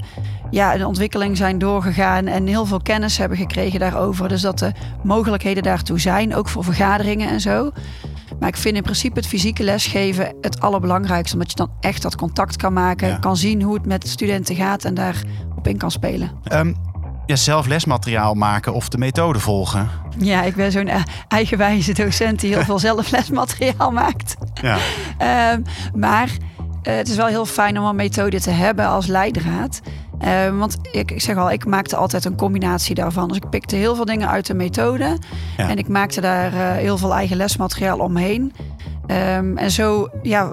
ja, 0.50 0.75
een 0.75 0.86
ontwikkeling 0.86 1.38
zijn 1.38 1.58
doorgegaan 1.58 2.27
en 2.27 2.48
heel 2.48 2.66
veel 2.66 2.82
kennis 2.82 3.18
hebben 3.18 3.38
gekregen 3.38 3.80
daarover. 3.80 4.27
Dus 4.27 4.42
dat 4.42 4.60
de 4.60 4.72
mogelijkheden 5.04 5.63
daartoe 5.63 6.00
zijn, 6.00 6.36
ook 6.36 6.50
voor 6.50 6.63
vergaderingen 6.63 7.30
en 7.30 7.42
zo. 7.42 7.72
Maar 8.39 8.50
ik 8.50 8.58
vind 8.58 8.75
in 8.75 8.82
principe 8.84 9.20
het 9.20 9.27
fysieke 9.27 9.63
lesgeven 9.63 10.36
het 10.41 10.62
allerbelangrijkste. 10.62 11.34
Omdat 11.36 11.50
je 11.50 11.56
dan 11.58 11.69
echt 11.80 12.02
dat 12.02 12.15
contact 12.15 12.56
kan 12.56 12.73
maken, 12.73 13.08
Ja. 13.08 13.15
kan 13.17 13.38
zien 13.38 13.62
hoe 13.62 13.73
het 13.73 13.86
met 13.86 14.08
studenten 14.08 14.56
gaat 14.56 14.84
en 14.84 14.93
daar 14.93 15.21
op 15.56 15.67
in 15.67 15.78
kan 15.78 15.91
spelen. 15.91 16.32
Ehm, 16.43 16.73
ja, 17.26 17.36
zelf 17.36 17.65
lesmateriaal 17.65 18.34
maken 18.34 18.73
of 18.73 18.89
de 18.89 18.97
methode 18.97 19.39
volgen. 19.39 19.89
Ja, 20.17 20.43
ik 20.43 20.56
ben 20.56 20.71
zo'n 20.71 20.88
eh, 20.88 21.02
eigenwijze 21.28 21.93
docent 21.93 22.39
die 22.39 22.54
heel 22.54 22.63
veel 22.63 22.80
zelf 22.89 23.12
lesmateriaal 23.12 23.91
maakt. 23.91 24.36
Ja. 24.62 24.78
Ehm, 25.17 25.62
maar 25.95 26.30
eh, 26.84 26.95
het 26.95 27.08
is 27.10 27.15
wel 27.15 27.28
heel 27.28 27.45
fijn 27.45 27.80
om 27.80 27.86
een 27.86 27.95
methode 27.95 28.41
te 28.41 28.50
hebben 28.50 28.88
als 28.88 29.06
leidraad. 29.08 29.82
Ehm, 30.19 30.58
want 30.58 30.77
ik, 30.91 31.12
ik 31.12 31.21
zeg 31.21 31.38
al, 31.38 31.51
ik 31.51 31.65
maakte 31.65 31.95
altijd 31.95 32.25
een 32.25 32.36
combinatie 32.36 32.95
daarvan. 32.95 33.27
Dus 33.27 33.38
ik 33.38 33.49
pikte 33.49 33.75
heel 33.75 33.95
veel 33.95 34.06
dingen 34.06 34.30
uit 34.30 34.45
de 34.45 34.53
methode. 34.53 35.17
Ja. 35.58 35.69
En 35.69 35.77
ik 35.77 35.88
maakte 35.88 36.21
daar 36.21 36.53
eh, 36.53 36.71
heel 36.71 36.97
veel 36.97 37.13
eigen 37.13 37.38
lesmateriaal 37.38 37.99
omheen. 37.99 38.53
Ehm, 39.08 39.58
en 39.58 39.71
zo 39.71 40.10
ja, 40.21 40.49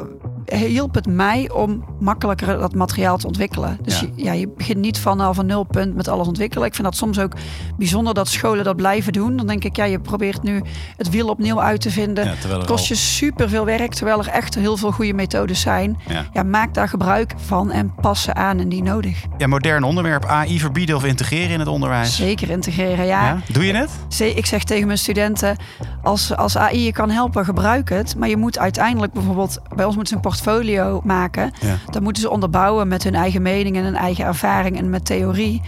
hielp 0.47 0.95
het 0.95 1.07
mij 1.07 1.51
om 1.51 1.85
makkelijker 2.01 2.59
dat 2.59 2.75
materiaal 2.75 3.17
te 3.17 3.27
ontwikkelen. 3.27 3.79
Dus 3.83 4.01
Ja. 4.01 4.07
Je, 4.17 4.25
ja, 4.25 4.33
je 4.33 4.49
begint 4.57 4.79
niet 4.79 4.99
vanaf 4.99 5.37
een 5.39 5.47
nulpunt 5.47 5.95
met 5.95 6.09
alles 6.09 6.27
ontwikkelen. 6.27 6.67
Ik 6.67 6.75
vind 6.75 6.87
dat 6.87 6.97
soms 6.97 7.19
ook 7.19 7.33
bijzonder 7.77 8.15
dat 8.15 8.29
scholen 8.29 8.65
dat 8.65 8.77
blijven 8.77 9.13
doen. 9.13 9.37
Dan 9.37 9.47
denk 9.47 9.65
ik, 9.65 9.77
ja, 9.77 9.85
je 9.85 10.01
probeert 10.01 10.43
nu 10.43 10.63
het 10.97 11.11
wiel 11.11 11.29
opnieuw 11.29 11.61
uit 11.61 11.81
te 11.81 11.91
vinden. 11.91 12.25
Ja, 12.25 12.31
Het 12.49 12.65
kost 12.65 12.87
je 12.89 12.95
super 12.95 13.49
veel 13.49 13.65
werk, 13.65 13.95
terwijl 13.95 14.19
er 14.19 14.29
echt 14.29 14.55
heel 14.55 14.77
veel 14.77 14.91
goede 14.93 15.13
methodes 15.15 15.61
zijn. 15.61 15.99
Ja. 16.09 16.25
Ja, 16.33 16.43
maak 16.43 16.75
daar 16.75 16.89
gebruik 16.89 17.33
van 17.37 17.71
en 17.71 17.95
pas 18.01 18.23
ze 18.23 18.35
aan 18.35 18.59
en 18.59 18.69
die 18.69 18.83
nodig. 18.83 19.23
ja, 19.39 19.47
modern 19.47 19.83
onderwerp. 19.83 20.25
AI 20.25 20.59
verbieden 20.61 20.97
of 20.97 21.05
integreren 21.05 21.51
in 21.51 21.59
het 21.59 21.69
onderwijs. 21.69 22.17
Zeker 22.17 22.51
integreren, 22.51 23.07
ja. 23.07 23.39
Doe 23.53 23.67
je 23.67 23.75
het? 23.75 23.91
Ze- 24.09 24.35
Ik 24.35 24.47
zeg 24.47 24.65
tegen 24.65 24.87
mijn 24.87 24.99
studenten, 24.99 25.57
als, 26.03 26.37
als 26.37 26.57
AI 26.57 26.85
je 26.85 26.93
kan 26.93 27.11
helpen, 27.11 27.45
gebruik 27.45 27.89
het. 27.89 28.17
Maar 28.17 28.29
je 28.29 28.37
moet 28.37 28.59
uiteindelijk 28.59 29.13
bijvoorbeeld, 29.13 29.59
bij 29.77 29.85
ons 29.85 29.95
moeten 29.95 30.07
ze 30.13 30.15
een 30.15 30.31
portfolio 30.43 31.01
maken. 31.05 31.53
Ja. 31.61 31.79
Dat 31.91 32.03
moeten 32.03 32.23
ze 32.23 32.31
onderbouwen 32.31 32.89
met 32.89 33.05
hun 33.05 33.15
eigen 33.15 33.43
mening 33.43 33.77
en 33.77 33.85
hun 33.85 33.97
eigen 33.97 34.25
ervaring 34.25 34.79
en 34.79 34.91
met 34.91 35.05
theorie. 35.05 35.63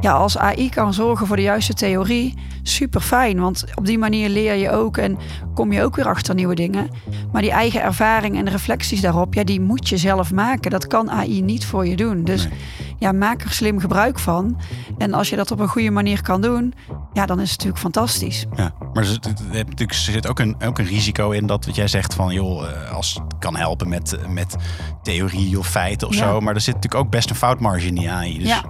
Ja, 0.00 0.12
als 0.12 0.38
AI 0.38 0.68
kan 0.70 0.94
zorgen 0.94 1.26
voor 1.26 1.36
de 1.36 1.42
juiste 1.42 1.72
theorie, 1.74 2.34
super 2.62 3.00
fijn. 3.00 3.40
Want 3.40 3.64
op 3.74 3.86
die 3.86 3.98
manier 3.98 4.28
leer 4.28 4.54
je 4.54 4.70
ook 4.70 4.96
en 4.96 5.18
kom 5.54 5.72
je 5.72 5.82
ook 5.82 5.96
weer 5.96 6.06
achter 6.08 6.34
nieuwe 6.34 6.54
dingen. 6.54 6.90
Maar 7.32 7.42
die 7.42 7.50
eigen 7.50 7.82
ervaring 7.82 8.36
en 8.36 8.44
de 8.44 8.50
reflecties 8.50 9.00
daarop, 9.00 9.34
ja, 9.34 9.44
die 9.44 9.60
moet 9.60 9.88
je 9.88 9.96
zelf 9.96 10.32
maken. 10.32 10.70
Dat 10.70 10.86
kan 10.86 11.10
AI 11.10 11.42
niet 11.42 11.66
voor 11.66 11.86
je 11.86 11.96
doen. 11.96 12.24
Dus 12.24 12.44
Nee. 12.48 12.58
ja, 12.98 13.12
maak 13.12 13.42
er 13.42 13.50
slim 13.50 13.78
gebruik 13.80 14.18
van. 14.18 14.58
En 14.98 15.14
als 15.14 15.30
je 15.30 15.36
dat 15.36 15.50
op 15.50 15.58
een 15.60 15.68
goede 15.68 15.90
manier 15.90 16.22
kan 16.22 16.40
doen, 16.40 16.74
ja, 17.12 17.26
dan 17.26 17.40
is 17.40 17.50
het 17.50 17.58
natuurlijk 17.64 17.78
fantastisch. 17.82 18.46
Ja, 18.56 18.72
maar 18.92 19.02
er 19.02 19.08
zit, 19.08 19.26
er 19.78 19.94
zit 19.94 20.26
ook 20.28 20.38
een, 20.38 20.56
ook 20.64 20.78
een 20.78 20.86
risico 20.86 21.30
in 21.30 21.46
dat 21.46 21.66
wat 21.66 21.74
jij 21.74 21.88
zegt 21.88 22.14
van 22.14 22.32
joh, 22.34 22.68
eh, 22.70 22.92
als 22.92 23.14
het 23.14 23.38
kan 23.38 23.56
helpen 23.56 23.88
met, 23.88 24.16
met 24.28 24.56
theorie 25.02 25.58
of 25.58 25.66
feiten 25.68 26.08
of 26.08 26.14
Ja. 26.14 26.20
zo. 26.28 26.40
Maar 26.40 26.54
er 26.54 26.60
zit 26.60 26.74
natuurlijk 26.74 27.04
ook 27.04 27.10
best 27.10 27.30
een 27.30 27.36
foutmarge 27.36 27.86
in 27.86 27.94
die 27.94 28.10
AI. 28.10 28.38
Dus 28.38 28.48
Ja. 28.48 28.62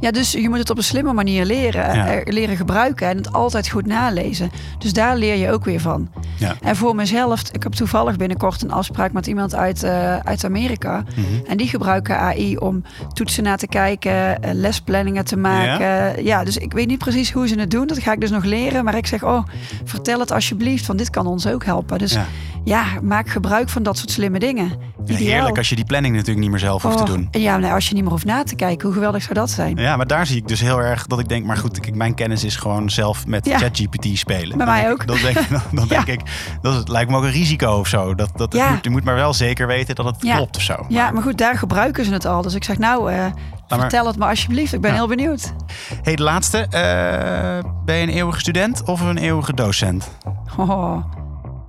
Ja, 0.00 0.10
dus 0.10 0.32
je 0.32 0.48
moet 0.48 0.58
het 0.58 0.70
op 0.70 0.76
een 0.76 0.82
slimme 0.82 1.12
manier 1.12 1.44
leren, 1.44 1.94
Ja. 1.94 2.20
leren 2.24 2.56
gebruiken 2.56 3.08
en 3.08 3.16
het 3.16 3.32
altijd 3.32 3.68
goed 3.68 3.86
nalezen. 3.86 4.50
Dus 4.78 4.92
daar 4.92 5.16
leer 5.16 5.34
je 5.36 5.50
ook 5.52 5.64
weer 5.64 5.80
van. 5.80 6.08
Ja. 6.38 6.54
En 6.62 6.76
voor 6.76 6.94
mezelf, 6.94 7.42
ik 7.52 7.62
heb 7.62 7.72
toevallig 7.72 8.16
binnenkort 8.16 8.62
een 8.62 8.72
afspraak 8.72 9.12
met 9.12 9.26
iemand 9.26 9.54
uit, 9.54 9.82
eh, 9.82 10.16
uit 10.16 10.44
Amerika. 10.44 11.04
Mhm. 11.16 11.46
En 11.46 11.56
die 11.56 11.66
gebruiken 11.68 12.18
AI 12.18 12.56
om 12.56 12.82
toetsen 13.12 13.42
na 13.44 13.56
te 13.56 13.66
kijken, 13.66 14.42
eh, 14.42 14.50
lesplanningen 14.54 15.24
te 15.24 15.36
maken. 15.36 16.24
Ja? 16.24 16.44
dus 16.44 16.56
ik 16.56 16.72
weet 16.72 16.86
niet 16.86 16.98
precies 16.98 17.32
hoe 17.32 17.48
ze 17.48 17.54
het 17.58 17.70
doen. 17.70 17.86
Dat 17.86 17.98
ga 17.98 18.12
ik 18.12 18.20
dus 18.20 18.30
nog 18.30 18.44
leren. 18.44 18.84
Maar 18.84 18.96
ik 18.96 19.06
zeg, 19.06 19.24
oh, 19.24 19.44
vertel 19.84 20.20
het 20.20 20.30
alsjeblieft, 20.32 20.86
want 20.86 20.98
dit 20.98 21.10
kan 21.10 21.26
ons 21.26 21.46
ook 21.46 21.64
helpen. 21.64 21.98
Dus 21.98 22.12
Ja. 22.12 22.26
ja, 22.64 22.84
maak 23.02 23.28
gebruik 23.28 23.68
van 23.68 23.82
dat 23.82 23.98
soort 23.98 24.10
slimme 24.10 24.38
dingen. 24.38 24.70
Ja, 25.04 25.14
heerlijk 25.16 25.56
als 25.58 25.68
je 25.68 25.74
die 25.76 25.84
planning 25.84 26.14
natuurlijk 26.14 26.40
niet 26.40 26.50
meer 26.50 26.58
zelf 26.58 26.82
hoeft 26.82 26.96
te 26.96 27.02
Oh, 27.02 27.08
doen. 27.08 27.28
Ja, 27.30 27.56
nou, 27.56 27.74
als 27.74 27.88
je 27.88 27.94
niet 27.94 28.02
meer 28.02 28.12
hoeft 28.12 28.24
na 28.24 28.42
te 28.42 28.54
kijken, 28.54 28.84
hoe 28.86 28.94
geweldig 28.94 29.22
zou 29.22 29.34
dat 29.34 29.50
zijn? 29.50 29.76
Ja, 29.76 29.96
maar 29.96 30.06
daar 30.06 30.26
zie 30.26 30.36
ik 30.36 30.48
dus 30.48 30.60
heel 30.60 30.78
erg 30.82 31.06
dat 31.06 31.18
ik 31.18 31.28
denk, 31.28 31.44
maar 31.44 31.56
goed, 31.56 31.80
kijk, 31.80 31.94
mijn 31.94 32.14
kennis 32.14 32.44
is 32.44 32.56
gewoon 32.56 32.90
zelf 32.90 33.26
met 33.26 33.46
Ja. 33.46 33.58
ChatGPT 33.58 34.06
spelen. 34.18 34.56
Bij 34.56 34.66
mij 34.66 34.90
ook. 34.90 35.00
ik- 35.02 35.08
Dan 35.08 35.16
denk, 35.22 35.38
ik- 35.38 35.48
Ja. 35.88 36.04
denk 36.04 36.06
ik, 36.06 36.20
dat 36.60 36.74
is, 36.74 36.82
lijkt 36.92 37.10
me 37.10 37.16
ook 37.16 37.22
een 37.22 37.30
risico 37.30 37.70
of 37.78 37.88
zo. 37.88 38.14
Dat, 38.14 38.30
dat, 38.34 38.52
je, 38.52 38.66
moet, 38.70 38.84
je 38.84 38.90
moet 38.90 39.04
maar 39.04 39.14
wel 39.14 39.34
zeker 39.34 39.66
weten 39.66 39.94
dat 39.94 40.04
het 40.04 40.16
klopt 40.18 40.56
of 40.56 40.62
zo. 40.62 40.84
Ja, 40.88 41.10
maar 41.10 41.22
goed, 41.22 41.38
daar 41.38 41.58
gebruiken 41.58 42.04
ze 42.04 42.12
het 42.12 42.24
al. 42.24 42.42
Dus 42.42 42.54
ik 42.54 42.64
zeg, 42.64 42.78
nou, 42.78 43.12
eh, 43.12 43.26
vertel 43.68 44.06
het 44.06 44.16
maar 44.18 44.28
alsjeblieft. 44.28 44.72
Ik 44.72 44.80
ben 44.80 44.90
Ja. 44.90 44.96
heel 44.96 45.08
benieuwd. 45.08 45.52
Hey, 46.02 46.16
de 46.16 46.22
laatste. 46.22 46.58
eh, 46.58 47.70
ben 47.84 47.96
je 47.96 48.02
een 48.02 48.08
eeuwige 48.08 48.40
student 48.40 48.82
of 48.84 49.00
een 49.00 49.18
eeuwige 49.18 49.54
docent? 49.54 50.10
Oh, 50.56 50.96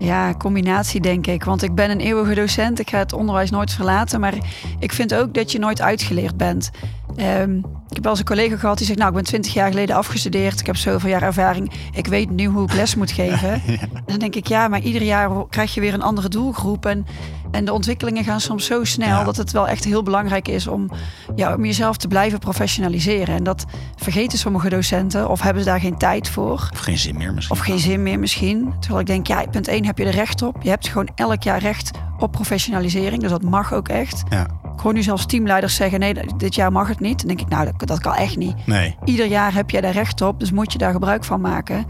Ja, 0.02 0.34
combinatie 0.34 1.02
denk 1.02 1.28
ik. 1.28 1.44
Want 1.44 1.64
ik 1.64 1.76
ben 1.76 1.90
een 1.90 2.00
eeuwige 2.00 2.34
docent. 2.34 2.80
Ik 2.80 2.90
ga 2.90 2.98
het 2.98 3.14
onderwijs 3.14 3.50
nooit 3.50 3.72
verlaten. 3.72 4.20
Maar 4.20 4.34
ik 4.80 4.92
vind 4.92 5.14
ook 5.14 5.34
dat 5.34 5.52
je 5.52 5.60
nooit 5.60 5.82
uitgeleerd 5.82 6.38
bent. 6.38 6.72
Ehm, 7.15 7.58
ik 7.58 7.97
heb 7.97 8.04
wel 8.04 8.12
eens 8.12 8.19
een 8.19 8.26
collega 8.26 8.58
gehad 8.58 8.78
die 8.78 8.86
zegt... 8.86 9.00
nou, 9.00 9.10
ik 9.10 9.15
ben 9.15 9.26
twintig 9.26 9.54
jaar 9.54 9.69
geleden 9.69 9.95
afgestudeerd. 9.95 10.60
Ik 10.60 10.65
heb 10.65 10.76
zoveel 10.76 11.10
jaar 11.10 11.21
ervaring. 11.21 11.71
Ik 11.91 12.08
weet 12.08 12.30
nu 12.30 12.45
hoe 12.45 12.63
ik 12.63 12.74
les 12.74 12.95
moet 12.95 13.12
geven. 13.12 13.62
En 13.91 14.17
dan 14.17 14.19
denk 14.19 14.36
ik, 14.36 14.47
ja, 14.47 14.67
maar 14.67 14.80
ieder 14.80 15.02
jaar 15.02 15.47
krijg 15.50 15.74
je 15.74 15.82
weer 15.82 15.93
een 15.93 16.02
andere 16.02 16.30
doelgroep. 16.30 16.86
En, 16.86 17.06
en 17.52 17.65
de 17.65 17.74
ontwikkelingen 17.74 18.24
gaan 18.24 18.39
soms 18.39 18.65
zo 18.65 18.84
snel... 18.84 19.08
Ja. 19.08 19.24
dat 19.24 19.38
het 19.38 19.52
wel 19.52 19.67
echt 19.67 19.84
heel 19.84 20.04
belangrijk 20.04 20.47
is 20.47 20.67
om, 20.67 20.89
ja, 21.36 21.56
om 21.56 21.65
jezelf 21.65 21.97
te 21.97 22.08
blijven 22.08 22.39
professionaliseren. 22.39 23.36
En 23.36 23.43
dat 23.43 23.65
vergeten 23.95 24.38
sommige 24.38 24.69
docenten 24.69 25.30
of 25.30 25.41
hebben 25.41 25.63
ze 25.63 25.69
daar 25.69 25.80
geen 25.80 25.97
tijd 25.97 26.30
voor. 26.30 26.69
Of 26.74 26.80
geen 26.80 26.97
zin 26.97 27.17
meer 27.17 27.34
misschien. 27.34 27.58
Of 27.58 27.63
geen 27.63 27.80
zin 27.80 28.04
meer 28.04 28.19
misschien. 28.19 28.74
Terwijl 28.80 29.02
ik 29.02 29.08
denk, 29.08 29.28
ja, 29.28 29.45
punt 29.52 29.67
1 29.67 29.86
heb 29.86 29.97
je 29.97 30.06
er 30.06 30.12
recht 30.12 30.41
op. 30.41 30.62
Je 30.62 30.69
hebt 30.69 30.88
gewoon 30.88 31.10
elk 31.15 31.43
jaar 31.43 31.60
recht 31.60 31.91
op 32.19 32.32
professionalisering. 32.32 33.21
Dus 33.21 33.32
dat 33.32 33.43
mag 33.43 33.74
ook 33.74 33.88
echt. 33.88 34.24
Ja. 34.30 34.61
Hoor 34.82 34.94
nu 34.94 35.04
zelfs 35.04 35.26
teamleiders 35.26 35.76
zeggen, 35.76 36.00
nee, 36.00 36.13
dit 36.38 36.56
jaar 36.56 36.72
mag 36.72 36.88
het 36.88 37.00
niet. 37.00 37.17
Dan 37.20 37.28
denk 37.28 37.41
ik, 37.41 37.48
nou, 37.48 37.65
dat, 37.65 37.88
dat 37.88 38.00
kan 38.00 38.13
echt 38.15 38.38
niet. 38.38 38.67
Nee. 38.67 38.96
Ieder 39.04 39.26
jaar 39.26 39.54
heb 39.54 39.70
jij 39.70 39.82
daar 39.82 39.91
recht 39.94 40.22
op, 40.22 40.39
dus 40.39 40.52
moet 40.52 40.72
je 40.72 40.78
daar 40.78 40.91
gebruik 40.91 41.24
van 41.24 41.41
maken. 41.41 41.86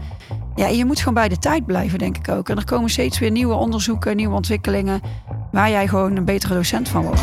Ja, 0.54 0.66
en 0.66 0.76
je 0.76 0.84
moet 0.84 0.98
gewoon 0.98 1.14
bij 1.14 1.28
de 1.28 1.38
tijd 1.38 1.66
blijven, 1.66 1.98
denk 1.98 2.16
ik 2.16 2.28
ook. 2.28 2.48
En 2.48 2.56
er 2.56 2.64
komen 2.64 2.90
steeds 2.90 3.18
weer 3.18 3.30
nieuwe 3.30 3.54
onderzoeken, 3.54 4.16
nieuwe 4.16 4.34
ontwikkelingen... 4.34 5.00
waar 5.52 5.70
jij 5.70 5.88
gewoon 5.88 6.16
een 6.16 6.24
betere 6.24 6.54
docent 6.54 6.88
van 6.88 7.02
wordt. 7.02 7.20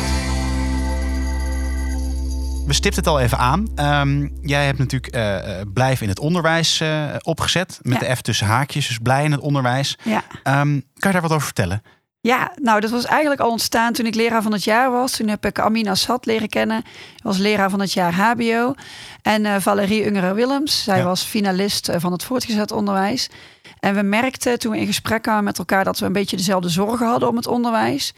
We 2.65 2.73
stipten 2.75 3.03
het 3.03 3.11
al 3.11 3.19
even 3.19 3.37
aan. 3.37 3.67
Ehm, 3.75 4.27
jij 4.41 4.65
hebt 4.65 4.77
natuurlijk 4.77 5.13
eh, 5.15 5.61
Blijf 5.73 6.01
in 6.01 6.09
het 6.09 6.19
onderwijs 6.19 6.79
eh, 6.81 7.03
opgezet. 7.21 7.79
Met 7.81 8.01
Ja. 8.01 8.07
de 8.07 8.15
F 8.15 8.21
tussen 8.21 8.47
haakjes. 8.47 8.87
Dus 8.87 8.97
blij 8.97 9.23
in 9.23 9.31
het 9.31 9.41
onderwijs. 9.41 9.97
Ja. 10.03 10.23
Ehm, 10.43 10.79
kan 10.93 11.11
je 11.11 11.11
daar 11.11 11.21
wat 11.21 11.31
over 11.31 11.45
vertellen? 11.45 11.81
Ja, 12.21 12.51
nou, 12.55 12.79
dat 12.79 12.89
was 12.89 13.05
eigenlijk 13.05 13.41
al 13.41 13.49
ontstaan 13.51 13.93
toen 13.93 14.05
ik 14.05 14.15
leraar 14.15 14.41
van 14.41 14.51
het 14.51 14.63
jaar 14.63 14.91
was. 14.91 15.11
Toen 15.15 15.27
heb 15.27 15.45
ik 15.45 15.59
Amina 15.59 15.91
Assad 15.91 16.25
leren 16.25 16.49
kennen. 16.49 16.83
Was 17.23 17.37
leraar 17.37 17.69
van 17.69 17.79
het 17.79 17.91
jaar 17.93 18.13
HBO. 18.13 18.73
En 19.21 19.45
eh, 19.45 19.55
Valerie 19.59 20.05
Ungerer-Willems. 20.07 20.83
Zij 20.83 20.97
Ja. 20.97 21.03
was 21.03 21.23
finalist 21.23 21.89
eh, 21.89 21.99
van 21.99 22.11
het 22.11 22.23
voortgezet 22.23 22.71
onderwijs. 22.71 23.29
En 23.79 23.95
we 23.95 24.01
merkten 24.01 24.59
toen 24.59 24.71
we 24.71 24.79
in 24.79 24.85
gesprek 24.85 25.21
kwamen 25.21 25.43
met 25.43 25.57
elkaar... 25.57 25.83
dat 25.83 25.99
we 25.99 26.05
een 26.05 26.13
beetje 26.13 26.37
dezelfde 26.37 26.69
zorgen 26.69 27.07
hadden 27.07 27.29
om 27.29 27.35
het 27.35 27.47
onderwijs. 27.47 28.13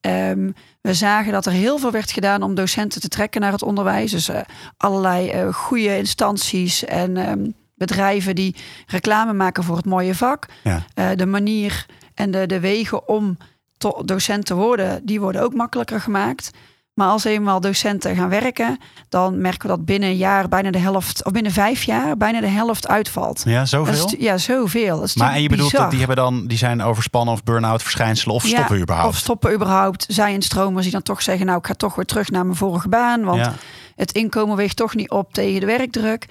Ehm, 0.00 0.50
we 0.80 0.94
zagen 0.94 1.32
dat 1.32 1.46
er 1.46 1.52
heel 1.52 1.78
veel 1.78 1.90
werd 1.90 2.10
gedaan 2.12 2.42
om 2.42 2.54
docenten 2.54 3.00
te 3.00 3.08
trekken 3.08 3.40
naar 3.40 3.52
het 3.52 3.62
onderwijs. 3.62 4.10
Dus 4.10 4.28
eh, 4.28 4.40
allerlei 4.76 5.52
goede 5.52 5.98
instanties 5.98 6.84
en 6.84 7.16
ehm, 7.16 7.50
bedrijven 7.74 8.34
die 8.34 8.56
reclame 8.86 9.32
maken 9.32 9.64
voor 9.64 9.76
het 9.76 9.84
mooie 9.86 10.14
vak. 10.14 10.46
Ja. 10.62 11.14
De 11.14 11.26
manier 11.26 11.86
en 12.14 12.30
de, 12.30 12.46
de 12.46 12.60
wegen 12.60 13.08
om 13.08 13.36
to- 13.78 14.02
docent 14.04 14.46
te 14.46 14.54
worden, 14.54 15.06
die 15.06 15.20
worden 15.20 15.42
ook 15.42 15.54
makkelijker 15.54 16.00
gemaakt. 16.00 16.50
Maar 16.94 17.08
als 17.08 17.24
eenmaal 17.24 17.60
docenten 17.60 18.16
gaan 18.16 18.28
werken, 18.28 18.78
dan 19.08 19.40
merken 19.40 19.60
we 19.68 19.76
dat 19.76 19.84
binnen 19.84 20.08
een 20.08 20.16
jaar 20.16 20.48
bijna 20.48 20.70
de 20.70 20.78
helft, 20.78 21.24
of 21.24 21.32
binnen 21.32 21.52
vijf 21.52 21.82
jaar, 21.82 22.16
bijna 22.16 22.40
de 22.40 22.46
helft 22.46 22.88
uitvalt. 22.88 23.42
Ja, 23.44 23.64
zoveel? 23.64 24.06
is, 24.06 24.14
ja, 24.18 24.38
zoveel. 24.38 24.96
Dat 24.98 25.04
is 25.08 25.14
maar 25.16 25.32
en 25.32 25.42
je 25.42 25.48
bedoelt 25.48 25.70
dat 25.72 25.90
die 25.90 25.98
hebben 25.98 26.16
dan 26.16 26.46
die 26.46 26.58
zijn 26.58 26.82
overspannen 26.82 27.34
of 27.34 27.42
burn-out 27.42 27.82
verschijnselen 27.82 28.34
of 28.34 28.42
Ja, 28.46 28.48
stoppen 28.56 28.80
überhaupt? 28.80 29.08
Of 29.08 29.16
stoppen 29.16 29.52
überhaupt. 29.52 30.04
Zij 30.08 30.32
in 30.32 30.42
stromers 30.42 30.82
die 30.82 30.92
dan 30.92 31.02
toch 31.02 31.22
zeggen, 31.22 31.46
nou 31.46 31.58
ik 31.58 31.66
ga 31.66 31.74
toch 31.74 31.94
weer 31.94 32.04
terug 32.04 32.30
naar 32.30 32.44
mijn 32.44 32.56
vorige 32.58 32.88
baan. 32.88 33.24
Want 33.24 33.38
Ja. 33.38 33.54
het 33.96 34.12
inkomen 34.12 34.56
weegt 34.56 34.76
toch 34.76 34.94
niet 34.94 35.10
op 35.10 35.32
tegen 35.32 35.60
de 35.60 35.66
werkdruk. 35.66 36.26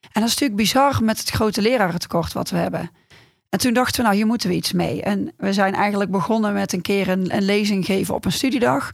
En 0.00 0.20
dat 0.20 0.22
is 0.24 0.30
natuurlijk 0.38 0.56
bizar 0.56 0.98
met 1.02 1.18
het 1.18 1.30
grote 1.30 1.62
lerarentekort 1.62 2.32
wat 2.32 2.50
we 2.50 2.56
hebben. 2.56 2.90
En 3.48 3.58
toen 3.58 3.72
dachten 3.72 3.96
we, 3.96 4.02
nou 4.02 4.14
hier 4.16 4.26
moeten 4.26 4.48
we 4.48 4.54
iets 4.54 4.72
mee. 4.72 5.02
En 5.02 5.32
we 5.36 5.52
zijn 5.52 5.74
eigenlijk 5.74 6.10
begonnen 6.10 6.52
met 6.52 6.72
een 6.72 6.80
keer 6.82 7.08
een, 7.08 7.34
een 7.36 7.42
lezing 7.44 7.84
geven 7.84 8.14
op 8.14 8.24
een 8.24 8.32
studiedag. 8.32 8.90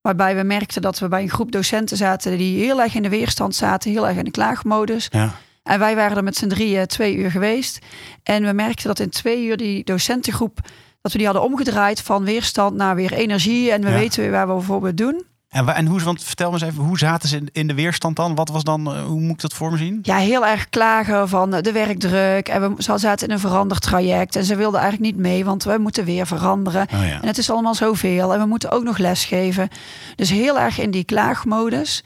Waarbij 0.00 0.36
we 0.36 0.42
merkten 0.42 0.82
dat 0.82 0.98
we 0.98 1.08
bij 1.08 1.22
een 1.22 1.30
groep 1.30 1.52
docenten 1.52 1.96
zaten 1.96 2.38
die 2.38 2.62
heel 2.64 2.82
erg 2.82 2.94
in 2.94 3.02
de 3.02 3.08
weerstand 3.08 3.54
zaten, 3.54 3.90
heel 3.90 4.08
erg 4.08 4.16
in 4.16 4.24
de 4.24 4.30
klaagmodus. 4.30 5.08
Ja. 5.10 5.34
En 5.62 5.78
wij 5.78 5.96
waren 5.96 6.16
er 6.16 6.24
met 6.24 6.36
z'n 6.36 6.48
drieën 6.48 6.86
twee 6.86 7.14
uur 7.16 7.30
geweest. 7.30 7.78
En 8.22 8.44
we 8.44 8.52
merkten 8.52 8.86
dat 8.86 8.98
in 8.98 9.10
twee 9.10 9.44
uur 9.44 9.56
die 9.56 9.84
docentengroep, 9.84 10.58
dat 11.00 11.12
we 11.12 11.18
die 11.18 11.26
hadden 11.26 11.44
omgedraaid 11.44 12.00
van 12.00 12.24
weerstand 12.24 12.76
naar 12.76 12.94
weer 12.94 13.12
energie. 13.12 13.70
En 13.72 13.82
we 13.82 13.88
Ja. 13.88 13.94
weten 13.94 14.20
weer 14.20 14.30
waar 14.30 14.56
we 14.56 14.62
voor 14.62 14.94
doen. 14.94 15.24
En, 15.50 15.86
hoe, 15.86 16.00
want 16.00 16.24
vertel 16.24 16.50
me 16.50 16.54
eens 16.54 16.64
even, 16.64 16.84
hoe 16.84 16.98
zaten 16.98 17.28
ze 17.28 17.42
in, 17.52 17.66
de 17.66 17.74
weerstand 17.74 18.16
dan? 18.16 18.34
Wat 18.34 18.48
was 18.48 18.64
dan, 18.64 18.94
eh, 18.94 19.04
hoe 19.04 19.20
moet 19.20 19.30
ik 19.30 19.40
dat 19.40 19.54
voor 19.54 19.70
me 19.70 19.76
zien? 19.76 19.98
Ja, 20.02 20.16
heel 20.16 20.46
erg 20.46 20.68
klagen 20.68 21.28
van 21.28 21.50
de 21.50 21.72
werkdruk. 21.72 22.48
En 22.48 22.76
we 22.76 22.82
ze 22.82 22.98
zaten 22.98 23.26
in 23.28 23.32
een 23.32 23.40
veranderd 23.40 23.82
traject. 23.82 24.36
En 24.36 24.44
ze 24.44 24.56
wilden 24.56 24.80
eigenlijk 24.80 25.12
niet 25.12 25.22
mee, 25.22 25.44
want 25.44 25.64
we 25.64 25.78
moeten 25.78 26.04
weer 26.04 26.26
veranderen. 26.26 26.86
Oh 26.94 27.06
ja. 27.06 27.20
En 27.20 27.26
het 27.26 27.38
is 27.38 27.50
allemaal 27.50 27.74
zoveel. 27.74 28.34
En 28.34 28.40
we 28.40 28.46
moeten 28.46 28.70
ook 28.70 28.82
nog 28.82 28.98
lesgeven. 28.98 29.68
Dus 30.16 30.30
heel 30.30 30.58
erg 30.58 30.78
in 30.78 30.90
die 30.90 31.04
klaagmodus. 31.04 32.04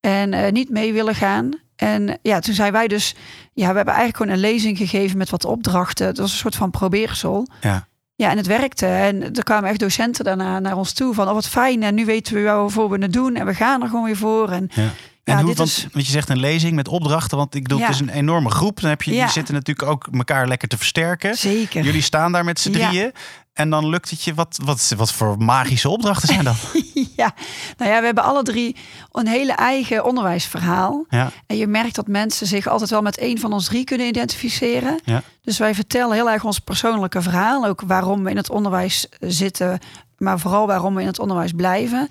En 0.00 0.32
eh, 0.32 0.52
niet 0.52 0.70
mee 0.70 0.92
willen 0.92 1.14
gaan. 1.14 1.50
En 1.76 2.18
ja, 2.22 2.38
toen 2.40 2.54
zijn 2.54 2.72
wij 2.72 2.88
dus... 2.88 3.14
Ja, 3.52 3.70
we 3.70 3.76
hebben 3.76 3.94
eigenlijk 3.94 4.16
gewoon 4.16 4.32
een 4.32 4.50
lezing 4.50 4.76
gegeven 4.76 5.18
met 5.18 5.30
wat 5.30 5.44
opdrachten. 5.44 6.06
Het 6.06 6.18
was 6.18 6.32
een 6.32 6.38
soort 6.38 6.56
van 6.56 6.70
probeersel. 6.70 7.48
Ja. 7.60 7.88
Ja, 8.16 8.30
en 8.30 8.36
het 8.36 8.46
werkte. 8.46 8.86
En 8.86 9.22
er 9.22 9.44
kwamen 9.44 9.70
echt 9.70 9.78
docenten 9.78 10.24
daarna 10.24 10.58
naar 10.58 10.76
ons 10.76 10.92
toe 10.92 11.14
van... 11.14 11.28
oh, 11.28 11.34
wat 11.34 11.48
fijn, 11.48 11.82
en 11.82 11.94
nu 11.94 12.04
weten 12.04 12.34
we 12.34 12.42
waarvoor 12.42 12.90
we 12.90 12.98
het 12.98 13.12
doen. 13.12 13.34
En 13.36 13.46
we 13.46 13.54
gaan 13.54 13.82
er 13.82 13.88
gewoon 13.88 14.04
weer 14.04 14.16
voor. 14.16 14.50
En 14.50 14.70
Ja. 14.74 14.88
En 15.24 15.36
Ja, 15.38 15.42
hoe, 15.44 15.54
want, 15.54 15.68
is- 15.68 15.86
want 15.92 16.06
je 16.06 16.12
zegt 16.12 16.28
een 16.28 16.38
lezing 16.40 16.74
met 16.74 16.88
opdrachten, 16.88 17.36
want 17.38 17.54
ik 17.54 17.62
bedoel, 17.62 17.78
Ja. 17.78 17.84
het 17.86 17.94
is 17.94 18.00
een 18.00 18.08
enorme 18.08 18.50
groep. 18.50 18.80
Dan 18.80 18.90
heb 18.90 19.02
je, 19.02 19.14
Ja. 19.14 19.22
die 19.24 19.32
zitten 19.32 19.54
natuurlijk 19.54 19.88
ook 19.88 20.08
elkaar 20.12 20.48
lekker 20.48 20.68
te 20.68 20.76
versterken. 20.76 21.34
zeker. 21.36 21.84
Jullie 21.84 22.02
staan 22.02 22.32
daar 22.32 22.44
met 22.44 22.60
z'n 22.60 22.70
drieën. 22.70 23.12
En 23.52 23.70
dan 23.70 23.88
lukt 23.88 24.10
het 24.10 24.22
je, 24.22 24.34
wat, 24.34 24.58
wat, 24.64 24.92
wat 24.96 25.12
voor 25.12 25.38
magische 25.38 25.88
opdrachten 25.88 26.28
zijn 26.28 26.44
dat? 26.44 26.56
Ja, 27.16 27.34
nou 27.76 27.90
ja, 27.90 27.98
we 28.00 28.04
hebben 28.06 28.24
alle 28.24 28.42
drie 28.42 28.76
een 29.12 29.26
hele 29.26 29.52
eigen 29.52 30.04
onderwijsverhaal. 30.04 31.04
Ja, 31.08 31.30
En 31.46 31.56
je 31.56 31.66
merkt 31.66 31.94
dat 31.94 32.06
mensen 32.06 32.46
zich 32.46 32.66
altijd 32.66 32.90
wel 32.90 33.02
met 33.02 33.18
één 33.18 33.38
van 33.38 33.52
ons 33.52 33.64
drie 33.64 33.84
kunnen 33.84 34.06
identificeren. 34.06 35.00
ja, 35.04 35.22
Dus 35.42 35.58
wij 35.58 35.74
vertellen 35.74 36.14
heel 36.14 36.30
erg 36.30 36.44
ons 36.44 36.58
persoonlijke 36.58 37.22
verhaal. 37.22 37.66
Ook 37.66 37.82
waarom 37.86 38.24
we 38.24 38.30
in 38.30 38.36
het 38.36 38.50
onderwijs 38.50 39.06
zitten, 39.20 39.78
maar 40.18 40.38
vooral 40.38 40.66
waarom 40.66 40.94
we 40.94 41.00
in 41.00 41.06
het 41.06 41.18
onderwijs 41.18 41.52
blijven. 41.52 42.08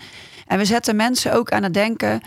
En 0.47 0.57
we 0.57 0.65
zetten 0.65 0.95
mensen 0.95 1.33
ook 1.33 1.51
aan 1.51 1.63
het 1.63 1.73
denken 1.73 2.21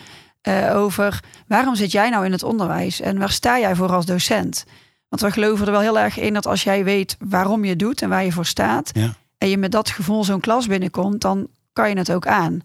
eh, 0.46 0.76
over 0.76 1.20
waarom 1.46 1.74
zit 1.74 1.92
jij 1.92 2.10
nou 2.10 2.24
in 2.24 2.32
het 2.32 2.42
onderwijs 2.42 3.00
en 3.00 3.18
waar 3.18 3.30
sta 3.30 3.58
jij 3.58 3.74
voor 3.74 3.92
als 3.92 4.06
docent? 4.06 4.64
Want 5.08 5.22
we 5.22 5.30
geloven 5.30 5.66
er 5.66 5.72
wel 5.72 5.80
heel 5.80 5.98
erg 5.98 6.18
in 6.18 6.34
dat 6.34 6.46
als 6.46 6.62
jij 6.62 6.84
weet 6.84 7.16
waarom 7.18 7.64
je 7.64 7.76
doet 7.76 8.02
en 8.02 8.08
waar 8.08 8.24
je 8.24 8.32
voor 8.32 8.46
staat, 8.46 8.90
ja. 8.94 9.14
en 9.38 9.48
je 9.48 9.56
met 9.56 9.72
dat 9.72 9.90
gevoel 9.90 10.24
zo'n 10.24 10.40
klas 10.40 10.66
binnenkomt, 10.66 11.20
dan 11.20 11.48
kan 11.72 11.88
je 11.88 11.96
het 11.96 12.12
ook 12.12 12.26
aan. 12.26 12.60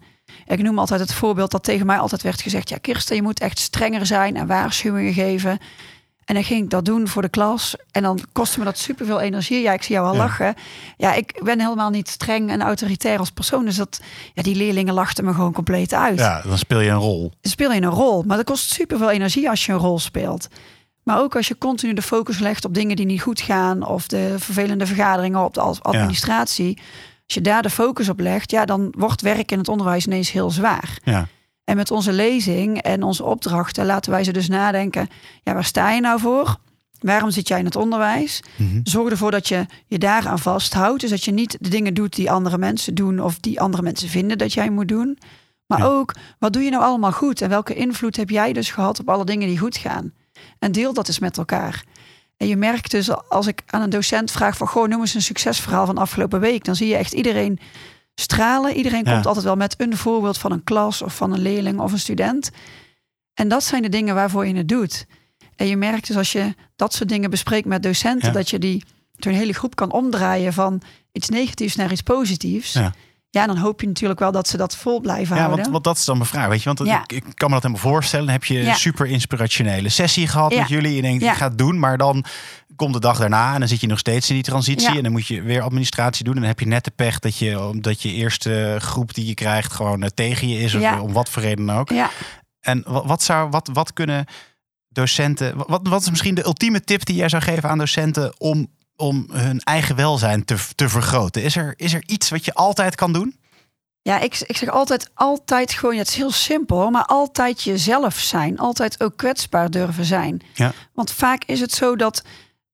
Ik 0.46 0.62
noem 0.62 0.78
altijd 0.78 1.00
het 1.00 1.14
voorbeeld 1.14 1.50
dat 1.50 1.64
tegen 1.64 1.86
mij 1.86 1.98
altijd 1.98 2.22
werd 2.22 2.42
gezegd: 2.42 2.68
Ja, 2.68 2.76
Kirsten, 2.76 3.16
je 3.16 3.22
moet 3.22 3.40
echt 3.40 3.58
strenger 3.58 4.06
zijn 4.06 4.36
en 4.36 4.46
waarschuwingen 4.46 5.12
geven. 5.12 5.58
En 6.32 6.38
dan 6.38 6.46
ging 6.46 6.62
ik 6.64 6.70
dat 6.70 6.84
doen 6.84 7.08
voor 7.08 7.22
de 7.22 7.28
klas. 7.28 7.76
En 7.90 8.02
dan 8.02 8.18
kostte 8.32 8.58
me 8.58 8.64
dat 8.64 8.78
superveel 8.78 9.20
energie. 9.20 9.60
Ja, 9.60 9.72
ik 9.72 9.82
zie 9.82 9.94
jou 9.94 10.06
al 10.06 10.12
Ja. 10.12 10.18
lachen. 10.18 10.54
Ja, 10.96 11.14
ik 11.14 11.40
ben 11.44 11.60
helemaal 11.60 11.90
niet 11.90 12.08
streng 12.08 12.50
en 12.50 12.62
autoritair 12.62 13.18
als 13.18 13.30
persoon. 13.30 13.64
Dus 13.64 13.76
dat, 13.76 14.00
ja, 14.34 14.42
die 14.42 14.54
leerlingen 14.54 14.94
lachten 14.94 15.24
me 15.24 15.32
gewoon 15.34 15.52
compleet 15.52 15.94
uit. 15.94 16.18
ja, 16.18 16.40
dan 16.42 16.58
speel 16.58 16.80
je 16.80 16.90
een 16.90 16.96
rol. 16.96 17.32
Dan 17.40 17.50
speel 17.52 17.72
je 17.72 17.80
een 17.82 17.88
rol. 17.90 18.22
Maar 18.22 18.36
dat 18.36 18.46
kost 18.46 18.70
superveel 18.72 19.10
energie 19.10 19.50
als 19.50 19.66
je 19.66 19.72
een 19.72 19.78
rol 19.78 19.98
speelt. 19.98 20.48
Maar 21.02 21.18
ook 21.20 21.36
als 21.36 21.48
je 21.48 21.58
continu 21.58 21.92
de 21.94 22.02
focus 22.02 22.38
legt 22.38 22.64
op 22.64 22.74
dingen 22.74 22.96
die 22.96 23.06
niet 23.06 23.22
goed 23.22 23.40
gaan. 23.40 23.86
Of 23.86 24.06
de 24.06 24.34
vervelende 24.38 24.86
vergaderingen 24.86 25.44
op 25.44 25.54
de 25.54 25.60
ad- 25.60 25.82
administratie. 25.82 26.76
Als 27.26 27.34
je 27.34 27.40
daar 27.40 27.62
de 27.62 27.70
focus 27.70 28.08
op 28.08 28.20
legt, 28.20 28.50
ja, 28.50 28.64
dan 28.64 28.94
wordt 28.98 29.20
werk 29.22 29.50
in 29.52 29.58
het 29.58 29.68
onderwijs 29.68 30.06
ineens 30.06 30.30
heel 30.32 30.50
zwaar. 30.50 30.98
Ja, 31.04 31.26
En 31.64 31.76
met 31.76 31.90
onze 31.90 32.12
lezing 32.12 32.78
en 32.78 33.02
onze 33.02 33.24
opdrachten 33.24 33.86
laten 33.86 34.10
wij 34.10 34.24
ze 34.24 34.32
dus 34.32 34.48
nadenken. 34.48 35.08
Ja, 35.42 35.54
waar 35.54 35.64
sta 35.64 35.90
je 35.90 36.00
nou 36.00 36.20
voor? 36.20 36.56
Waarom 37.00 37.30
zit 37.30 37.48
jij 37.48 37.58
in 37.58 37.64
het 37.64 37.76
onderwijs? 37.76 38.40
Mhm. 38.56 38.80
Zorg 38.82 39.10
ervoor 39.10 39.30
dat 39.30 39.48
je 39.48 39.66
je 39.86 39.98
daaraan 39.98 40.38
vasthoudt. 40.38 41.00
Dus 41.00 41.10
dat 41.10 41.24
je 41.24 41.32
niet 41.32 41.56
de 41.60 41.68
dingen 41.68 41.94
doet 41.94 42.14
die 42.16 42.30
andere 42.30 42.58
mensen 42.58 42.94
doen 42.94 43.20
of 43.20 43.38
die 43.38 43.60
andere 43.60 43.82
mensen 43.82 44.08
vinden 44.08 44.38
dat 44.38 44.52
jij 44.52 44.70
moet 44.70 44.88
doen. 44.88 45.18
Maar 45.66 45.78
Ja. 45.78 45.84
ook, 45.84 46.14
wat 46.38 46.52
doe 46.52 46.62
je 46.62 46.70
nou 46.70 46.82
allemaal 46.82 47.12
goed? 47.12 47.40
En 47.40 47.48
welke 47.48 47.74
invloed 47.74 48.16
heb 48.16 48.30
jij 48.30 48.52
dus 48.52 48.70
gehad 48.70 49.00
op 49.00 49.08
alle 49.08 49.24
dingen 49.24 49.48
die 49.48 49.58
goed 49.58 49.76
gaan? 49.76 50.12
En 50.58 50.72
deel 50.72 50.92
dat 50.92 51.08
eens 51.08 51.18
met 51.18 51.38
elkaar. 51.38 51.84
En 52.36 52.48
je 52.48 52.56
merkt 52.56 52.90
dus 52.90 53.28
als 53.28 53.46
ik 53.46 53.62
aan 53.66 53.82
een 53.82 53.90
docent 53.90 54.30
vraag 54.30 54.56
van... 54.56 54.66
goh, 54.68 54.88
noem 54.88 55.00
eens 55.00 55.14
een 55.14 55.22
succesverhaal 55.22 55.86
van 55.86 55.98
afgelopen 55.98 56.40
week. 56.40 56.64
Dan 56.64 56.76
zie 56.76 56.88
je 56.88 56.96
echt 56.96 57.12
iedereen 57.12 57.58
stralen. 58.14 58.74
Iedereen 58.76 59.04
Ja. 59.04 59.12
komt 59.12 59.26
altijd 59.26 59.44
wel 59.44 59.56
met 59.56 59.74
een 59.78 59.96
voorbeeld 59.96 60.38
van 60.38 60.52
een 60.52 60.64
klas... 60.64 61.02
of 61.02 61.16
van 61.16 61.32
een 61.32 61.40
leerling 61.42 61.80
of 61.80 61.92
een 61.92 61.98
student. 61.98 62.50
En 63.34 63.48
dat 63.48 63.64
zijn 63.64 63.82
de 63.82 63.88
dingen 63.88 64.14
waarvoor 64.14 64.46
je 64.46 64.54
het 64.54 64.68
doet. 64.68 65.06
En 65.56 65.66
je 65.66 65.76
merkt 65.76 66.06
dus 66.06 66.16
als 66.16 66.32
je 66.32 66.54
dat 66.76 66.94
soort 66.94 67.08
dingen 67.08 67.30
bespreekt 67.30 67.66
met 67.66 67.82
docenten... 67.82 68.28
Ja. 68.28 68.34
dat 68.34 68.50
je 68.50 68.58
die 68.58 68.84
zo'n 69.16 69.32
hele 69.32 69.52
groep 69.52 69.74
kan 69.76 69.92
omdraaien 69.92 70.52
van 70.52 70.82
iets 71.12 71.28
negatiefs 71.28 71.76
naar 71.76 71.92
iets 71.92 72.02
positiefs. 72.02 72.72
Ja. 72.72 72.92
Ja, 73.30 73.46
dan 73.46 73.56
hoop 73.56 73.80
je 73.80 73.86
natuurlijk 73.86 74.20
wel 74.20 74.32
dat 74.32 74.48
ze 74.48 74.56
dat 74.56 74.76
vol 74.76 75.00
blijven 75.00 75.36
ja 75.36 75.42
houden. 75.42 75.58
want, 75.60 75.72
want 75.72 75.84
dat 75.84 75.96
is 75.96 76.04
dan 76.04 76.16
mijn 76.16 76.28
vraag. 76.28 76.48
Weet 76.48 76.62
je, 76.62 76.72
want 76.74 76.88
Ja. 76.88 77.00
ik, 77.02 77.12
ik 77.12 77.22
kan 77.34 77.48
me 77.48 77.54
dat 77.54 77.62
helemaal 77.62 77.90
voorstellen. 77.92 78.24
Dan 78.24 78.34
heb 78.34 78.44
je 78.44 78.54
Ja. 78.62 78.68
een 78.68 78.74
super 78.76 79.06
inspirationele 79.06 79.88
sessie 79.88 80.26
gehad 80.28 80.52
Ja. 80.52 80.58
met 80.60 80.68
jullie. 80.68 80.94
Je 80.94 81.02
denkt, 81.02 81.22
Ja. 81.22 81.30
ik 81.30 81.36
ga 81.36 81.48
het 81.48 81.58
doen. 81.58 81.78
Maar 81.78 81.98
dan 81.98 82.24
komt 82.76 82.92
de 82.92 83.00
dag 83.00 83.18
daarna 83.18 83.52
en 83.54 83.58
dan 83.58 83.68
zit 83.68 83.80
je 83.80 83.86
nog 83.86 83.98
steeds 83.98 84.28
in 84.28 84.34
die 84.34 84.44
transitie. 84.44 84.90
Ja. 84.90 84.96
En 84.96 85.02
dan 85.02 85.12
moet 85.12 85.26
je 85.26 85.42
weer 85.42 85.62
administratie 85.62 86.24
doen. 86.24 86.34
En 86.34 86.40
dan 86.40 86.48
heb 86.48 86.60
je 86.60 86.66
net 86.66 86.84
de 86.84 86.90
pech 86.90 87.18
dat 87.18 87.36
je, 87.36 87.60
omdat 87.60 88.02
je 88.02 88.12
eerste 88.12 88.76
groep 88.78 89.14
die 89.14 89.26
je 89.26 89.34
krijgt 89.34 89.72
gewoon 89.72 90.02
eh, 90.02 90.08
tegen 90.14 90.48
je 90.48 90.58
is. 90.58 90.74
Of 90.74 90.80
Ja. 90.80 91.00
om 91.00 91.12
wat 91.12 91.28
voor 91.28 91.42
reden 91.42 91.66
dan 91.66 91.76
ook. 91.76 91.88
Ja, 91.90 92.10
En 92.60 92.82
wat, 92.86 93.04
wat, 93.06 93.22
zou, 93.22 93.50
wat, 93.50 93.70
wat 93.72 93.92
kunnen 93.92 94.26
docenten. 94.88 95.56
Wat, 95.66 95.80
wat 95.88 96.02
is 96.02 96.10
misschien 96.10 96.34
de 96.34 96.44
ultieme 96.44 96.80
tip 96.84 97.04
die 97.04 97.16
jij 97.16 97.28
zou 97.28 97.42
geven 97.42 97.68
aan 97.68 97.78
docenten 97.78 98.40
om, 98.40 98.66
om 98.96 99.26
hun 99.32 99.58
eigen 99.60 99.96
welzijn 99.96 100.44
te, 100.44 100.56
te 100.74 100.88
vergroten? 100.88 101.42
Is 101.42 101.56
er, 101.56 101.74
is 101.76 101.94
er 101.94 102.02
iets 102.06 102.30
wat 102.30 102.44
je 102.44 102.54
altijd 102.54 102.94
kan 102.94 103.12
doen? 103.12 103.40
Ja, 104.02 104.20
ik, 104.20 104.40
ik 104.46 104.56
zeg 104.56 104.68
altijd, 104.68 105.10
altijd 105.14 105.72
gewoon, 105.72 105.96
het 105.96 106.08
is 106.08 106.14
heel 106.14 106.30
simpel, 106.32 106.90
maar 106.90 107.04
altijd 107.04 107.62
jezelf 107.62 108.18
zijn. 108.18 108.58
Altijd 108.58 109.02
ook 109.02 109.16
kwetsbaar 109.16 109.70
durven 109.70 110.04
zijn. 110.04 110.40
Ja. 110.54 110.72
Want 110.94 111.12
vaak 111.12 111.44
is 111.44 111.60
het 111.60 111.72
zo 111.72 111.96
dat 111.96 112.22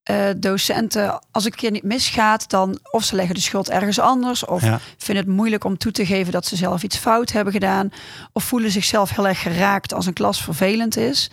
eh, 0.08 0.28
docenten, 0.36 1.20
als 1.30 1.44
een 1.44 1.50
keer 1.54 1.70
niet 1.70 1.82
misgaat, 1.82 2.50
dan 2.50 2.78
of 2.90 3.04
ze 3.04 3.16
leggen 3.16 3.34
de 3.34 3.40
schuld 3.40 3.70
ergens 3.70 3.98
anders, 3.98 4.44
of 4.44 4.62
Ja. 4.62 4.80
vinden 4.96 5.24
het 5.24 5.34
moeilijk 5.34 5.64
om 5.64 5.78
toe 5.78 5.92
te 5.92 6.06
geven 6.06 6.32
dat 6.32 6.46
ze 6.46 6.56
zelf 6.56 6.82
iets 6.82 6.96
fout 6.96 7.32
hebben 7.32 7.52
gedaan, 7.52 7.90
of 8.32 8.44
voelen 8.44 8.70
zichzelf 8.70 9.10
heel 9.10 9.26
erg 9.28 9.42
geraakt 9.42 9.94
als 9.94 10.06
een 10.06 10.12
klas 10.12 10.42
vervelend 10.42 10.96
is. 10.96 11.30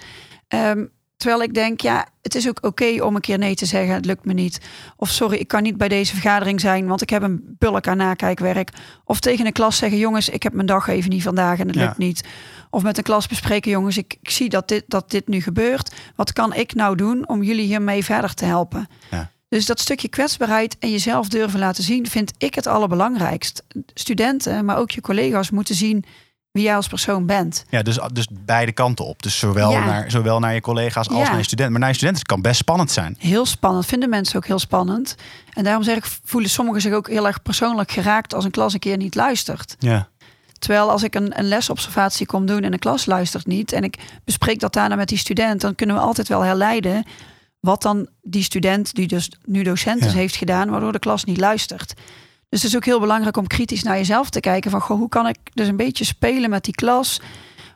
Ehm, 0.48 0.86
terwijl 1.17 1.41
ik 1.43 1.54
denk, 1.54 1.82
ja, 1.82 2.08
het 2.21 2.36
is 2.36 2.47
ook 2.47 2.65
oké 2.65 3.04
om 3.04 3.15
een 3.15 3.21
keer 3.21 3.38
nee 3.38 3.56
te 3.56 3.65
zeggen, 3.65 3.93
het 3.93 4.06
lukt 4.06 4.25
me 4.25 4.34
niet. 4.34 4.62
Of 4.97 5.10
sorry, 5.10 5.38
ik 5.38 5.47
kan 5.47 5.63
niet 5.63 5.78
bij 5.78 5.88
deze 5.88 6.13
vergadering 6.13 6.62
zijn, 6.62 6.88
want 6.88 7.01
ik 7.01 7.10
heb 7.10 7.21
een 7.21 7.56
bulk 7.58 7.88
aan 7.88 7.97
nakijkwerk. 7.97 8.69
Of 9.04 9.19
tegen 9.19 9.45
een 9.45 9.51
klas 9.51 9.78
zeggen, 9.78 9.97
jongens, 9.99 10.30
ik 10.30 10.43
heb 10.43 10.54
mijn 10.54 10.67
dag 10.67 10.88
even 10.88 11.10
niet 11.10 11.23
vandaag 11.23 11.60
en 11.60 11.67
het 11.67 11.75
Ja. 11.75 11.82
lukt 11.86 11.97
niet. 11.97 12.23
Of 12.69 12.84
met 12.84 12.97
een 12.97 13.04
klas 13.04 13.28
bespreken, 13.28 13.71
jongens, 13.71 13.97
ik, 13.97 14.17
ik 14.21 14.30
zie 14.30 14.49
dat 14.49 14.67
dit, 14.67 14.84
dat 14.88 15.12
dit 15.12 15.28
nu 15.28 15.41
gebeurt. 15.41 15.93
Wat 16.15 16.34
kan 16.34 16.54
ik 16.54 16.73
nou 16.73 16.95
doen 16.95 17.28
om 17.28 17.43
jullie 17.43 17.65
hiermee 17.65 18.04
verder 18.04 18.34
te 18.34 18.45
helpen? 18.45 18.88
Ja. 19.12 19.32
Dus 19.49 19.65
dat 19.65 19.80
stukje 19.80 20.08
kwetsbaarheid 20.08 20.75
en 20.80 20.91
jezelf 20.91 21.28
durven 21.28 21.60
laten 21.60 21.84
zien, 21.84 22.08
vind 22.08 22.34
ik 22.38 22.56
het 22.56 22.67
allerbelangrijkst. 22.67 23.63
Studenten, 23.93 24.65
maar 24.65 24.78
ook 24.78 24.91
je 24.91 25.01
collega's 25.01 25.49
moeten 25.49 25.75
zien 25.75 26.06
wie 26.56 26.63
jij 26.63 26.76
als 26.76 26.88
persoon 26.88 27.26
bent. 27.26 27.65
Ja, 27.70 27.82
dus, 27.82 28.00
dus 28.13 28.28
beide 28.32 28.72
kanten 28.72 29.06
op. 29.06 29.24
Dus 29.24 29.39
zowel, 29.39 29.72
Ja. 29.72 29.86
naar, 29.86 30.12
zowel 30.12 30.39
naar 30.39 30.54
je 30.54 30.62
collega's 30.62 31.08
als 31.10 31.18
Ja. 31.18 31.28
naar 31.30 31.38
je 31.38 31.44
studenten. 31.44 31.72
Maar 31.72 31.82
naar 31.82 31.89
je 31.89 31.96
studenten 31.96 32.26
kan 32.26 32.41
best 32.41 32.58
spannend 32.58 32.91
zijn. 32.91 33.15
Heel 33.20 33.46
spannend, 33.46 33.86
vinden 33.86 34.10
mensen 34.10 34.38
ook 34.38 34.46
heel 34.46 34.60
spannend. 34.60 35.15
En 35.54 35.63
daarom 35.63 35.84
zeg 35.84 35.98
ik, 35.98 36.06
voelen 36.24 36.50
sommigen 36.50 36.82
zich 36.82 36.94
ook 36.94 37.08
heel 37.10 37.28
erg 37.28 37.41
persoonlijk 37.41 37.91
geraakt 37.91 38.34
als 38.34 38.46
een 38.46 38.52
klas 38.52 38.74
een 38.74 38.80
keer 38.80 38.98
niet 38.98 39.15
luistert. 39.15 39.76
Ja. 39.80 40.08
Terwijl 40.60 40.89
als 40.91 41.04
ik 41.04 41.15
een, 41.15 41.39
een 41.39 41.48
lesobservatie 41.48 42.26
kom 42.26 42.46
doen 42.46 42.63
en 42.63 42.74
een 42.74 42.80
klas 42.80 43.06
luistert 43.06 43.46
niet 43.48 43.72
en 43.72 43.84
ik 43.84 43.98
bespreek 44.24 44.60
dat 44.60 44.74
daarna 44.74 44.96
met 44.96 45.08
die 45.08 45.18
student, 45.18 45.62
dan 45.62 45.76
kunnen 45.76 45.96
we 45.96 46.02
altijd 46.02 46.28
wel 46.28 46.41
herleiden 46.41 47.06
wat 47.60 47.82
dan 47.82 48.08
die 48.22 48.44
student, 48.44 48.94
die 48.96 49.08
dus 49.08 49.32
nu 49.46 49.63
docent 49.63 50.06
is, 50.06 50.12
Ja. 50.12 50.18
heeft 50.18 50.36
gedaan, 50.36 50.70
waardoor 50.70 50.91
de 50.91 51.00
klas 51.00 51.24
niet 51.24 51.38
luistert. 51.38 51.94
Dus 52.56 52.63
het 52.63 52.74
is 52.74 52.78
ook 52.80 52.86
heel 52.86 53.00
belangrijk 53.00 53.38
om 53.38 53.48
kritisch 53.48 53.84
naar 53.84 53.98
jezelf 53.98 54.30
te 54.30 54.39
kijken 54.39 54.72
van 54.72 54.82
goh, 54.82 54.98
hoe 54.98 55.10
kan 55.10 55.28
ik 55.28 55.38
dus 55.54 55.68
een 55.68 55.76
beetje 55.76 56.06
spelen 56.06 56.50
met 56.50 56.63
die 56.63 56.74
klas, 56.74 57.22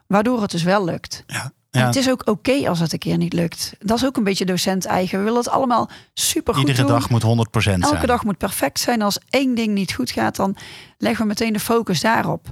waardoor 0.08 0.42
het 0.42 0.52
dus 0.52 0.64
wel 0.64 0.86
lukt. 0.86 1.24
Ja. 1.28 1.52
Het 1.72 1.96
is 1.96 2.10
ook 2.10 2.30
oké 2.30 2.70
als 2.70 2.80
het 2.80 2.94
een 2.94 3.00
keer 3.00 3.18
niet 3.18 3.34
lukt. 3.34 3.74
Dat 3.80 3.98
is 3.98 4.06
ook 4.06 4.18
een 4.18 4.24
beetje 4.24 4.46
docent 4.46 4.86
eigen. 4.86 5.18
We 5.18 5.24
willen 5.24 5.40
het 5.40 5.50
allemaal 5.50 5.90
super 6.14 6.54
goed 6.54 6.68
Iedere 6.68 6.88
doen. 6.88 6.96
dag 6.96 7.10
moet 7.10 7.24
100% 7.24 7.62
zijn. 7.62 7.82
Elke 7.82 8.06
dag 8.06 8.24
moet 8.24 8.38
perfect 8.38 8.80
zijn. 8.80 9.02
Als 9.02 9.20
één 9.30 9.56
ding 9.56 9.74
niet 9.74 9.94
goed 9.94 10.12
gaat, 10.12 10.36
dan 10.36 10.56
leggen 10.98 11.22
we 11.22 11.28
meteen 11.28 11.54
de 11.54 11.60
focus 11.60 12.02
daarop. 12.02 12.48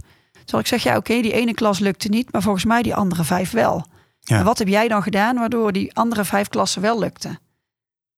Zal 0.46 0.60
ik 0.60 0.68
zeggen, 0.68 0.92
ja, 0.92 0.98
oké, 0.98 1.22
die 1.22 1.34
ene 1.34 1.54
klas 1.54 1.80
lukte 1.80 2.08
niet, 2.08 2.32
maar 2.32 2.42
volgens 2.42 2.66
mij 2.66 2.82
die 2.82 2.96
andere 2.96 3.24
vijf 3.24 3.52
wel. 3.52 3.86
Ja. 4.20 4.38
En 4.38 4.44
wat 4.44 4.58
heb 4.58 4.68
jij 4.68 4.88
dan 4.88 5.04
gedaan 5.04 5.36
waardoor 5.38 5.72
die 5.72 5.96
andere 5.96 6.26
vijf 6.26 6.48
klassen 6.48 6.82
wel 6.82 7.00
lukten? 7.00 7.40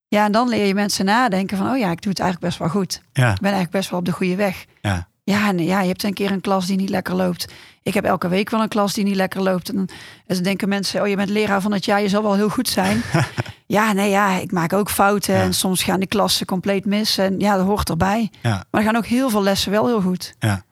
Ja, 0.09 0.25
en 0.25 0.31
dan 0.31 0.49
leer 0.49 0.65
je 0.65 0.73
mensen 0.73 1.05
nadenken 1.05 1.57
van, 1.57 1.69
oh 1.71 1.77
ja, 1.77 1.91
ik 1.91 2.01
doe 2.01 2.11
het 2.11 2.19
eigenlijk 2.19 2.49
best 2.49 2.59
wel 2.59 2.69
goed. 2.81 2.93
Ik 2.93 3.17
Ja. 3.17 3.27
ben 3.33 3.41
eigenlijk 3.41 3.71
best 3.71 3.89
wel 3.89 3.99
op 3.99 4.05
de 4.05 4.11
goede 4.11 4.35
weg. 4.35 4.65
Ja. 4.81 5.07
Ja, 5.23 5.47
en 5.47 5.59
ja, 5.59 5.81
je 5.81 5.87
hebt 5.87 6.03
een 6.03 6.13
keer 6.13 6.31
een 6.31 6.41
klas 6.41 6.65
die 6.65 6.77
niet 6.77 6.89
lekker 6.89 7.15
loopt. 7.15 7.53
Ik 7.83 7.93
heb 7.93 8.03
elke 8.05 8.27
week 8.27 8.49
wel 8.49 8.61
een 8.61 8.67
klas 8.67 8.93
die 8.93 9.03
niet 9.03 9.15
lekker 9.15 9.41
loopt. 9.41 9.69
En 9.69 9.75
dan, 9.75 9.87
en 10.27 10.35
dan 10.35 10.43
denken 10.43 10.69
mensen, 10.69 11.01
oh, 11.01 11.07
je 11.07 11.15
bent 11.15 11.29
leraar 11.29 11.61
van 11.61 11.71
het 11.73 11.85
jaar, 11.85 12.01
je 12.01 12.09
zal 12.09 12.21
wel 12.23 12.33
heel 12.35 12.49
goed 12.49 12.67
zijn. 12.69 13.01
ja, 13.67 13.91
nee, 13.93 14.09
ja, 14.09 14.29
ik 14.37 14.51
maak 14.51 14.73
ook 14.73 14.89
fouten. 14.89 15.35
Ja. 15.35 15.41
En 15.41 15.53
soms 15.53 15.83
gaan 15.83 15.99
de 15.99 16.07
klassen 16.07 16.45
compleet 16.45 16.85
mis. 16.85 17.17
En 17.17 17.39
ja, 17.39 17.55
dat 17.57 17.65
hoort 17.65 17.89
erbij. 17.89 18.31
Ja. 18.41 18.49
Maar 18.71 18.81
er 18.81 18.87
gaan 18.87 18.95
ook 18.95 19.05
heel 19.05 19.29
veel 19.29 19.43
lessen 19.43 19.71
wel 19.71 19.85
heel 19.87 20.01
goed. 20.01 20.33
Ja. 20.39 20.63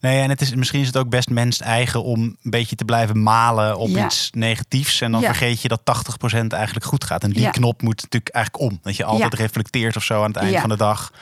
Nee, 0.00 0.22
en 0.22 0.28
het 0.28 0.40
is, 0.40 0.54
misschien 0.54 0.80
is 0.80 0.86
het 0.86 0.96
ook 0.96 1.08
best 1.08 1.30
mens 1.30 1.60
eigen 1.60 2.02
om 2.04 2.20
een 2.22 2.50
beetje 2.50 2.76
te 2.76 2.84
blijven 2.84 3.22
malen 3.22 3.78
op 3.78 3.88
Ja. 3.88 4.04
iets 4.04 4.30
negatiefs. 4.34 5.00
En 5.00 5.12
dan 5.12 5.20
Ja. 5.20 5.26
vergeet 5.26 5.62
je 5.62 5.68
dat 5.68 5.80
80% 5.84 6.52
eigenlijk 6.52 6.84
goed 6.86 7.04
gaat. 7.04 7.22
En 7.24 7.30
die 7.30 7.40
Ja. 7.42 7.50
knop 7.50 7.82
moet 7.82 8.02
natuurlijk 8.02 8.34
eigenlijk 8.34 8.64
om. 8.72 8.78
Dat 8.82 8.96
je 8.96 9.04
altijd 9.04 9.34
reflecteert 9.34 9.96
of 9.96 10.04
zo 10.04 10.22
aan 10.22 10.28
het 10.32 10.36
eind 10.36 10.58
van 10.60 10.68
de 10.68 10.76
dag. 10.76 11.12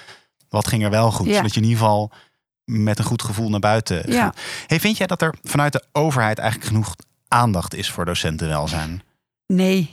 Wat 0.49 0.67
ging 0.69 0.85
er 0.85 0.91
wel 0.91 1.11
goed? 1.13 1.35
Zodat 1.35 1.55
je 1.55 1.61
in 1.61 1.67
ieder 1.67 1.79
geval 1.83 2.13
met 2.65 2.99
een 2.99 3.05
goed 3.05 3.23
gevoel 3.23 3.49
naar 3.51 3.61
buiten 3.61 4.13
gaat. 4.13 4.37
Hey, 4.67 4.81
vind 4.81 4.97
jij 4.97 5.07
dat 5.07 5.23
er 5.23 5.35
vanuit 5.43 5.73
de 5.73 5.85
overheid 5.93 6.39
eigenlijk 6.39 6.71
genoeg 6.71 6.95
aandacht 7.29 7.75
is 7.75 7.91
voor 7.91 8.05
docentenwelzijn? 8.05 9.03
Nee. 9.47 9.91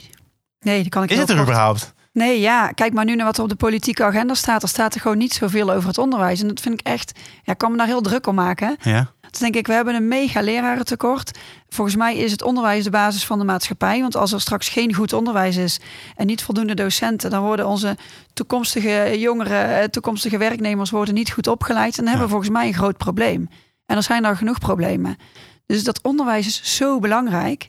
Nee, 0.60 0.80
die 0.82 0.90
kan 0.90 1.02
ik 1.02 1.10
Is 1.10 1.18
het 1.18 1.28
er 1.28 1.34
kort- 1.36 1.46
überhaupt? 1.48 1.94
Nee, 2.16 2.40
ja. 2.40 2.68
Kijk 2.68 2.92
maar 2.92 3.04
nu 3.04 3.14
naar 3.14 3.26
wat 3.26 3.36
er 3.36 3.42
op 3.42 3.48
de 3.48 3.56
politieke 3.56 4.04
agenda 4.04 4.34
staat. 4.34 4.62
Er 4.62 4.68
staat 4.68 4.94
er 4.94 5.00
gewoon 5.00 5.18
niet 5.18 5.32
zoveel 5.32 5.72
over 5.72 5.88
het 5.88 5.98
onderwijs. 5.98 6.40
En 6.40 6.48
dat 6.48 6.60
vind 6.60 6.80
ik 6.80 6.86
echt... 6.86 7.18
Ja, 7.42 7.52
ik 7.52 7.58
kan 7.58 7.70
me 7.70 7.76
daar 7.76 7.86
heel 7.86 8.00
druk 8.00 8.26
om 8.26 8.34
maken. 8.34 8.76
Ja. 8.80 9.10
Dus 9.30 9.38
denk 9.40 9.54
ik, 9.56 9.66
we 9.66 9.72
hebben 9.72 9.94
een 9.94 10.08
mega 10.08 10.40
lerarentekort. 10.40 11.38
Volgens 11.68 11.96
mij 11.96 12.16
is 12.16 12.30
het 12.30 12.42
onderwijs 12.42 12.84
de 12.84 12.90
basis 12.90 13.24
van 13.24 13.38
de 13.38 13.44
maatschappij. 13.44 14.00
Want 14.00 14.16
als 14.16 14.32
er 14.32 14.40
straks 14.40 14.68
geen 14.68 14.94
goed 14.94 15.12
onderwijs 15.12 15.56
is 15.56 15.80
en 16.16 16.26
niet 16.26 16.42
voldoende 16.42 16.74
docenten, 16.74 17.30
dan 17.30 17.42
worden 17.42 17.66
onze 17.66 17.96
toekomstige 18.32 19.18
jongeren, 19.18 19.80
eh, 19.80 19.84
toekomstige 19.84 20.38
werknemers 20.38 20.90
worden 20.90 21.14
niet 21.14 21.32
goed 21.32 21.46
opgeleid. 21.46 21.98
En 21.98 22.04
dan 22.04 22.06
hebben 22.06 22.24
we 22.24 22.32
volgens 22.32 22.50
mij 22.50 22.66
een 22.66 22.74
groot 22.74 22.96
probleem. 22.96 23.48
En 23.86 23.96
er 23.96 24.02
zijn 24.02 24.22
daar 24.22 24.36
genoeg 24.36 24.58
problemen. 24.58 25.16
Dus 25.66 25.84
dat 25.84 26.02
onderwijs 26.02 26.46
is 26.46 26.76
zo 26.76 26.98
belangrijk. 26.98 27.68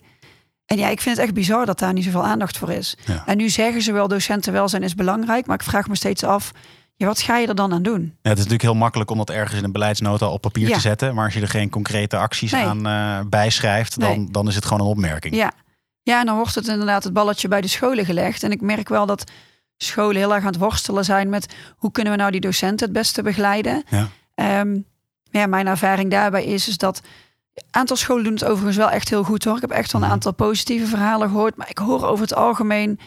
En 0.67 0.77
ja, 0.77 0.89
ik 0.89 1.01
vind 1.01 1.15
het 1.15 1.25
echt 1.25 1.33
bizar 1.35 1.65
dat 1.65 1.79
daar 1.79 1.93
niet 1.93 2.03
zoveel 2.03 2.25
aandacht 2.25 2.57
voor 2.57 2.71
is. 2.71 2.97
Ja. 3.05 3.23
En 3.25 3.37
nu 3.37 3.49
zeggen 3.49 3.81
ze 3.81 3.91
wel, 3.91 4.07
docentenwelzijn 4.07 4.83
is 4.83 4.95
belangrijk. 4.95 5.45
Maar 5.45 5.55
ik 5.55 5.63
vraag 5.63 5.87
me 5.87 5.95
steeds 5.95 6.23
af, 6.23 6.51
ja, 6.95 7.05
wat 7.05 7.21
ga 7.21 7.37
je 7.37 7.47
er 7.47 7.55
dan 7.55 7.73
aan 7.73 7.83
doen? 7.83 8.01
Ja, 8.01 8.09
het 8.29 8.31
is 8.31 8.35
natuurlijk 8.43 8.61
heel 8.61 8.73
makkelijk 8.75 9.11
om 9.11 9.17
dat 9.17 9.29
ergens 9.29 9.57
in 9.57 9.63
een 9.63 9.71
beleidsnota 9.71 10.27
op 10.27 10.41
papier 10.41 10.67
Ja. 10.67 10.75
te 10.75 10.81
zetten. 10.81 11.15
Maar 11.15 11.25
als 11.25 11.33
je 11.33 11.41
er 11.41 11.47
geen 11.47 11.69
concrete 11.69 12.17
acties 12.17 12.51
Nee. 12.51 12.65
aan 12.65 12.85
eh, 12.87 13.19
bijschrijft, 13.29 13.99
dan, 13.99 14.17
Nee. 14.17 14.31
dan 14.31 14.47
is 14.47 14.55
het 14.55 14.65
gewoon 14.65 14.81
een 14.81 14.91
opmerking. 14.91 15.35
Ja. 15.35 15.51
ja, 16.01 16.19
en 16.19 16.25
dan 16.25 16.35
wordt 16.35 16.55
het 16.55 16.67
inderdaad 16.67 17.03
het 17.03 17.13
balletje 17.13 17.47
bij 17.47 17.61
de 17.61 17.67
scholen 17.67 18.05
gelegd. 18.05 18.43
En 18.43 18.51
ik 18.51 18.61
merk 18.61 18.89
wel 18.89 19.05
dat 19.05 19.31
scholen 19.77 20.15
heel 20.15 20.33
erg 20.33 20.43
aan 20.43 20.51
het 20.51 20.57
worstelen 20.59 21.05
zijn 21.05 21.29
met 21.29 21.55
hoe 21.77 21.91
kunnen 21.91 22.13
we 22.13 22.19
nou 22.19 22.31
die 22.31 22.41
docenten 22.41 22.85
het 22.85 22.95
beste 22.95 23.21
begeleiden. 23.21 23.83
Ja. 23.89 24.07
Ehm, 24.35 24.77
ja, 25.31 25.45
mijn 25.45 25.67
ervaring 25.67 26.11
daarbij 26.11 26.45
is, 26.45 26.67
is 26.67 26.77
dat 26.77 27.01
aantal 27.71 27.95
scholen 27.95 28.23
doen 28.23 28.33
het 28.33 28.43
overigens 28.45 28.77
wel 28.77 28.89
echt 28.89 29.09
heel 29.09 29.23
goed 29.23 29.43
hoor. 29.43 29.55
Ik 29.55 29.61
heb 29.61 29.71
echt 29.71 29.91
wel 29.91 30.01
een 30.01 30.07
Mhm. 30.07 30.15
aantal 30.15 30.33
positieve 30.33 30.85
verhalen 30.85 31.29
gehoord. 31.29 31.55
Maar 31.55 31.69
ik 31.69 31.77
hoor 31.77 32.05
over 32.05 32.21
het 32.21 32.35
algemeen 32.35 32.99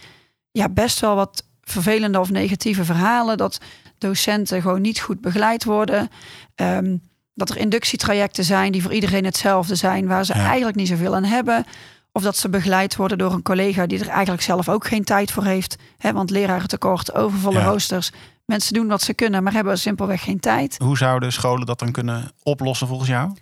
ja, 0.50 0.68
best 0.68 1.00
wel 1.00 1.14
wat 1.14 1.44
vervelende 1.62 2.20
of 2.20 2.30
negatieve 2.30 2.84
verhalen. 2.84 3.36
Dat 3.36 3.58
docenten 3.98 4.62
gewoon 4.62 4.80
niet 4.80 5.00
goed 5.00 5.20
begeleid 5.20 5.64
worden. 5.64 6.08
Ehm, 6.54 6.96
dat 7.34 7.50
er 7.50 7.56
inductietrajecten 7.56 8.44
zijn 8.44 8.72
die 8.72 8.82
voor 8.82 8.92
iedereen 8.92 9.24
hetzelfde 9.24 9.74
zijn, 9.74 10.06
waar 10.06 10.24
ze 10.24 10.34
Ja. 10.36 10.44
eigenlijk 10.46 10.76
niet 10.76 10.88
zoveel 10.88 11.14
aan 11.14 11.24
hebben. 11.24 11.64
Of 12.12 12.22
dat 12.22 12.36
ze 12.36 12.48
begeleid 12.48 12.96
worden 12.96 13.18
door 13.18 13.32
een 13.32 13.42
collega 13.42 13.86
die 13.86 13.98
er 14.00 14.08
eigenlijk 14.08 14.42
zelf 14.42 14.68
ook 14.68 14.86
geen 14.86 15.04
tijd 15.04 15.30
voor 15.32 15.44
heeft. 15.44 15.76
Hè, 15.98 16.12
want 16.12 16.30
lerarentekort, 16.30 17.14
overvolle 17.14 17.58
Ja. 17.58 17.64
roosters. 17.64 18.10
Mensen 18.44 18.74
doen 18.74 18.86
wat 18.88 19.02
ze 19.02 19.14
kunnen, 19.14 19.42
maar 19.42 19.52
hebben 19.52 19.78
simpelweg 19.78 20.22
geen 20.22 20.40
tijd. 20.40 20.76
Hoe 20.82 20.96
zouden 20.96 21.32
scholen 21.32 21.66
dat 21.66 21.78
dan 21.78 21.92
kunnen 21.92 22.30
oplossen 22.42 22.86
volgens 22.86 23.08
jou? 23.08 23.32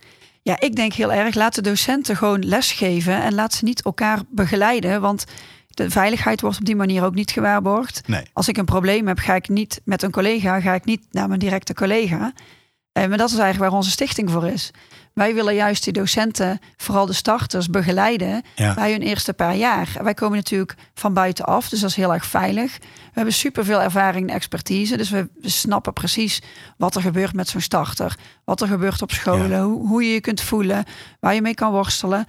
Ja, 0.43 0.61
ik 0.61 0.77
denk 0.77 0.93
heel 0.93 1.13
erg, 1.13 1.35
laat 1.35 1.55
de 1.55 1.63
docenten 1.63 2.17
gewoon 2.17 2.45
lesgeven 2.45 3.23
en 3.23 3.35
laat 3.35 3.55
ze 3.55 3.65
niet 3.65 3.83
elkaar 3.83 4.21
begeleiden. 4.31 5.01
Want 5.01 5.25
de 5.69 5.91
veiligheid 5.91 6.41
wordt 6.41 6.59
op 6.59 6.65
die 6.65 6.77
manier 6.77 7.05
ook 7.05 7.15
niet 7.15 7.31
gewaarborgd. 7.31 8.01
Nee. 8.07 8.23
Als 8.33 8.49
ik 8.49 8.57
een 8.57 8.65
probleem 8.65 9.07
heb, 9.07 9.19
ga 9.19 9.35
ik 9.35 9.49
niet 9.49 9.81
met 9.85 10.03
een 10.03 10.11
collega, 10.11 10.61
ga 10.61 10.75
ik 10.75 10.85
niet 10.85 11.03
naar 11.11 11.29
mijn 11.29 11.41
directe 11.41 11.75
collega. 11.75 12.33
Eh, 13.03 13.09
maar 13.09 13.19
dat 13.19 13.31
is 13.31 13.39
eigenlijk 13.39 13.71
waar 13.71 13.79
onze 13.81 13.91
stichting 13.91 14.31
voor 14.31 14.47
is. 14.47 14.71
Wij 15.15 15.35
willen 15.35 15.55
juist 15.55 15.85
die 15.85 15.93
docenten, 15.93 16.59
vooral 16.77 17.07
de 17.07 17.13
starters, 17.13 17.71
begeleiden 17.71 18.43
Ja. 18.55 18.75
bij 18.75 18.91
hun 18.93 19.03
eerste 19.03 19.33
paar 19.33 19.57
jaar. 19.57 19.89
Wij 20.03 20.15
komen 20.15 20.37
natuurlijk 20.37 20.75
van 20.95 21.15
buitenaf, 21.15 21.69
dus 21.69 21.81
dat 21.81 21.91
is 21.91 21.97
heel 21.97 22.13
erg 22.15 22.27
veilig. 22.27 22.79
We 22.79 22.85
hebben 23.13 23.33
superveel 23.35 23.81
ervaring 23.83 24.29
en 24.29 24.35
expertise, 24.35 24.97
dus 24.97 25.11
we, 25.11 25.29
we 25.41 25.49
snappen 25.49 25.93
precies 25.93 26.43
wat 26.77 26.95
er 26.95 27.01
gebeurt 27.03 27.33
met 27.35 27.49
zo'n 27.49 27.61
starter. 27.61 28.17
Wat 28.45 28.61
er 28.61 28.69
gebeurt 28.69 29.03
op 29.03 29.11
scholen, 29.13 29.51
Ja. 29.51 29.63
hoe, 29.65 29.87
hoe 29.89 30.05
je 30.05 30.13
je 30.13 30.21
kunt 30.21 30.41
voelen, 30.41 30.85
waar 31.21 31.35
je 31.35 31.43
mee 31.43 31.55
kan 31.55 31.71
worstelen. 31.73 32.25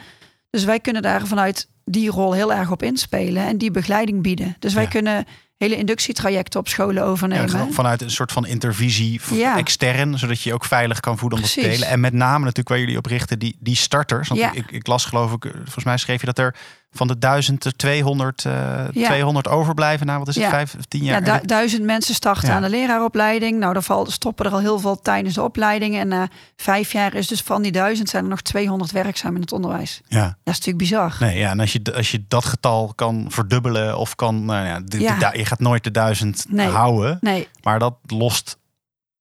Dus 0.49 0.63
wij 0.63 0.79
kunnen 0.79 1.01
daar 1.01 1.27
vanuit 1.27 1.69
die 1.85 2.09
rol 2.11 2.33
heel 2.33 2.53
erg 2.53 2.71
op 2.71 2.83
inspelen 2.83 3.43
en 3.45 3.57
die 3.57 3.71
begeleiding 3.71 4.21
bieden. 4.21 4.55
Dus 4.59 4.73
wij 4.73 4.83
Ja. 4.83 4.89
kunnen 4.89 5.25
hele 5.59 5.75
inductietrajecten 5.75 6.59
op 6.59 6.67
scholen 6.67 7.03
overnemen. 7.03 7.73
vanuit 7.73 8.01
een 8.01 8.11
soort 8.11 8.31
van 8.31 8.45
intervisie 8.45 9.21
Ja. 9.33 9.57
extern, 9.57 10.17
zodat 10.17 10.41
je 10.41 10.49
je 10.49 10.55
ook 10.55 10.65
veilig 10.65 10.99
kan 10.99 11.17
voelen 11.17 11.37
om 11.37 11.43
dat 11.43 11.53
te 11.53 11.61
delen. 11.61 11.87
En 11.87 11.99
met 11.99 12.13
name 12.13 12.39
natuurlijk 12.39 12.69
waar 12.69 12.79
jullie 12.79 12.97
op 12.97 13.05
richten, 13.05 13.39
die, 13.39 13.55
die 13.59 13.75
starters. 13.75 14.27
Want 14.27 14.39
Ja. 14.39 14.51
ik, 14.53 14.71
ik 14.71 14.87
las 14.87 15.05
geloof 15.05 15.31
ik, 15.33 15.45
eh, 15.45 15.51
volgens 15.53 15.83
mij 15.85 15.97
schreef 15.97 16.19
je 16.19 16.25
dat 16.25 16.37
er 16.39 16.55
van 16.91 17.07
de 17.07 17.17
1000 17.17 17.65
er 17.65 17.75
200, 17.75 18.45
eh, 18.45 18.51
Ja. 18.91 19.07
200 19.07 19.47
overblijven 19.47 20.05
na, 20.05 20.17
wat 20.19 20.27
is 20.27 20.35
het, 20.35 20.43
Ja. 20.43 20.49
vijf 20.49 20.75
tien 20.87 21.03
jaar? 21.03 21.25
Ja, 21.25 21.39
du- 21.39 21.45
duizend 21.45 21.83
mensen 21.83 22.15
starten 22.15 22.47
Ja. 22.49 22.55
aan 22.55 22.61
de 22.61 22.69
leraaropleiding. 22.69 23.59
Nou, 23.59 23.81
val- 23.83 24.11
stoppen 24.11 24.45
er 24.45 24.51
al 24.51 24.59
heel 24.59 24.79
veel 24.79 25.01
tijdens 25.01 25.35
de 25.35 25.43
opleiding. 25.43 25.95
En 25.95 26.07
na 26.07 26.27
vijf 26.55 26.91
jaar 26.91 27.13
is 27.13 27.27
dus 27.27 27.41
van 27.41 27.61
die 27.61 27.71
duizend 27.71 28.09
zijn 28.09 28.23
er 28.23 28.29
nog 28.29 28.41
200 28.41 28.91
werkzaam 28.91 29.35
in 29.35 29.41
het 29.41 29.51
onderwijs. 29.51 30.01
ja. 30.07 30.23
Dat 30.23 30.33
is 30.43 30.65
natuurlijk 30.65 30.77
bizar. 30.77 31.15
Nee, 31.19 31.37
ja, 31.37 31.49
en 31.49 31.59
als 31.59 31.71
je, 31.73 31.81
als 31.95 32.11
je 32.11 32.23
dat 32.27 32.45
getal 32.45 32.91
kan 32.95 33.25
verdubbelen 33.29 33.97
of 33.97 34.15
kan, 34.15 34.45
nou 34.45 34.65
ja, 34.67 34.79
de- 34.79 34.97
de 34.97 35.29
je 35.33 35.45
gaat 35.45 35.59
nooit 35.59 35.83
de 35.83 35.91
duizend 35.91 36.45
Nee. 36.49 36.67
houden, 36.67 37.17
Nee, 37.21 37.47
maar 37.63 37.79
dat 37.79 37.95
lost 38.07 38.57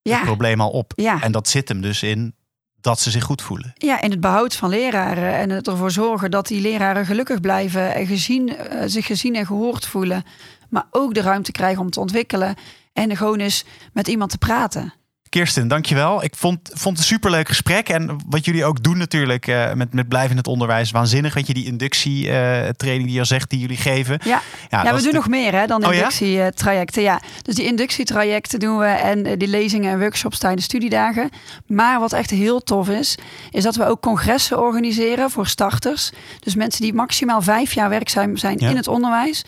het 0.01 0.21
probleem 0.21 0.61
al 0.61 0.69
op. 0.69 0.93
Ja. 0.95 1.21
En 1.21 1.31
dat 1.31 1.47
zit 1.47 1.67
hem 1.67 1.81
dus 1.81 2.03
in 2.03 2.33
dat 2.81 2.99
ze 2.99 3.11
zich 3.11 3.23
goed 3.23 3.41
voelen. 3.41 3.73
ja, 3.77 4.01
in 4.01 4.11
het 4.11 4.19
behoud 4.19 4.55
van 4.55 4.69
leraren. 4.69 5.33
En 5.33 5.49
het 5.49 5.67
ervoor 5.67 5.91
zorgen 5.91 6.31
dat 6.31 6.47
die 6.47 6.61
leraren 6.61 7.05
gelukkig 7.05 7.39
blijven. 7.39 7.93
En 7.93 8.05
gezien, 8.05 8.57
eh, 8.57 8.83
zich 8.85 9.05
gezien 9.05 9.35
en 9.35 9.45
gehoord 9.45 9.85
voelen. 9.85 10.23
Maar 10.69 10.87
ook 10.91 11.13
de 11.13 11.21
ruimte 11.21 11.51
krijgen 11.51 11.81
om 11.81 11.89
te 11.89 11.99
ontwikkelen. 11.99 12.55
En 12.93 13.17
gewoon 13.17 13.39
eens 13.39 13.65
met 13.93 14.07
iemand 14.07 14.31
te 14.31 14.37
praten. 14.37 14.93
Kirsten, 15.29 15.67
dankjewel. 15.67 16.23
Ik 16.23 16.33
vond, 16.35 16.59
vond 16.73 16.97
het 16.97 16.97
een 16.97 17.13
superleuk 17.13 17.47
gesprek. 17.47 17.89
En 17.89 18.17
wat 18.29 18.45
jullie 18.45 18.65
ook 18.65 18.83
doen 18.83 18.97
natuurlijk 18.97 19.47
eh, 19.47 19.73
met, 19.73 19.93
met 19.93 20.07
blijven 20.07 20.31
in 20.31 20.37
het 20.37 20.47
onderwijs. 20.47 20.91
Waanzinnig, 20.91 21.33
weet 21.33 21.47
je, 21.47 21.53
die 21.53 21.65
inductietraining 21.65 23.03
die 23.03 23.13
je 23.13 23.19
al 23.19 23.25
zegt, 23.25 23.49
die 23.49 23.59
jullie 23.59 23.77
geven. 23.77 24.19
Ja, 24.23 24.41
Ja, 24.69 24.83
we 24.95 25.01
doen 25.01 25.11
de- 25.11 25.17
nog 25.17 25.27
meer 25.27 25.53
hè, 25.53 25.65
dan 25.67 25.85
Oh 25.85 25.93
ja? 25.93 25.99
inductietrajecten. 25.99 27.01
Ja, 27.01 27.21
dus 27.41 27.55
die 27.55 27.65
inductietrajecten 27.65 28.59
doen 28.59 28.77
we 28.77 28.85
en 28.85 29.25
eh, 29.25 29.37
die 29.37 29.47
lezingen 29.47 29.91
en 29.91 29.99
workshops 29.99 30.37
tijdens 30.37 30.65
studiedagen. 30.65 31.29
Maar 31.67 31.99
wat 31.99 32.13
echt 32.13 32.29
heel 32.29 32.59
tof 32.63 32.89
is, 32.89 33.17
is 33.51 33.63
dat 33.63 33.75
we 33.75 33.85
ook 33.85 34.01
congressen 34.01 34.59
organiseren 34.61 35.29
voor 35.29 35.47
starters. 35.47 36.11
Dus 36.39 36.55
mensen 36.55 36.81
die 36.81 36.93
maximaal 36.93 37.41
vijf 37.41 37.73
jaar 37.73 37.89
werkzaam 37.89 38.37
zijn 38.37 38.57
in 38.57 38.75
het 38.75 38.87
onderwijs. 38.87 39.45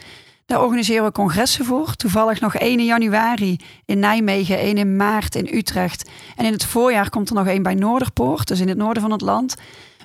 Daar 0.52 0.62
organiseren 0.62 1.06
we 1.06 1.12
congressen 1.12 1.66
voor. 1.66 1.96
Toevallig 1.96 2.40
nog 2.40 2.56
1 2.56 2.80
in 2.80 2.86
januari 2.86 3.60
in 3.86 4.00
Nijmegen, 4.00 4.58
1 4.58 4.78
in 4.78 4.96
maart 4.96 5.36
in 5.36 5.50
Utrecht. 5.58 6.10
En 6.36 6.46
in 6.46 6.52
het 6.52 6.66
voorjaar 6.66 7.10
komt 7.10 7.30
er 7.30 7.36
nog 7.36 7.48
één 7.48 7.64
bij 7.64 7.76
Noorderpoort, 7.76 8.48
dus 8.48 8.60
in 8.60 8.68
het 8.68 8.78
noorden 8.78 9.02
van 9.02 9.12
het 9.12 9.22
land. 9.22 9.56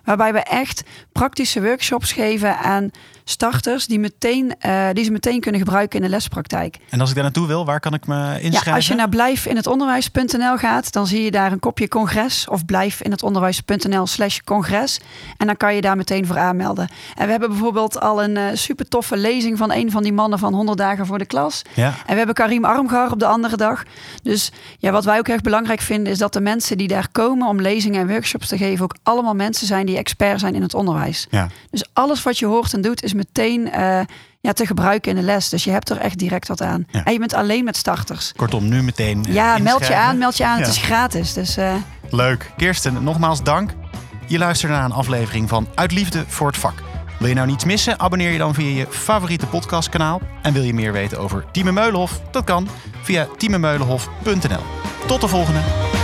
Waarbij 0.05 0.33
we 0.33 0.39
echt 0.39 0.83
praktische 1.13 1.63
workshops 1.63 2.13
geven 2.13 2.59
aan 2.59 2.91
starters 3.29 3.87
die, 3.87 3.99
meteen, 3.99 4.55
eh, 4.59 4.89
die 4.93 5.05
ze 5.05 5.11
meteen 5.11 5.41
kunnen 5.41 5.61
gebruiken 5.61 5.99
in 5.99 6.05
de 6.05 6.11
lespraktijk. 6.11 6.77
En 6.91 7.01
als 7.01 7.09
ik 7.09 7.15
daar 7.15 7.25
naartoe 7.25 7.47
wil, 7.47 7.65
waar 7.65 7.81
kan 7.81 7.95
ik 7.95 8.07
me 8.07 8.41
inschrijven? 8.41 8.71
Ja, 8.71 8.77
als 8.77 8.87
je 8.87 8.95
naar 8.95 9.09
blijfinhetonderwijs.nl 9.09 10.57
gaat, 10.57 10.93
dan 10.93 11.07
zie 11.07 11.23
je 11.23 11.31
daar 11.31 11.53
een 11.53 11.59
kopje 11.59 11.89
congres 11.89 12.49
of 12.49 12.65
blijfinhetonderwijs.nl 12.65 14.07
slash 14.07 14.39
congres. 14.45 15.01
En 15.37 15.47
dan 15.47 15.57
kan 15.57 15.75
je 15.75 15.81
daar 15.81 15.97
meteen 15.97 16.27
voor 16.27 16.39
aanmelden. 16.39 16.89
En 17.15 17.25
we 17.25 17.31
hebben 17.31 17.49
bijvoorbeeld 17.49 18.01
al 18.01 18.23
een 18.23 18.37
eh, 18.37 18.45
super 18.53 18.89
toffe 18.89 19.17
lezing 19.17 19.59
van 19.59 19.73
een 19.73 19.91
van 19.91 20.03
die 20.03 20.13
mannen 20.13 20.39
van 20.39 20.55
100 20.55 20.79
dagen 20.79 21.07
voor 21.07 21.19
de 21.19 21.27
klas. 21.27 21.63
Ja, 21.75 21.87
En 21.87 22.13
we 22.13 22.17
hebben 22.17 22.35
Karim 22.35 22.65
Armgar 22.65 23.13
op 23.13 23.19
de 23.19 23.27
andere 23.27 23.57
dag. 23.57 23.83
Dus 24.23 24.53
ja, 24.79 24.91
wat 24.91 25.05
wij 25.05 25.19
ook 25.19 25.29
echt 25.29 25.43
belangrijk 25.43 25.81
vinden 25.81 26.13
is 26.13 26.19
dat 26.19 26.33
de 26.33 26.41
mensen 26.41 26.79
die 26.79 26.89
daar 26.89 27.09
komen 27.13 27.49
om 27.49 27.61
lezingen 27.61 28.01
en 28.01 28.09
workshops 28.09 28.49
te 28.49 28.57
geven 28.57 28.85
ook 28.85 28.97
allemaal 29.03 29.35
mensen 29.35 29.67
zijn 29.67 29.87
die 29.87 29.97
expert 29.97 30.41
zijn 30.41 30.55
in 30.55 30.63
het 30.63 30.75
onderwijs. 30.75 31.27
ja. 31.31 31.49
Dus 31.71 31.85
alles 31.93 32.23
wat 32.23 32.39
je 32.39 32.47
hoort 32.47 32.73
en 32.73 32.81
doet 32.81 33.03
is 33.03 33.15
meteen 33.17 33.71
eh, 33.71 34.01
ja, 34.41 34.53
te 34.53 34.67
gebruiken 34.67 35.11
in 35.11 35.17
de 35.17 35.23
les. 35.23 35.49
Dus 35.49 35.65
je 35.65 35.71
hebt 35.71 35.91
er 35.91 35.97
echt 35.97 36.19
direct 36.19 36.49
wat 36.49 36.63
aan. 36.63 36.87
Ja. 36.91 37.05
En 37.05 37.13
je 37.13 37.19
bent 37.19 37.35
alleen 37.35 37.65
met 37.65 37.77
starters. 37.77 38.33
Kortom, 38.37 38.69
nu 38.69 38.83
meteen 38.83 39.25
eh, 39.25 39.35
Ja, 39.35 39.59
meld 39.59 39.87
je 39.87 39.95
aan, 39.95 40.19
meld 40.19 40.37
je 40.37 40.47
aan. 40.47 40.59
Ja. 40.59 40.65
Het 40.65 40.73
is 40.73 40.83
gratis. 40.83 41.33
Dus 41.33 41.57
eh, 41.57 41.75
Leuk. 42.11 42.51
Kirsten, 42.57 43.03
nogmaals 43.05 43.43
dank. 43.43 43.71
Je 44.27 44.39
luistert 44.39 44.73
naar 44.73 44.85
een 44.85 44.93
aflevering 44.93 45.49
van 45.49 45.69
Uit 45.75 45.93
Liefde 45.93 46.25
voor 46.27 46.47
het 46.47 46.57
Vak. 46.57 46.83
Wil 47.19 47.29
je 47.29 47.35
nou 47.35 47.47
niets 47.47 47.65
missen? 47.65 48.01
Abonneer 48.01 48.31
je 48.31 48.39
dan 48.39 48.55
via 48.55 48.79
je 48.79 48.87
favoriete 48.91 49.47
podcastkanaal. 49.47 50.21
En 50.43 50.53
wil 50.53 50.63
je 50.63 50.75
meer 50.75 50.93
weten 50.93 51.19
over 51.19 51.45
Tieme 51.53 51.73
Meulenhof? 51.73 52.21
Dat 52.31 52.45
kan 52.45 52.69
via 53.03 53.27
tiememeulenhof.nl. 53.37 54.63
Tot 55.07 55.21
de 55.21 55.29
volgende. 55.29 55.96